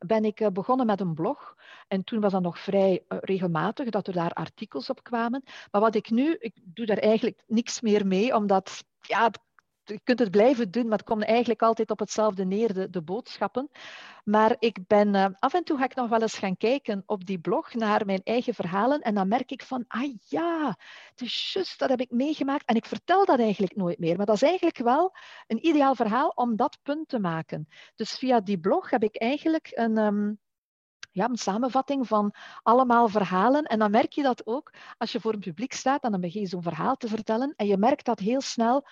ben 0.06 0.24
ik 0.24 0.40
eh, 0.40 0.48
begonnen 0.48 0.86
met 0.86 1.00
een 1.00 1.14
blog. 1.14 1.56
En 1.88 2.04
toen 2.04 2.20
was 2.20 2.32
dat 2.32 2.42
nog 2.42 2.58
vrij 2.58 3.04
eh, 3.08 3.18
regelmatig 3.20 3.88
dat 3.88 4.06
er 4.06 4.12
daar 4.12 4.30
artikels 4.30 4.90
op 4.90 5.02
kwamen. 5.02 5.42
Maar 5.70 5.80
wat 5.80 5.94
ik 5.94 6.10
nu, 6.10 6.36
ik 6.38 6.54
doe 6.64 6.86
daar 6.86 6.96
eigenlijk 6.96 7.42
niks 7.46 7.80
meer 7.80 8.06
mee, 8.06 8.34
omdat 8.34 8.84
ja, 9.00 9.30
je 9.84 10.00
kunt 10.04 10.18
het 10.18 10.30
blijven 10.30 10.70
doen, 10.70 10.88
maar 10.88 10.98
het 10.98 11.06
komt 11.06 11.24
eigenlijk 11.24 11.62
altijd 11.62 11.90
op 11.90 11.98
hetzelfde 11.98 12.44
neer, 12.44 12.90
de, 12.90 13.02
boodschappen. 13.02 13.70
Maar 14.24 14.56
ik 14.58 14.86
ben, 14.86 15.14
uh, 15.14 15.26
af 15.38 15.54
en 15.54 15.64
toe 15.64 15.78
ga 15.78 15.84
ik 15.84 15.94
nog 15.94 16.08
wel 16.08 16.20
eens 16.20 16.38
gaan 16.38 16.56
kijken 16.56 17.02
op 17.06 17.26
die 17.26 17.38
blog 17.38 17.74
naar 17.74 18.06
mijn 18.06 18.20
eigen 18.24 18.54
verhalen 18.54 19.00
en 19.00 19.14
dan 19.14 19.28
merk 19.28 19.50
ik 19.50 19.62
van, 19.62 19.84
ah 19.88 20.14
ja, 20.28 20.76
het 21.10 21.20
is 21.20 21.52
juist, 21.52 21.78
dat 21.78 21.88
heb 21.88 22.00
ik 22.00 22.10
meegemaakt 22.10 22.64
en 22.64 22.76
ik 22.76 22.86
vertel 22.86 23.24
dat 23.24 23.38
eigenlijk 23.38 23.76
nooit 23.76 23.98
meer. 23.98 24.16
Maar 24.16 24.26
dat 24.26 24.34
is 24.34 24.42
eigenlijk 24.42 24.78
wel 24.78 25.14
een 25.46 25.66
ideaal 25.66 25.94
verhaal 25.94 26.28
om 26.28 26.56
dat 26.56 26.78
punt 26.82 27.08
te 27.08 27.18
maken. 27.18 27.68
Dus 27.94 28.18
via 28.18 28.40
die 28.40 28.58
blog 28.60 28.90
heb 28.90 29.02
ik 29.02 29.16
eigenlijk 29.16 29.70
een... 29.74 29.98
Um, 29.98 30.40
ja, 31.12 31.28
een 31.28 31.36
samenvatting 31.36 32.06
van 32.06 32.34
allemaal 32.62 33.08
verhalen. 33.08 33.62
En 33.62 33.78
dan 33.78 33.90
merk 33.90 34.12
je 34.12 34.22
dat 34.22 34.46
ook 34.46 34.72
als 34.98 35.12
je 35.12 35.20
voor 35.20 35.32
een 35.32 35.38
publiek 35.38 35.72
staat 35.72 36.02
en 36.02 36.10
dan 36.10 36.20
begin 36.20 36.40
je 36.40 36.46
zo'n 36.46 36.62
verhaal 36.62 36.96
te 36.96 37.08
vertellen. 37.08 37.52
En 37.56 37.66
je 37.66 37.76
merkt 37.76 38.04
dat 38.04 38.18
heel 38.18 38.40
snel, 38.40 38.86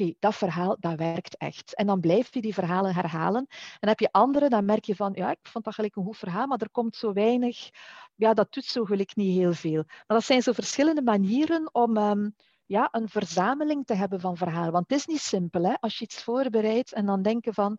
oké, 0.00 0.14
dat 0.18 0.34
verhaal, 0.34 0.76
dat 0.80 0.94
werkt 0.98 1.36
echt. 1.36 1.74
En 1.74 1.86
dan 1.86 2.00
blijf 2.00 2.34
je 2.34 2.40
die 2.40 2.54
verhalen 2.54 2.94
herhalen. 2.94 3.46
En 3.80 3.88
heb 3.88 3.98
je 3.98 4.12
andere, 4.12 4.48
dan 4.48 4.64
merk 4.64 4.84
je 4.84 4.94
van, 4.94 5.12
ja, 5.14 5.30
ik 5.30 5.38
vond 5.42 5.64
dat 5.64 5.74
gelijk 5.74 5.96
een 5.96 6.04
goed 6.04 6.18
verhaal, 6.18 6.46
maar 6.46 6.60
er 6.60 6.70
komt 6.70 6.96
zo 6.96 7.12
weinig, 7.12 7.70
ja, 8.14 8.34
dat 8.34 8.52
doet 8.52 8.64
zo 8.64 8.84
gelijk 8.84 9.16
niet 9.16 9.36
heel 9.36 9.52
veel. 9.52 9.82
Maar 9.86 10.16
dat 10.16 10.24
zijn 10.24 10.42
zo 10.42 10.52
verschillende 10.52 11.02
manieren 11.02 11.74
om... 11.74 11.96
Ehm, 11.96 12.28
ja, 12.68 12.88
een 12.90 13.08
verzameling 13.08 13.86
te 13.86 13.94
hebben 13.94 14.20
van 14.20 14.36
verhalen. 14.36 14.72
Want 14.72 14.90
het 14.90 14.98
is 14.98 15.06
niet 15.06 15.20
simpel 15.20 15.64
hè? 15.64 15.74
als 15.80 15.98
je 15.98 16.04
iets 16.04 16.22
voorbereidt 16.22 16.92
en 16.92 17.06
dan 17.06 17.22
denken 17.22 17.54
van 17.54 17.78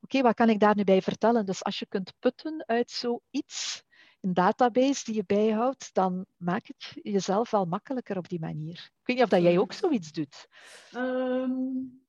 oké, 0.00 0.22
wat 0.22 0.34
kan 0.34 0.48
ik 0.48 0.60
daar 0.60 0.76
nu 0.76 0.84
bij 0.84 1.02
vertellen? 1.02 1.46
Dus 1.46 1.64
als 1.64 1.78
je 1.78 1.86
kunt 1.86 2.12
putten 2.18 2.64
uit 2.66 2.90
zoiets, 2.90 3.82
een 4.22 4.34
database 4.34 5.04
die 5.04 5.14
je 5.14 5.24
bijhoudt, 5.26 5.94
dan 5.94 6.26
maak 6.36 6.66
het 6.66 6.90
jezelf 7.02 7.50
wel 7.50 7.64
makkelijker 7.64 8.16
op 8.16 8.28
die 8.28 8.40
manier. 8.40 8.74
Ik 8.74 9.06
weet 9.06 9.16
niet 9.16 9.24
of 9.24 9.30
dat 9.30 9.42
jij 9.42 9.58
ook 9.58 9.72
zoiets 9.72 10.12
doet. 10.12 10.48
Ehm, 10.92 11.52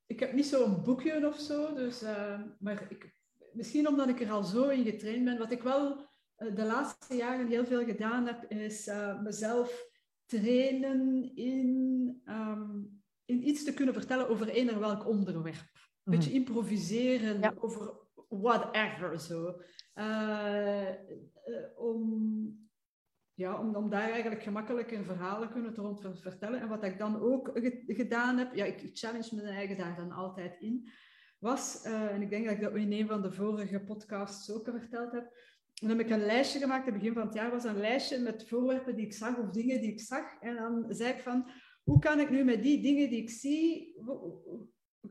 ik 0.05 0.19
heb 0.19 0.33
niet 0.33 0.45
zo'n 0.45 0.83
boekje 0.83 1.27
of 1.27 1.39
zo, 1.39 1.73
dus, 1.73 2.03
uh, 2.03 2.41
maar 2.59 2.85
ik, 2.89 3.15
misschien 3.53 3.87
omdat 3.87 4.09
ik 4.09 4.21
er 4.21 4.31
al 4.31 4.43
zo 4.43 4.69
in 4.69 4.83
getraind 4.83 5.23
ben. 5.23 5.37
Wat 5.37 5.51
ik 5.51 5.63
wel 5.63 6.09
uh, 6.37 6.55
de 6.55 6.65
laatste 6.65 7.15
jaren 7.15 7.47
heel 7.47 7.65
veel 7.65 7.85
gedaan 7.85 8.25
heb, 8.25 8.51
is 8.51 8.87
uh, 8.87 9.21
mezelf 9.21 9.91
trainen 10.25 11.31
in, 11.35 12.21
um, 12.25 13.01
in 13.25 13.47
iets 13.47 13.63
te 13.63 13.73
kunnen 13.73 13.93
vertellen 13.93 14.29
over 14.29 14.57
een 14.57 14.69
of 14.69 14.77
welk 14.77 15.07
onderwerp. 15.07 15.71
Een 16.03 16.13
beetje 16.13 16.29
mhm. 16.29 16.39
improviseren 16.39 17.39
ja. 17.39 17.53
over 17.59 18.01
whatever. 18.29 19.19
Zo. 19.19 19.61
Uh, 19.95 20.89
om, 21.75 22.69
ja, 23.33 23.59
om, 23.59 23.75
om 23.75 23.89
daar 23.89 24.09
eigenlijk 24.09 24.43
gemakkelijker 24.43 25.03
verhalen 25.03 25.49
kunnen 25.49 25.73
te 25.73 25.81
rond 25.81 26.01
vertellen. 26.21 26.59
En 26.59 26.67
wat 26.67 26.83
ik 26.83 26.97
dan 26.97 27.21
ook 27.21 27.51
gedaan 27.87 28.37
heb, 28.37 28.55
ja, 28.55 28.65
ik 28.65 28.89
challenge 28.93 29.35
mijn 29.35 29.47
eigen 29.47 29.77
daar 29.77 29.95
dan 29.95 30.11
altijd 30.11 30.59
in, 30.59 30.89
was, 31.39 31.85
uh, 31.85 32.11
en 32.11 32.21
ik 32.21 32.29
denk 32.29 32.45
dat 32.45 32.53
ik 32.53 32.61
dat 32.61 32.75
in 32.75 32.91
een 32.91 33.07
van 33.07 33.21
de 33.21 33.31
vorige 33.31 33.79
podcasts 33.79 34.51
ook 34.51 34.69
verteld 34.69 35.11
heb, 35.11 35.31
dan 35.73 35.89
heb 35.89 35.99
ik 35.99 36.09
een 36.09 36.25
lijstje 36.25 36.59
gemaakt, 36.59 36.85
het 36.85 36.93
begin 36.93 37.13
van 37.13 37.25
het 37.25 37.33
jaar 37.33 37.51
was 37.51 37.63
een 37.63 37.79
lijstje 37.79 38.19
met 38.19 38.47
voorwerpen 38.47 38.95
die 38.95 39.05
ik 39.05 39.13
zag 39.13 39.37
of 39.37 39.49
dingen 39.49 39.81
die 39.81 39.91
ik 39.91 39.99
zag. 39.99 40.39
En 40.39 40.55
dan 40.55 40.85
zei 40.89 41.13
ik 41.13 41.19
van, 41.19 41.49
hoe 41.83 41.99
kan 41.99 42.19
ik 42.19 42.29
nu 42.29 42.43
met 42.43 42.63
die 42.63 42.81
dingen 42.81 43.09
die 43.09 43.21
ik 43.21 43.29
zie, 43.29 43.95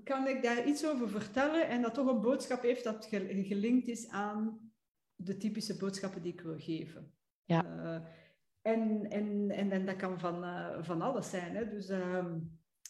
kan 0.05 0.29
ik 0.29 0.43
daar 0.43 0.67
iets 0.67 0.87
over 0.87 1.09
vertellen 1.09 1.69
en 1.69 1.83
dat 1.83 1.95
toch 1.95 2.07
een 2.07 2.21
boodschap 2.21 2.63
heeft 2.63 2.85
dat 2.85 3.07
gelinkt 3.09 3.89
is 3.89 4.09
aan 4.09 4.72
de 5.25 5.37
typische 5.37 5.77
boodschappen 5.77 6.23
die 6.23 6.33
ik 6.33 6.41
wil 6.41 6.59
geven. 6.59 7.13
Ja. 7.45 7.65
Uh, 7.65 8.07
en, 8.63 9.07
en, 9.11 9.51
en, 9.51 9.71
en, 9.71 9.87
dat 9.87 9.97
kan 9.97 10.21
van, 10.21 10.45
uh, 10.45 10.69
van 10.81 11.03
alles 11.03 11.31
zijn. 11.31 11.57
Hè? 11.57 11.69
Dus, 11.69 11.91
uh, 11.91 12.25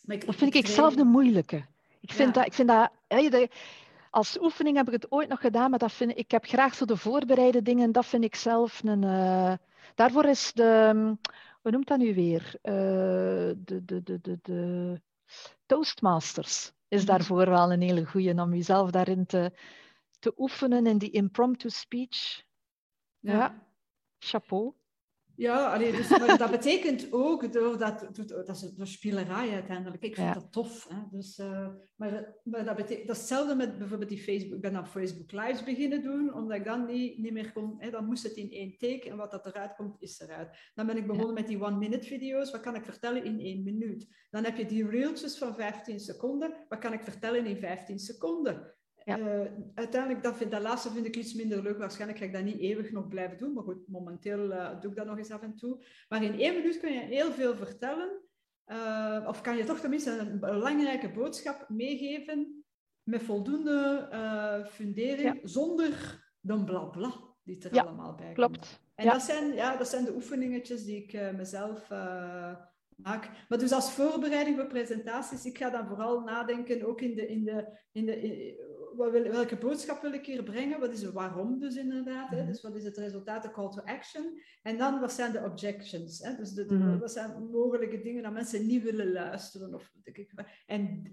maar 0.04 0.16
ik, 0.16 0.26
dat 0.26 0.34
vind 0.34 0.54
ik, 0.54 0.64
ik 0.64 0.70
zelf 0.70 0.94
de 0.94 1.04
moeilijke. 1.04 1.64
Ik 2.00 2.12
vind 2.12 2.34
ja. 2.34 2.34
dat, 2.34 2.46
ik 2.46 2.52
vind 2.52 2.68
dat 2.68 3.48
als 4.12 4.40
oefening 4.40 4.76
heb 4.76 4.86
ik 4.86 4.92
het 4.92 5.10
ooit 5.12 5.28
nog 5.28 5.40
gedaan, 5.40 5.70
maar 5.70 5.78
dat 5.78 5.92
vind, 5.92 6.18
ik 6.18 6.30
heb 6.30 6.44
graag 6.44 6.74
zo 6.74 6.84
de 6.84 6.96
voorbereide 6.96 7.62
dingen. 7.62 7.92
Dat 7.92 8.06
vind 8.06 8.24
ik 8.24 8.34
zelf 8.34 8.82
een. 8.84 9.02
Uh, 9.02 9.52
daarvoor 9.94 10.24
is 10.24 10.52
de. 10.52 10.92
Hoe 11.62 11.70
noemt 11.70 11.88
dat 11.88 11.98
nu 11.98 12.14
weer? 12.14 12.54
Uh, 12.62 12.72
de, 13.56 13.82
de, 13.84 14.02
de, 14.02 14.20
de, 14.20 14.38
de 14.42 15.00
Toastmasters 15.66 16.72
is 16.88 17.02
mhm. 17.02 17.10
daarvoor 17.10 17.48
wel 17.48 17.72
een 17.72 17.82
hele 17.82 18.04
goede 18.04 18.42
om 18.42 18.54
jezelf 18.54 18.90
daarin 18.90 19.26
te, 19.26 19.52
te 20.22 20.32
oefenen 20.36 20.86
in 20.86 20.98
die 20.98 21.10
impromptu 21.10 21.70
speech. 21.70 22.42
Ja, 23.18 23.32
ja. 23.32 23.66
chapeau. 24.18 24.74
Ja, 25.36 25.72
allee, 25.72 25.92
dus, 25.92 26.08
dat 26.38 26.50
betekent 26.50 27.12
ook, 27.12 27.52
door 27.52 27.78
dat, 27.78 28.08
dat 28.28 28.48
is 28.48 28.60
door 28.60 28.86
spielerij 28.86 29.52
uiteindelijk. 29.52 30.02
Ik 30.02 30.14
vind 30.14 30.26
ja. 30.26 30.34
dat 30.34 30.52
tof. 30.52 30.88
Hè? 30.88 30.96
Dus, 31.10 31.38
uh, 31.38 31.68
maar, 31.96 32.34
maar 32.44 32.64
dat 32.64 32.76
betekent, 32.76 33.06
dat 33.06 33.16
is 33.16 33.22
hetzelfde 33.22 33.54
met 33.54 33.78
bijvoorbeeld 33.78 34.10
die 34.10 34.22
Facebook. 34.22 34.54
Ik 34.54 34.60
ben 34.60 34.72
dan 34.72 34.86
Facebook 34.86 35.32
Lives 35.32 35.64
beginnen 35.64 36.02
doen, 36.02 36.34
omdat 36.34 36.56
ik 36.56 36.64
dan 36.64 36.86
niet, 36.86 37.18
niet 37.18 37.32
meer 37.32 37.52
kon. 37.52 37.74
Hè, 37.78 37.90
dan 37.90 38.04
moest 38.04 38.22
het 38.22 38.36
in 38.36 38.50
één 38.50 38.78
take 38.78 39.10
en 39.10 39.16
wat 39.16 39.30
dat 39.30 39.46
eruit 39.46 39.74
komt, 39.74 40.02
is 40.02 40.20
eruit. 40.20 40.70
Dan 40.74 40.86
ben 40.86 40.96
ik 40.96 41.06
begonnen 41.06 41.34
ja. 41.34 41.40
met 41.40 41.46
die 41.46 41.62
one-minute 41.62 42.06
video's. 42.06 42.50
Wat 42.50 42.60
kan 42.60 42.74
ik 42.74 42.84
vertellen 42.84 43.24
in 43.24 43.40
één 43.40 43.62
minuut? 43.62 44.26
Dan 44.30 44.44
heb 44.44 44.56
je 44.56 44.66
die 44.66 44.88
reeltjes 44.88 45.38
van 45.38 45.54
15 45.54 46.00
seconden. 46.00 46.66
Wat 46.68 46.78
kan 46.78 46.92
ik 46.92 47.02
vertellen 47.02 47.46
in 47.46 47.56
15 47.56 47.98
seconden? 47.98 48.74
Ja. 49.04 49.18
Uh, 49.18 49.50
uiteindelijk, 49.74 50.22
dat, 50.22 50.36
vind, 50.36 50.50
dat 50.50 50.62
laatste 50.62 50.90
vind 50.90 51.06
ik 51.06 51.16
iets 51.16 51.34
minder 51.34 51.62
leuk. 51.62 51.78
Waarschijnlijk 51.78 52.18
ga 52.18 52.24
ik 52.24 52.32
dat 52.32 52.44
niet 52.44 52.60
eeuwig 52.60 52.92
nog 52.92 53.08
blijven 53.08 53.38
doen. 53.38 53.52
Maar 53.52 53.64
goed, 53.64 53.88
momenteel 53.88 54.50
uh, 54.50 54.80
doe 54.80 54.90
ik 54.90 54.96
dat 54.96 55.06
nog 55.06 55.18
eens 55.18 55.30
af 55.30 55.42
en 55.42 55.56
toe. 55.56 55.84
Maar 56.08 56.22
in 56.22 56.40
één 56.40 56.54
minuut 56.54 56.80
kun 56.80 56.92
je 56.92 57.00
heel 57.00 57.32
veel 57.32 57.56
vertellen. 57.56 58.20
Uh, 58.66 59.24
of 59.26 59.40
kan 59.40 59.56
je 59.56 59.64
toch 59.64 59.80
tenminste 59.80 60.18
een 60.18 60.40
belangrijke 60.40 61.10
boodschap 61.10 61.68
meegeven 61.68 62.64
met 63.02 63.22
voldoende 63.22 64.08
fundering, 64.70 65.34
ja. 65.42 65.48
zonder 65.48 66.22
de 66.40 66.64
blabla 66.64 67.12
die 67.42 67.62
er 67.62 67.74
ja, 67.74 67.82
allemaal 67.82 68.14
bij 68.14 68.24
komt. 68.24 68.36
Klopt. 68.36 68.80
En 68.94 69.06
dat, 69.06 69.22
zijn, 69.22 69.54
ja, 69.54 69.76
dat 69.76 69.88
zijn 69.88 70.04
de 70.04 70.14
oefeningetjes 70.14 70.84
die 70.84 71.02
ik 71.02 71.32
mezelf 71.36 71.88
maak. 72.96 73.30
Maar 73.48 73.58
dus 73.58 73.72
als 73.72 73.92
voorbereiding 73.92 74.56
voor 74.56 74.66
presentaties, 74.66 75.44
ik 75.44 75.58
ga 75.58 75.70
dan 75.70 75.86
vooral 75.86 76.20
nadenken, 76.20 76.86
ook 76.86 77.00
in 77.00 77.14
de, 77.14 77.28
in 77.28 77.44
de, 77.44 77.78
in 77.92 78.06
de, 78.06 78.20
in, 78.20 78.54
welke 78.96 79.56
boodschap 79.56 80.02
wil 80.02 80.12
ik 80.12 80.26
hier 80.26 80.42
brengen? 80.42 80.80
Wat 80.80 80.92
is 80.92 81.02
het 81.02 81.12
waarom 81.12 81.58
dus 81.58 81.76
inderdaad? 81.76 82.30
Hè? 82.30 82.36
Mhm. 82.36 82.46
Dus 82.46 82.62
wat 82.62 82.76
is 82.76 82.84
het 82.84 82.96
resultaat, 82.96 83.42
de 83.42 83.50
call 83.50 83.70
to 83.70 83.82
action? 83.82 84.40
En 84.62 84.78
dan 84.78 85.00
wat 85.00 85.12
zijn 85.12 85.32
de 85.32 85.44
objections? 85.44 86.18
Hè? 86.18 86.36
Dus 86.36 86.50
de, 86.50 86.66
de, 86.66 86.74
mm. 86.74 86.98
wat 86.98 87.12
zijn 87.12 87.50
mogelijke 87.50 88.00
dingen 88.00 88.22
dat 88.22 88.32
mensen 88.32 88.66
niet 88.66 88.82
willen 88.82 89.12
luisteren? 89.12 89.74
Of, 89.74 89.92
en 90.66 91.12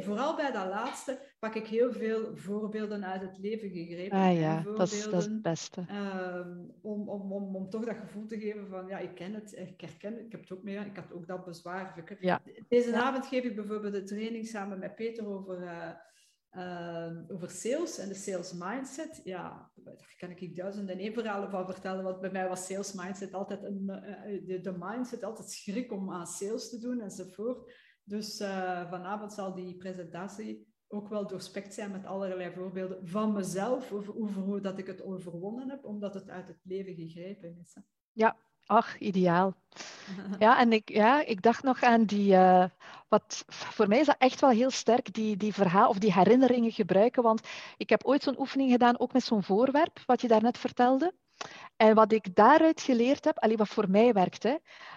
vooral 0.00 0.36
bij 0.36 0.52
dat 0.52 0.66
laatste 0.66 1.18
pak 1.38 1.54
ik 1.54 1.66
heel 1.66 1.92
veel 1.92 2.36
voorbeelden 2.36 3.04
uit 3.04 3.20
het 3.20 3.38
leven 3.38 3.70
gegrepen. 3.70 4.18
Ah 4.18 4.38
ja, 4.38 4.62
dat 4.62 4.92
is, 4.92 5.04
dat 5.04 5.20
is 5.20 5.24
het 5.24 5.42
beste. 5.42 5.80
Um, 5.80 6.74
om, 6.82 7.08
om, 7.08 7.32
om, 7.32 7.56
om 7.56 7.70
toch 7.70 7.84
dat 7.84 7.96
gevoel 7.96 8.26
te 8.26 8.38
geven 8.38 8.66
van, 8.68 8.86
ja, 8.86 8.98
ik 8.98 9.14
ken 9.14 9.34
het, 9.34 9.52
ik 9.52 9.80
herken 9.80 10.12
het, 10.12 10.24
ik 10.24 10.32
heb 10.32 10.40
het 10.40 10.52
ook 10.52 10.62
mee, 10.62 10.78
ik 10.78 10.96
had 10.96 11.12
ook 11.12 11.26
dat 11.26 11.44
bezwaar. 11.44 12.16
Ja. 12.20 12.40
Deze 12.68 12.90
ja. 12.90 13.02
avond 13.02 13.26
geef 13.26 13.44
ik 13.44 13.56
bijvoorbeeld 13.56 13.92
de 13.92 14.02
training 14.02 14.46
samen 14.46 14.78
met 14.78 14.94
Peter 14.94 15.26
over... 15.26 15.62
Uh, 15.62 15.90
uh, 16.56 17.12
over 17.28 17.50
sales 17.50 17.98
en 17.98 18.08
de 18.08 18.14
sales 18.14 18.52
mindset. 18.52 19.20
Ja, 19.24 19.70
daar 19.74 20.14
kan 20.16 20.30
ik 20.30 20.56
duizenden 20.56 20.98
één 20.98 21.12
verhalen 21.12 21.50
van 21.50 21.66
vertellen. 21.66 22.04
Want 22.04 22.20
bij 22.20 22.30
mij 22.30 22.48
was 22.48 22.66
sales 22.66 22.92
mindset 22.92 23.34
altijd 23.34 23.62
een, 23.62 23.82
uh, 23.86 24.46
de, 24.46 24.60
de, 24.60 24.76
mindset, 24.78 25.24
altijd 25.24 25.50
schrik 25.50 25.92
om 25.92 26.12
aan 26.12 26.26
sales 26.26 26.70
te 26.70 26.78
doen 26.78 27.00
enzovoort. 27.00 27.72
Dus 28.04 28.40
uh, 28.40 28.90
vanavond 28.90 29.32
zal 29.32 29.54
die 29.54 29.76
presentatie 29.76 30.74
ook 30.88 31.08
wel 31.08 31.26
doorspekt 31.26 31.74
zijn 31.74 31.90
met 31.90 32.04
allerlei 32.04 32.52
voorbeelden 32.52 33.08
van 33.08 33.32
mezelf, 33.32 33.92
over, 33.92 34.16
over 34.16 34.42
hoe 34.42 34.60
dat 34.60 34.78
ik 34.78 34.86
het 34.86 35.02
overwonnen 35.02 35.70
heb, 35.70 35.84
omdat 35.84 36.14
het 36.14 36.28
uit 36.28 36.48
het 36.48 36.60
leven 36.62 36.94
gegrepen 36.94 37.58
is. 37.60 37.76
Ja, 38.12 38.36
Ach, 38.66 38.98
ideaal. 38.98 39.54
Ja, 40.38 40.58
en 40.58 40.72
ik, 40.72 40.88
ja, 40.88 41.24
ik 41.24 41.42
dacht 41.42 41.62
nog 41.62 41.82
aan 41.82 42.04
die, 42.04 42.32
uh, 42.32 42.64
wat 43.08 43.44
voor 43.48 43.88
mij 43.88 44.00
is 44.00 44.06
dat 44.06 44.16
echt 44.18 44.40
wel 44.40 44.50
heel 44.50 44.70
sterk, 44.70 45.12
die, 45.12 45.36
die 45.36 45.54
verhaal 45.54 45.88
of 45.88 45.98
die 45.98 46.12
herinneringen 46.12 46.72
gebruiken. 46.72 47.22
Want 47.22 47.48
ik 47.76 47.90
heb 47.90 48.04
ooit 48.04 48.22
zo'n 48.22 48.40
oefening 48.40 48.70
gedaan, 48.70 48.98
ook 48.98 49.12
met 49.12 49.24
zo'n 49.24 49.42
voorwerp, 49.42 50.00
wat 50.06 50.20
je 50.20 50.28
daarnet 50.28 50.58
vertelde. 50.58 51.14
En 51.76 51.94
wat 51.94 52.12
ik 52.12 52.34
daaruit 52.34 52.80
geleerd 52.80 53.24
heb, 53.24 53.38
allee, 53.38 53.56
wat 53.56 53.68
voor 53.68 53.90
mij 53.90 54.12
werkt, 54.12 54.42
hè, 54.42 54.56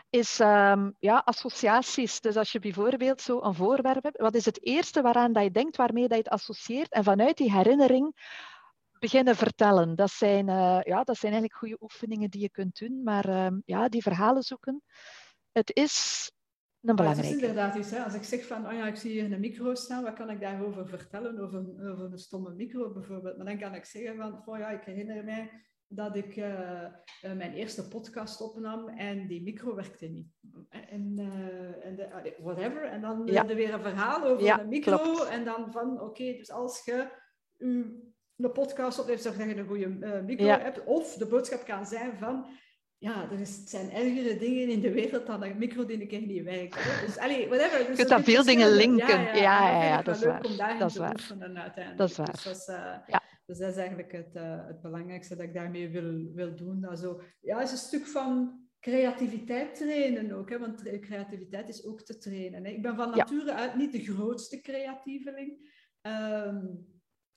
is 0.10 0.40
um, 0.40 0.96
ja, 1.00 1.22
associaties. 1.26 2.22
Dus 2.22 2.36
als 2.36 2.52
je 2.52 2.60
bijvoorbeeld 2.60 3.22
zo 3.22 3.42
een 3.42 3.54
voorwerp 3.54 4.04
hebt, 4.04 4.22
wat 4.22 4.36
is 4.36 4.46
het 4.46 4.66
eerste 4.66 5.02
waaraan 5.02 5.34
dat 5.34 5.44
je 5.44 5.52
denkt, 5.52 5.78
waarmee 5.78 6.08
dat 6.08 6.18
je 6.18 6.24
het 6.24 6.34
associeert? 6.34 6.92
En 6.92 7.04
vanuit 7.04 7.38
die 7.38 7.52
herinnering 7.52 8.16
beginnen 9.00 9.36
vertellen. 9.36 9.96
Dat 9.96 10.12
zijn, 10.12 10.48
uh, 10.48 10.80
ja, 10.82 11.04
dat 11.04 11.18
zijn 11.18 11.32
eigenlijk 11.32 11.54
goede 11.54 11.78
oefeningen 11.80 12.30
die 12.30 12.42
je 12.42 12.50
kunt 12.50 12.80
doen. 12.80 13.04
Maar 13.04 13.30
uh, 13.30 13.48
ja, 13.66 13.90
die 13.90 14.02
verhalen 14.02 14.44
zoeken, 14.44 14.84
het 15.52 15.76
is 15.76 16.28
een 16.82 16.96
belangrijke. 16.96 17.34
het 17.34 17.42
is 17.42 17.48
inderdaad 17.48 17.76
iets. 17.76 17.92
Hè? 17.92 18.04
Als 18.04 18.14
ik 18.14 18.24
zeg 18.24 18.46
van, 18.46 18.68
oh 18.68 18.74
ja, 18.74 18.88
ik 18.88 18.96
zie 18.96 19.12
hier 19.12 19.32
een 19.32 19.40
micro 19.40 19.76
staan, 19.76 20.04
wat 20.04 20.14
kan 20.14 20.30
ik 20.30 20.40
daarover 20.40 20.88
vertellen? 20.88 21.40
Over, 21.40 21.60
over 21.92 22.12
een 22.12 22.18
stomme 22.18 22.54
micro 22.54 22.94
bijvoorbeeld. 22.94 23.38
Maar 23.38 23.46
dan 23.46 23.60
kan 23.60 23.76
ik 23.76 23.86
zeggen 23.86 24.16
van, 24.16 24.42
oh 24.46 24.58
ja, 24.58 24.70
ik 24.70 24.84
herinner 24.84 25.24
mij 25.24 25.68
dat 25.88 26.16
ik 26.16 26.36
uh, 26.36 26.86
mijn 27.22 27.54
eerste 27.54 27.88
podcast 27.88 28.42
opnam 28.42 28.88
en 28.88 29.28
die 29.28 29.44
micro 29.44 29.76
werkte 29.76 30.06
niet. 30.06 30.28
En, 30.70 31.16
uh, 31.20 31.86
en 31.86 31.96
de, 31.96 32.36
whatever. 32.40 32.84
En 32.84 33.02
dan 33.02 33.22
ja. 33.26 33.48
er 33.48 33.56
weer 33.56 33.74
een 33.74 33.82
verhaal 33.82 34.24
over 34.26 34.44
ja, 34.44 34.58
de 34.58 34.66
micro. 34.66 34.98
Klopt. 34.98 35.30
En 35.30 35.46
dan 35.46 35.72
van, 35.72 35.92
oké, 35.92 36.04
okay, 36.04 36.38
dus 36.38 36.52
als 36.52 36.86
je 36.86 36.94
je 37.58 38.10
een 38.46 38.52
podcast 38.52 39.00
opneemt, 39.00 39.22
zorg 39.22 39.38
dat 39.38 39.48
je 39.48 39.56
een 39.56 39.68
goede 39.68 39.86
uh, 39.86 40.22
micro 40.26 40.46
ja. 40.46 40.60
hebt. 40.60 40.84
Of 40.84 41.14
de 41.14 41.26
boodschap 41.26 41.66
kan 41.66 41.86
zijn 41.86 42.18
van, 42.18 42.46
ja, 42.98 43.32
er 43.32 43.40
is, 43.40 43.64
zijn 43.66 43.92
ergere 43.92 44.38
dingen 44.38 44.70
in 44.70 44.82
de 44.82 44.92
wereld 44.92 45.26
dan 45.26 45.44
een 45.44 45.58
micro 45.58 45.86
die 45.86 46.02
een 46.02 46.08
keer 46.08 46.22
niet 46.22 46.44
werkt. 46.44 46.76
Hè? 46.78 47.06
Dus, 47.06 47.18
allee, 47.18 47.48
whatever. 47.48 47.78
Dus 47.78 47.88
je 47.88 47.94
kunt 47.94 48.10
daar 48.10 48.24
veel 48.24 48.44
dingen 48.44 48.72
linken. 48.72 49.22
Ja, 49.22 49.34
ja, 49.34 49.36
ja, 49.36 49.72
ja, 49.72 49.84
ja 49.84 50.02
dat 50.02 50.16
is 50.16 50.24
waar. 50.24 50.42
Dat 50.80 50.90
is 50.90 50.98
waar. 50.98 51.32
uiteindelijk. 51.40 51.98
Dat 51.98 52.10
is 52.10 52.18
waar. 52.18 52.32
Dus 52.32 52.44
was, 52.44 52.68
uh, 52.68 52.96
ja. 53.08 53.22
Dus 53.46 53.58
dat 53.58 53.70
is 53.70 53.78
eigenlijk 53.78 54.12
het, 54.12 54.36
uh, 54.36 54.68
het 54.68 54.82
belangrijkste 54.82 55.36
dat 55.36 55.46
ik 55.46 55.54
daarmee 55.54 55.90
wil, 55.90 56.32
wil 56.34 56.56
doen. 56.56 56.86
Also, 56.86 57.22
ja, 57.42 57.62
is 57.62 57.72
een 57.72 57.78
stuk 57.78 58.08
van 58.08 58.60
creativiteit 58.80 59.76
trainen 59.76 60.32
ook, 60.32 60.50
hè, 60.50 60.60
want 60.60 61.00
creativiteit 61.00 61.70
is 61.70 61.86
ook 61.86 62.02
te 62.02 62.18
trainen. 62.18 62.66
Hè. 62.66 62.72
Ik 62.72 62.82
ben 62.82 62.96
van 62.96 63.10
nature 63.10 63.54
uit 63.54 63.76
niet 63.76 63.92
de 63.92 64.04
grootste 64.04 64.62
creatieveling. 64.62 65.78
Um, 66.02 66.88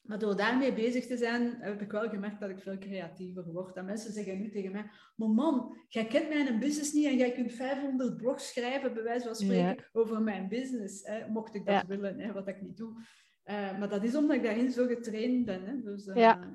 maar 0.03 0.19
door 0.19 0.37
daarmee 0.37 0.73
bezig 0.73 1.07
te 1.07 1.17
zijn, 1.17 1.57
heb 1.61 1.81
ik 1.81 1.91
wel 1.91 2.09
gemerkt 2.09 2.41
dat 2.41 2.51
ik 2.51 2.61
veel 2.61 2.79
creatiever 2.79 3.45
word. 3.53 3.77
En 3.77 3.85
mensen 3.85 4.13
zeggen 4.13 4.39
nu 4.39 4.51
tegen 4.51 4.73
mij, 4.73 4.91
maar 5.17 5.29
man, 5.29 5.77
jij 5.89 6.07
kent 6.07 6.29
mijn 6.29 6.59
business 6.59 6.93
niet 6.93 7.07
en 7.07 7.17
jij 7.17 7.33
kunt 7.33 7.53
500 7.53 8.17
blogs 8.17 8.49
schrijven, 8.49 8.95
bij 8.95 9.03
wijze 9.03 9.27
van 9.27 9.35
spreken, 9.35 9.89
over 9.93 10.23
mijn 10.23 10.49
business. 10.49 11.07
Hè, 11.07 11.29
mocht 11.29 11.55
ik 11.55 11.67
dat 11.67 11.87
willen, 11.87 12.19
hè, 12.19 12.33
wat 12.33 12.49
ik 12.49 12.63
niet 12.63 12.77
doe. 12.77 12.93
Uh, 13.45 13.79
maar 13.79 13.89
dat 13.89 14.05
is 14.05 14.17
omdat 14.17 14.37
ik 14.37 14.43
daarin 14.43 14.71
zo 14.71 14.87
getraind 14.87 15.45
ben. 15.45 15.65
Hè. 15.65 15.81
Dus, 15.81 16.07
uh, 16.07 16.17
ja. 16.17 16.51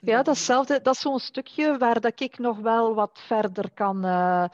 Ja, 0.00 0.22
datzelfde, 0.22 0.80
dat 0.82 0.94
is 0.94 1.00
zo'n 1.00 1.18
stukje 1.18 1.78
waar 1.78 2.00
dat 2.00 2.20
ik 2.20 2.38
nog 2.38 2.58
wel 2.58 2.94
wat 2.94 3.20
verder 3.26 3.70
kan 3.74 4.06
uh, 4.06 4.44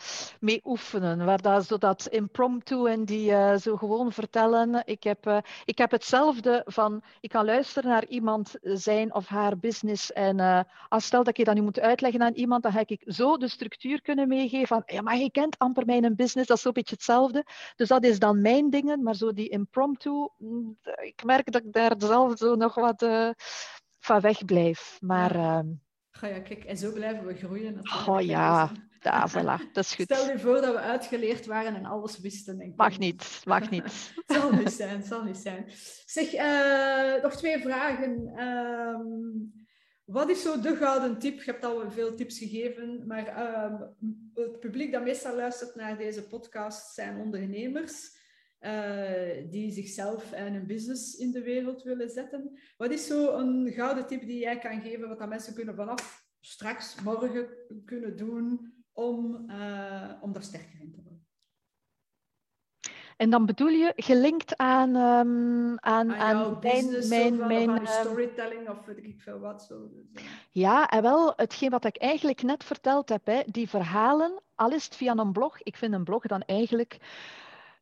mee 0.41 0.61
oefenen. 0.65 1.25
Waar 1.25 1.43
dat, 1.43 1.67
zo 1.67 1.79
dat 1.79 2.07
impromptu 2.07 2.87
en 2.87 3.05
die 3.05 3.31
uh, 3.31 3.57
zo 3.57 3.77
gewoon 3.77 4.13
vertellen. 4.13 4.83
Ik 4.85 5.03
heb, 5.03 5.27
uh, 5.27 5.39
ik 5.65 5.79
heb 5.79 5.91
hetzelfde 5.91 6.63
van, 6.67 7.03
ik 7.21 7.31
kan 7.31 7.45
luisteren 7.45 7.91
naar 7.91 8.07
iemand 8.07 8.55
zijn 8.63 9.15
of 9.15 9.27
haar 9.27 9.59
business. 9.59 10.13
En 10.13 10.67
als 10.89 11.05
stel 11.05 11.25
dat 11.25 11.39
ik 11.39 11.45
dat 11.45 11.55
nu 11.55 11.63
moet 11.63 11.81
uitleggen 11.81 12.23
aan 12.23 12.35
iemand, 12.35 12.63
dan 12.63 12.73
ga 12.73 12.83
ik 12.87 13.03
zo 13.07 13.37
de 13.37 13.49
structuur 13.49 14.03
kunnen 14.03 14.29
meegeven 14.29 14.67
van, 14.67 14.83
ja, 14.87 15.03
maar 15.03 15.17
je 15.17 15.31
kent 15.31 15.59
amper 15.59 15.87
mijn 15.87 16.17
business, 16.17 16.49
dat 16.49 16.57
is 16.57 16.63
zo'n 16.63 16.73
beetje 16.73 16.95
hetzelfde. 16.95 17.45
Dus 17.77 17.89
dat 17.89 18.05
is 18.05 18.19
dan 18.19 18.41
mijn 18.41 18.71
dingen, 18.71 19.03
maar 19.03 19.15
zo 19.15 19.33
die 19.33 19.49
impromptu, 19.49 20.29
mm, 20.39 20.79
ik 21.03 21.25
merk 21.25 21.53
dat 21.53 21.63
ik 21.65 21.73
daar 21.73 21.95
zelf 21.99 22.39
zo 22.39 22.55
nog 22.55 22.75
wat 22.75 23.03
van 24.05 24.21
weg 24.21 24.45
blijf. 24.45 24.99
Maar, 25.01 25.37
ja. 25.37 25.65
Uh, 26.23 26.31
ja, 26.31 26.41
kijk, 26.41 26.65
en 26.65 26.77
zo 26.77 26.93
blijven 26.93 27.27
we 27.27 27.35
groeien. 27.35 27.81
Oh 28.07 28.21
ja, 28.21 28.71
ja, 29.01 29.29
voilà, 29.31 29.73
dat 29.73 29.85
is 29.85 29.95
goed. 29.95 30.05
Stel 30.05 30.31
je 30.31 30.39
voor 30.39 30.61
dat 30.61 30.75
we 30.75 30.81
uitgeleerd 30.81 31.47
waren 31.47 31.75
en 31.75 31.85
alles 31.85 32.21
wisten. 32.21 32.59
Denk 32.59 32.77
mag 32.77 32.99
niet, 32.99 33.43
mag 33.45 33.71
niet. 33.71 34.13
zal 34.27 34.53
niet 34.53 34.73
zijn, 34.73 35.03
zal 35.03 35.25
niet 35.25 35.37
zijn. 35.37 35.65
Zeg, 36.05 36.35
uh, 36.35 37.23
nog 37.23 37.37
twee 37.37 37.59
vragen. 37.59 38.41
Um, 38.41 39.53
wat 40.05 40.29
is 40.29 40.43
zo 40.43 40.61
de 40.61 40.77
gouden 40.77 41.19
tip? 41.19 41.43
Je 41.43 41.51
hebt 41.51 41.65
al 41.65 41.91
veel 41.91 42.15
tips 42.15 42.39
gegeven, 42.39 43.07
maar 43.07 43.27
um, 43.65 43.95
het 44.35 44.61
publiek 44.61 44.93
dat 44.93 45.03
meestal 45.03 45.37
luistert 45.37 45.75
naar 45.75 45.97
deze 45.97 46.27
podcast 46.27 46.95
zijn 46.95 47.21
ondernemers. 47.21 48.23
Uh, 48.65 49.51
die 49.51 49.73
zichzelf 49.73 50.33
en 50.33 50.55
een 50.55 50.67
business 50.67 51.15
in 51.15 51.31
de 51.31 51.43
wereld 51.43 51.83
willen 51.83 52.11
zetten. 52.11 52.59
Wat 52.77 52.91
is 52.91 53.07
zo 53.07 53.39
een 53.39 53.73
gouden 53.73 54.07
tip 54.07 54.21
die 54.21 54.39
jij 54.39 54.59
kan 54.59 54.81
geven, 54.81 55.09
wat 55.09 55.19
dat 55.19 55.29
mensen 55.29 55.55
kunnen 55.55 55.75
vanaf 55.75 56.27
straks, 56.41 57.03
morgen 57.03 57.49
kunnen 57.85 58.17
doen 58.17 58.75
om, 58.93 59.45
uh, 59.51 60.13
om 60.21 60.33
daar 60.33 60.43
sterker 60.43 60.81
in 60.81 60.93
te 60.93 61.03
worden? 61.03 61.27
En 63.17 63.31
dan 63.31 63.47
bedoel 63.47 63.69
je 63.69 63.93
gelinkt 63.97 64.57
aan, 64.57 64.89
um, 64.89 65.79
aan, 65.79 66.13
aan, 66.13 66.13
aan 66.13 66.59
mijn, 66.61 67.09
mijn, 67.09 67.41
of 67.41 67.47
mijn 67.47 67.71
aan 67.71 67.87
storytelling 67.87 68.69
of 68.69 68.85
weet 68.85 69.05
ik 69.05 69.21
veel 69.21 69.39
wat. 69.39 69.63
Zo. 69.63 69.89
Dus, 69.89 70.23
uh. 70.23 70.29
Ja, 70.51 70.89
en 70.89 71.03
wel 71.03 71.33
hetgeen 71.37 71.71
wat 71.71 71.85
ik 71.85 71.97
eigenlijk 71.97 72.43
net 72.43 72.65
verteld 72.65 73.09
heb, 73.09 73.27
hè, 73.27 73.43
die 73.47 73.69
verhalen, 73.69 74.43
al 74.55 74.73
is 74.73 74.85
het 74.85 74.97
via 74.97 75.17
een 75.17 75.33
blog. 75.33 75.63
Ik 75.63 75.77
vind 75.77 75.93
een 75.95 76.05
blog 76.05 76.27
dan 76.27 76.43
eigenlijk 76.43 76.99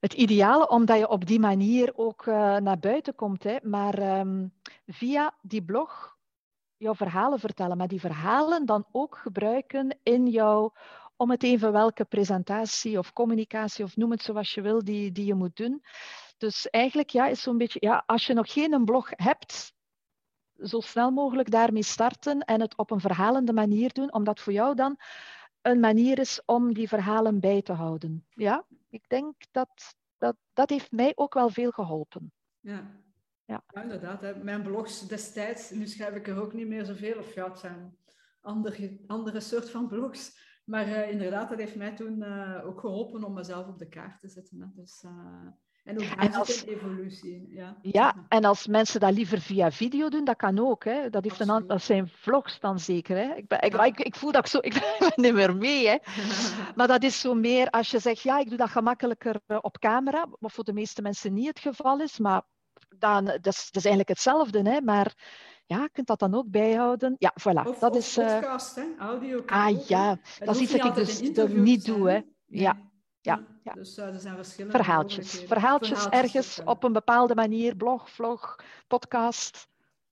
het 0.03 0.13
ideale, 0.13 0.69
omdat 0.69 0.99
je 0.99 1.09
op 1.09 1.27
die 1.27 1.41
manier 1.41 1.93
ook 1.95 2.27
uh, 2.27 2.57
naar 2.57 2.79
buiten 2.79 3.15
komt. 3.15 3.43
Hè. 3.43 3.57
Maar 3.63 4.19
um, 4.19 4.53
via 4.87 5.35
die 5.43 5.63
blog 5.63 6.17
jouw 6.77 6.95
verhalen 6.95 7.39
vertellen, 7.39 7.77
maar 7.77 7.89
die 7.89 8.01
verhalen 8.01 8.67
dan 8.67 8.87
ook 8.93 9.17
gebruiken 9.17 9.99
in 10.03 10.27
jouw, 10.27 10.73
om 11.17 11.31
het 11.31 11.43
even 11.43 11.73
welke 11.73 12.05
presentatie 12.05 12.99
of 12.99 13.13
communicatie 13.13 13.85
of 13.85 13.97
noem 13.97 14.11
het 14.11 14.23
zoals 14.23 14.55
je 14.55 14.61
wil, 14.61 14.85
die, 14.85 15.13
die 15.13 15.27
je 15.27 15.35
moet 15.35 15.57
doen. 15.57 15.85
Dus 16.39 16.71
eigenlijk 16.71 17.11
ja, 17.11 17.27
is 17.27 17.43
zo'n 17.43 17.59
beetje, 17.59 17.79
ja, 17.83 18.03
als 18.07 18.27
je 18.27 18.35
nog 18.35 18.53
geen 18.53 18.85
blog 18.85 19.11
hebt, 19.11 19.73
zo 20.63 20.81
snel 20.81 21.11
mogelijk 21.11 21.51
daarmee 21.51 21.83
starten 21.83 22.41
en 22.41 22.61
het 22.61 22.77
op 22.77 22.91
een 22.91 23.01
verhalende 23.01 23.53
manier 23.53 23.93
doen, 23.93 24.13
omdat 24.13 24.41
voor 24.41 24.53
jou 24.53 24.75
dan 24.75 24.97
een 25.63 25.81
manier 25.81 26.19
is 26.19 26.43
om 26.45 26.75
die 26.75 26.89
verhalen 26.89 27.41
bij 27.41 27.63
te 27.63 27.73
houden. 27.73 28.27
Ja, 28.29 28.65
ik 28.89 29.09
denk 29.09 29.35
dat 29.51 29.95
dat, 30.19 30.37
dat 30.53 30.71
heeft 30.71 30.93
mij 30.93 31.13
ook 31.15 31.35
wel 31.35 31.49
veel 31.49 31.71
geholpen. 31.71 32.33
Ja, 32.61 32.91
ja. 33.45 33.65
ja 33.69 33.83
inderdaad. 33.83 34.21
Hè. 34.21 34.35
Mijn 34.35 34.63
blogs 34.63 35.09
destijds, 35.09 35.71
nu 35.71 35.87
schrijf 35.87 36.15
ik 36.15 36.29
er 36.29 36.41
ook 36.41 36.53
niet 36.53 36.69
meer 36.69 36.85
zoveel, 36.85 37.19
of 37.19 37.35
ja, 37.35 37.49
het 37.49 37.59
zijn 37.59 37.97
andere, 38.41 39.01
andere 39.07 39.41
soort 39.41 39.71
van 39.71 39.89
blogs. 39.89 40.51
Maar 40.65 40.89
uh, 40.89 41.11
inderdaad, 41.11 41.49
dat 41.49 41.59
heeft 41.59 41.77
mij 41.77 41.95
toen 41.95 42.23
uh, 42.23 42.67
ook 42.67 42.81
geholpen 42.81 43.25
om 43.25 43.33
mezelf 43.33 43.67
op 43.67 43.79
de 43.79 43.89
kaart 43.89 44.21
te 44.21 44.29
zetten. 44.29 44.61
Hè. 44.61 44.67
Dus, 44.75 45.03
uh, 45.07 45.47
en 45.85 46.01
ook 46.01 46.17
daar 46.17 46.39
als, 46.39 46.63
een 46.63 46.69
evolutie 46.69 47.49
Ja. 47.51 47.77
ja, 47.83 48.15
en 48.29 48.45
als 48.45 48.67
mensen 48.67 49.01
dat 49.01 49.13
liever 49.13 49.41
via 49.41 49.71
video 49.71 50.09
doen, 50.09 50.25
dat 50.25 50.37
kan 50.37 50.59
ook. 50.59 50.85
Hè. 50.85 51.11
Dat, 51.11 51.25
heeft 51.25 51.41
een, 51.41 51.67
dat 51.67 51.83
zijn 51.83 52.09
vlogs 52.09 52.61
dan 52.61 52.79
zeker. 52.79 53.17
Hè. 53.17 53.35
Ik, 53.35 53.49
ben, 53.49 53.63
ik, 53.63 53.75
ik, 53.75 54.01
ik, 54.01 54.15
voel 54.15 54.33
dat 54.33 54.45
ik 54.45 54.51
zo... 54.51 54.59
Ik 54.73 54.97
ben 54.99 55.13
niet 55.15 55.35
meer 55.35 55.57
mee. 55.57 55.89
Hè. 55.89 55.97
maar 56.77 56.87
dat 56.87 57.03
is 57.03 57.21
zo 57.21 57.35
meer 57.35 57.71
als 57.71 57.91
je 57.91 57.99
zegt, 57.99 58.23
ja, 58.23 58.39
ik 58.39 58.49
doe 58.49 58.59
dat 58.59 58.71
gemakkelijker 58.71 59.41
eh, 59.47 59.59
op 59.61 59.79
camera. 59.79 60.27
Wat 60.39 60.53
voor 60.53 60.65
de 60.65 60.73
meeste 60.73 61.03
mensen 61.03 61.33
niet 61.33 61.49
het 61.49 61.59
geval 61.59 62.01
is. 62.01 62.19
Maar 62.19 62.43
dan, 62.99 63.25
dat, 63.25 63.47
is, 63.47 63.65
dat 63.65 63.77
is 63.77 63.85
eigenlijk 63.85 64.09
hetzelfde. 64.09 64.71
Hè. 64.71 64.81
Maar 64.81 65.15
ja, 65.67 65.83
je 65.83 65.91
kunt 65.93 66.07
dat 66.07 66.19
dan 66.19 66.35
ook 66.35 66.51
bijhouden. 66.51 67.17
Ja, 67.19 67.33
voilà. 67.41 67.69
Of, 67.69 67.79
dat 67.79 67.91
of 67.91 67.97
is, 67.97 68.19
uh... 68.19 68.39
podcast, 68.39 68.75
hè? 68.75 68.85
audio. 68.99 69.43
Ah 69.47 69.87
ja, 69.87 70.19
dat 70.39 70.55
is 70.55 70.61
iets 70.61 70.73
dat 70.73 70.85
ik 70.87 70.95
dus 70.95 71.21
niet 71.49 71.85
doe. 71.85 72.11
Hè. 72.11 72.21
Ja. 72.47 72.91
Ja, 73.23 73.47
ja. 73.65 73.73
Dus 73.73 73.99
uh, 73.99 74.15
er 74.15 74.21
zijn 74.21 74.37
verschillende 74.37 74.77
verhaaltjes. 74.77 75.31
Verhaaltjes, 75.31 75.49
Verhaaltjes 75.49 76.07
ergens 76.07 76.61
op 76.65 76.85
een 76.85 76.93
bepaalde 76.93 77.35
manier, 77.35 77.77
blog, 77.77 78.11
vlog, 78.11 78.57
podcast. 78.87 79.69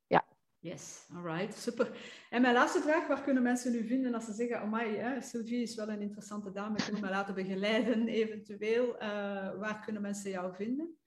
Ja. 0.06 0.24
Yes, 0.58 1.06
alright, 1.14 1.58
super. 1.58 1.90
En 2.30 2.42
mijn 2.42 2.54
laatste 2.54 2.80
vraag, 2.80 3.06
waar 3.06 3.22
kunnen 3.22 3.42
mensen 3.42 3.72
nu 3.72 3.86
vinden 3.86 4.14
als 4.14 4.24
ze 4.24 4.32
zeggen, 4.32 4.60
amai, 4.60 4.96
hè, 4.96 5.20
Sylvie 5.20 5.62
is 5.62 5.74
wel 5.74 5.88
een 5.88 6.00
interessante 6.00 6.52
dame, 6.52 6.78
ik 6.78 6.84
wil 6.84 7.00
me 7.00 7.08
laten 7.08 7.34
begeleiden 7.34 8.08
eventueel. 8.22 8.94
Uh, 8.94 9.00
waar 9.58 9.80
kunnen 9.84 10.02
mensen 10.02 10.30
jou 10.30 10.54
vinden? 10.54 10.98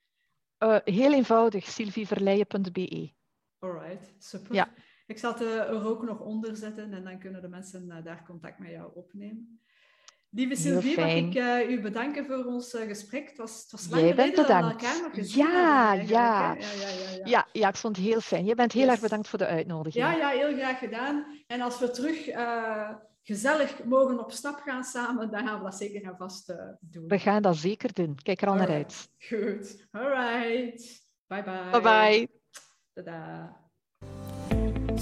Uh, 0.60 0.78
heel 0.84 1.14
eenvoudig, 1.14 1.66
sylvieverleijen.be. 1.66 3.14
Alright, 3.60 4.14
super. 4.18 4.56
Ja. 4.56 4.74
Ik 5.08 5.18
zal 5.18 5.32
het 5.32 5.42
er 5.42 5.86
ook 5.86 6.04
nog 6.04 6.20
onder 6.20 6.56
zetten 6.56 6.94
en 6.94 7.04
dan 7.04 7.20
kunnen 7.20 7.42
de 7.42 7.48
mensen 7.48 8.04
daar 8.04 8.24
contact 8.26 8.60
met 8.60 8.72
jou 8.72 8.92
opnemen. 8.96 9.62
Lieve 10.36 10.56
Sylvie, 10.56 11.00
mag 11.00 11.14
ik 11.14 11.36
uh, 11.36 11.70
u 11.70 11.82
bedanken 11.82 12.26
voor 12.26 12.46
ons 12.46 12.74
uh, 12.74 12.88
gesprek. 12.88 13.28
Het 13.28 13.38
was, 13.38 13.62
het 13.62 13.72
was 13.72 13.90
lang 13.90 14.02
Jij 14.02 14.16
bent 14.16 14.36
bedankt. 14.36 14.84
elkaar 14.84 15.02
nog 15.02 15.14
gezien 15.14 15.46
ja, 15.46 15.94
ja. 15.94 16.02
Ja, 16.04 16.54
ja, 16.54 16.88
ja, 16.90 17.26
ja. 17.26 17.48
ja, 17.52 17.68
ik 17.68 17.76
vond 17.76 17.96
het 17.96 18.06
heel 18.06 18.22
fijn. 18.22 18.46
Je 18.46 18.56
bent 18.56 18.72
heel 18.72 18.84
yes. 18.84 18.92
erg 18.92 19.02
bedankt 19.02 19.28
voor 19.28 19.40
de 19.40 19.46
uitnodiging. 19.46 20.06
Ja, 20.06 20.14
ja, 20.14 20.30
heel 20.30 20.58
graag 20.58 20.80
gedaan. 20.80 21.26
En 21.48 21.62
als 21.62 21.80
we 21.80 21.92
terug 21.92 22.28
uh, 22.28 22.90
gezellig 23.24 23.84
mogen 23.84 24.20
op 24.20 24.32
stap 24.32 24.60
gaan 24.66 24.84
samen, 24.84 25.32
dan 25.32 25.48
gaan 25.48 25.58
we 25.58 25.64
dat 25.64 25.76
zeker 25.76 26.04
en 26.04 26.16
vast 26.18 26.54
doen. 26.80 27.08
We 27.08 27.20
gaan 27.20 27.42
dat 27.42 27.58
zeker 27.58 27.94
doen. 27.94 28.16
Kijk 28.24 28.42
er 28.42 28.48
al 28.48 28.56
naar 28.56 28.72
uit. 28.72 29.10
Goed. 29.20 29.88
All 29.92 30.10
right. 30.10 31.02
Bye 31.28 31.44
bye. 31.44 31.70
Bye 31.72 31.82
bye. 31.82 32.28
Tada. 32.94 33.63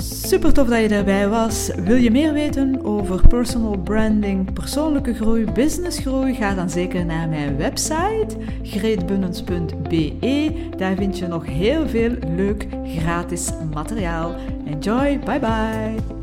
Super 0.02 0.54
tof 0.54 0.68
dat 0.68 0.80
je 0.80 0.88
erbij 0.88 1.28
was. 1.28 1.72
Wil 1.76 1.96
je 1.96 2.12
meer 2.12 2.34
weten 2.34 2.86
over 2.86 3.28
personal 3.28 3.78
branding, 3.78 4.54
persoonlijke 4.54 5.14
groei, 5.14 5.52
businessgroei? 5.52 6.34
Ga 6.34 6.54
dan 6.54 6.70
zeker 6.70 7.06
naar 7.06 7.30
mijn 7.30 7.58
website 7.58 8.38
greetbunnens.be. 8.64 10.70
Daar 10.78 10.96
vind 10.96 11.18
je 11.18 11.28
nog 11.28 11.46
heel 11.46 11.88
veel 11.88 12.12
leuk 12.36 12.68
gratis 12.98 13.50
materiaal. 13.74 14.36
Enjoy, 14.66 15.20
bye 15.20 15.40
bye. 15.40 16.21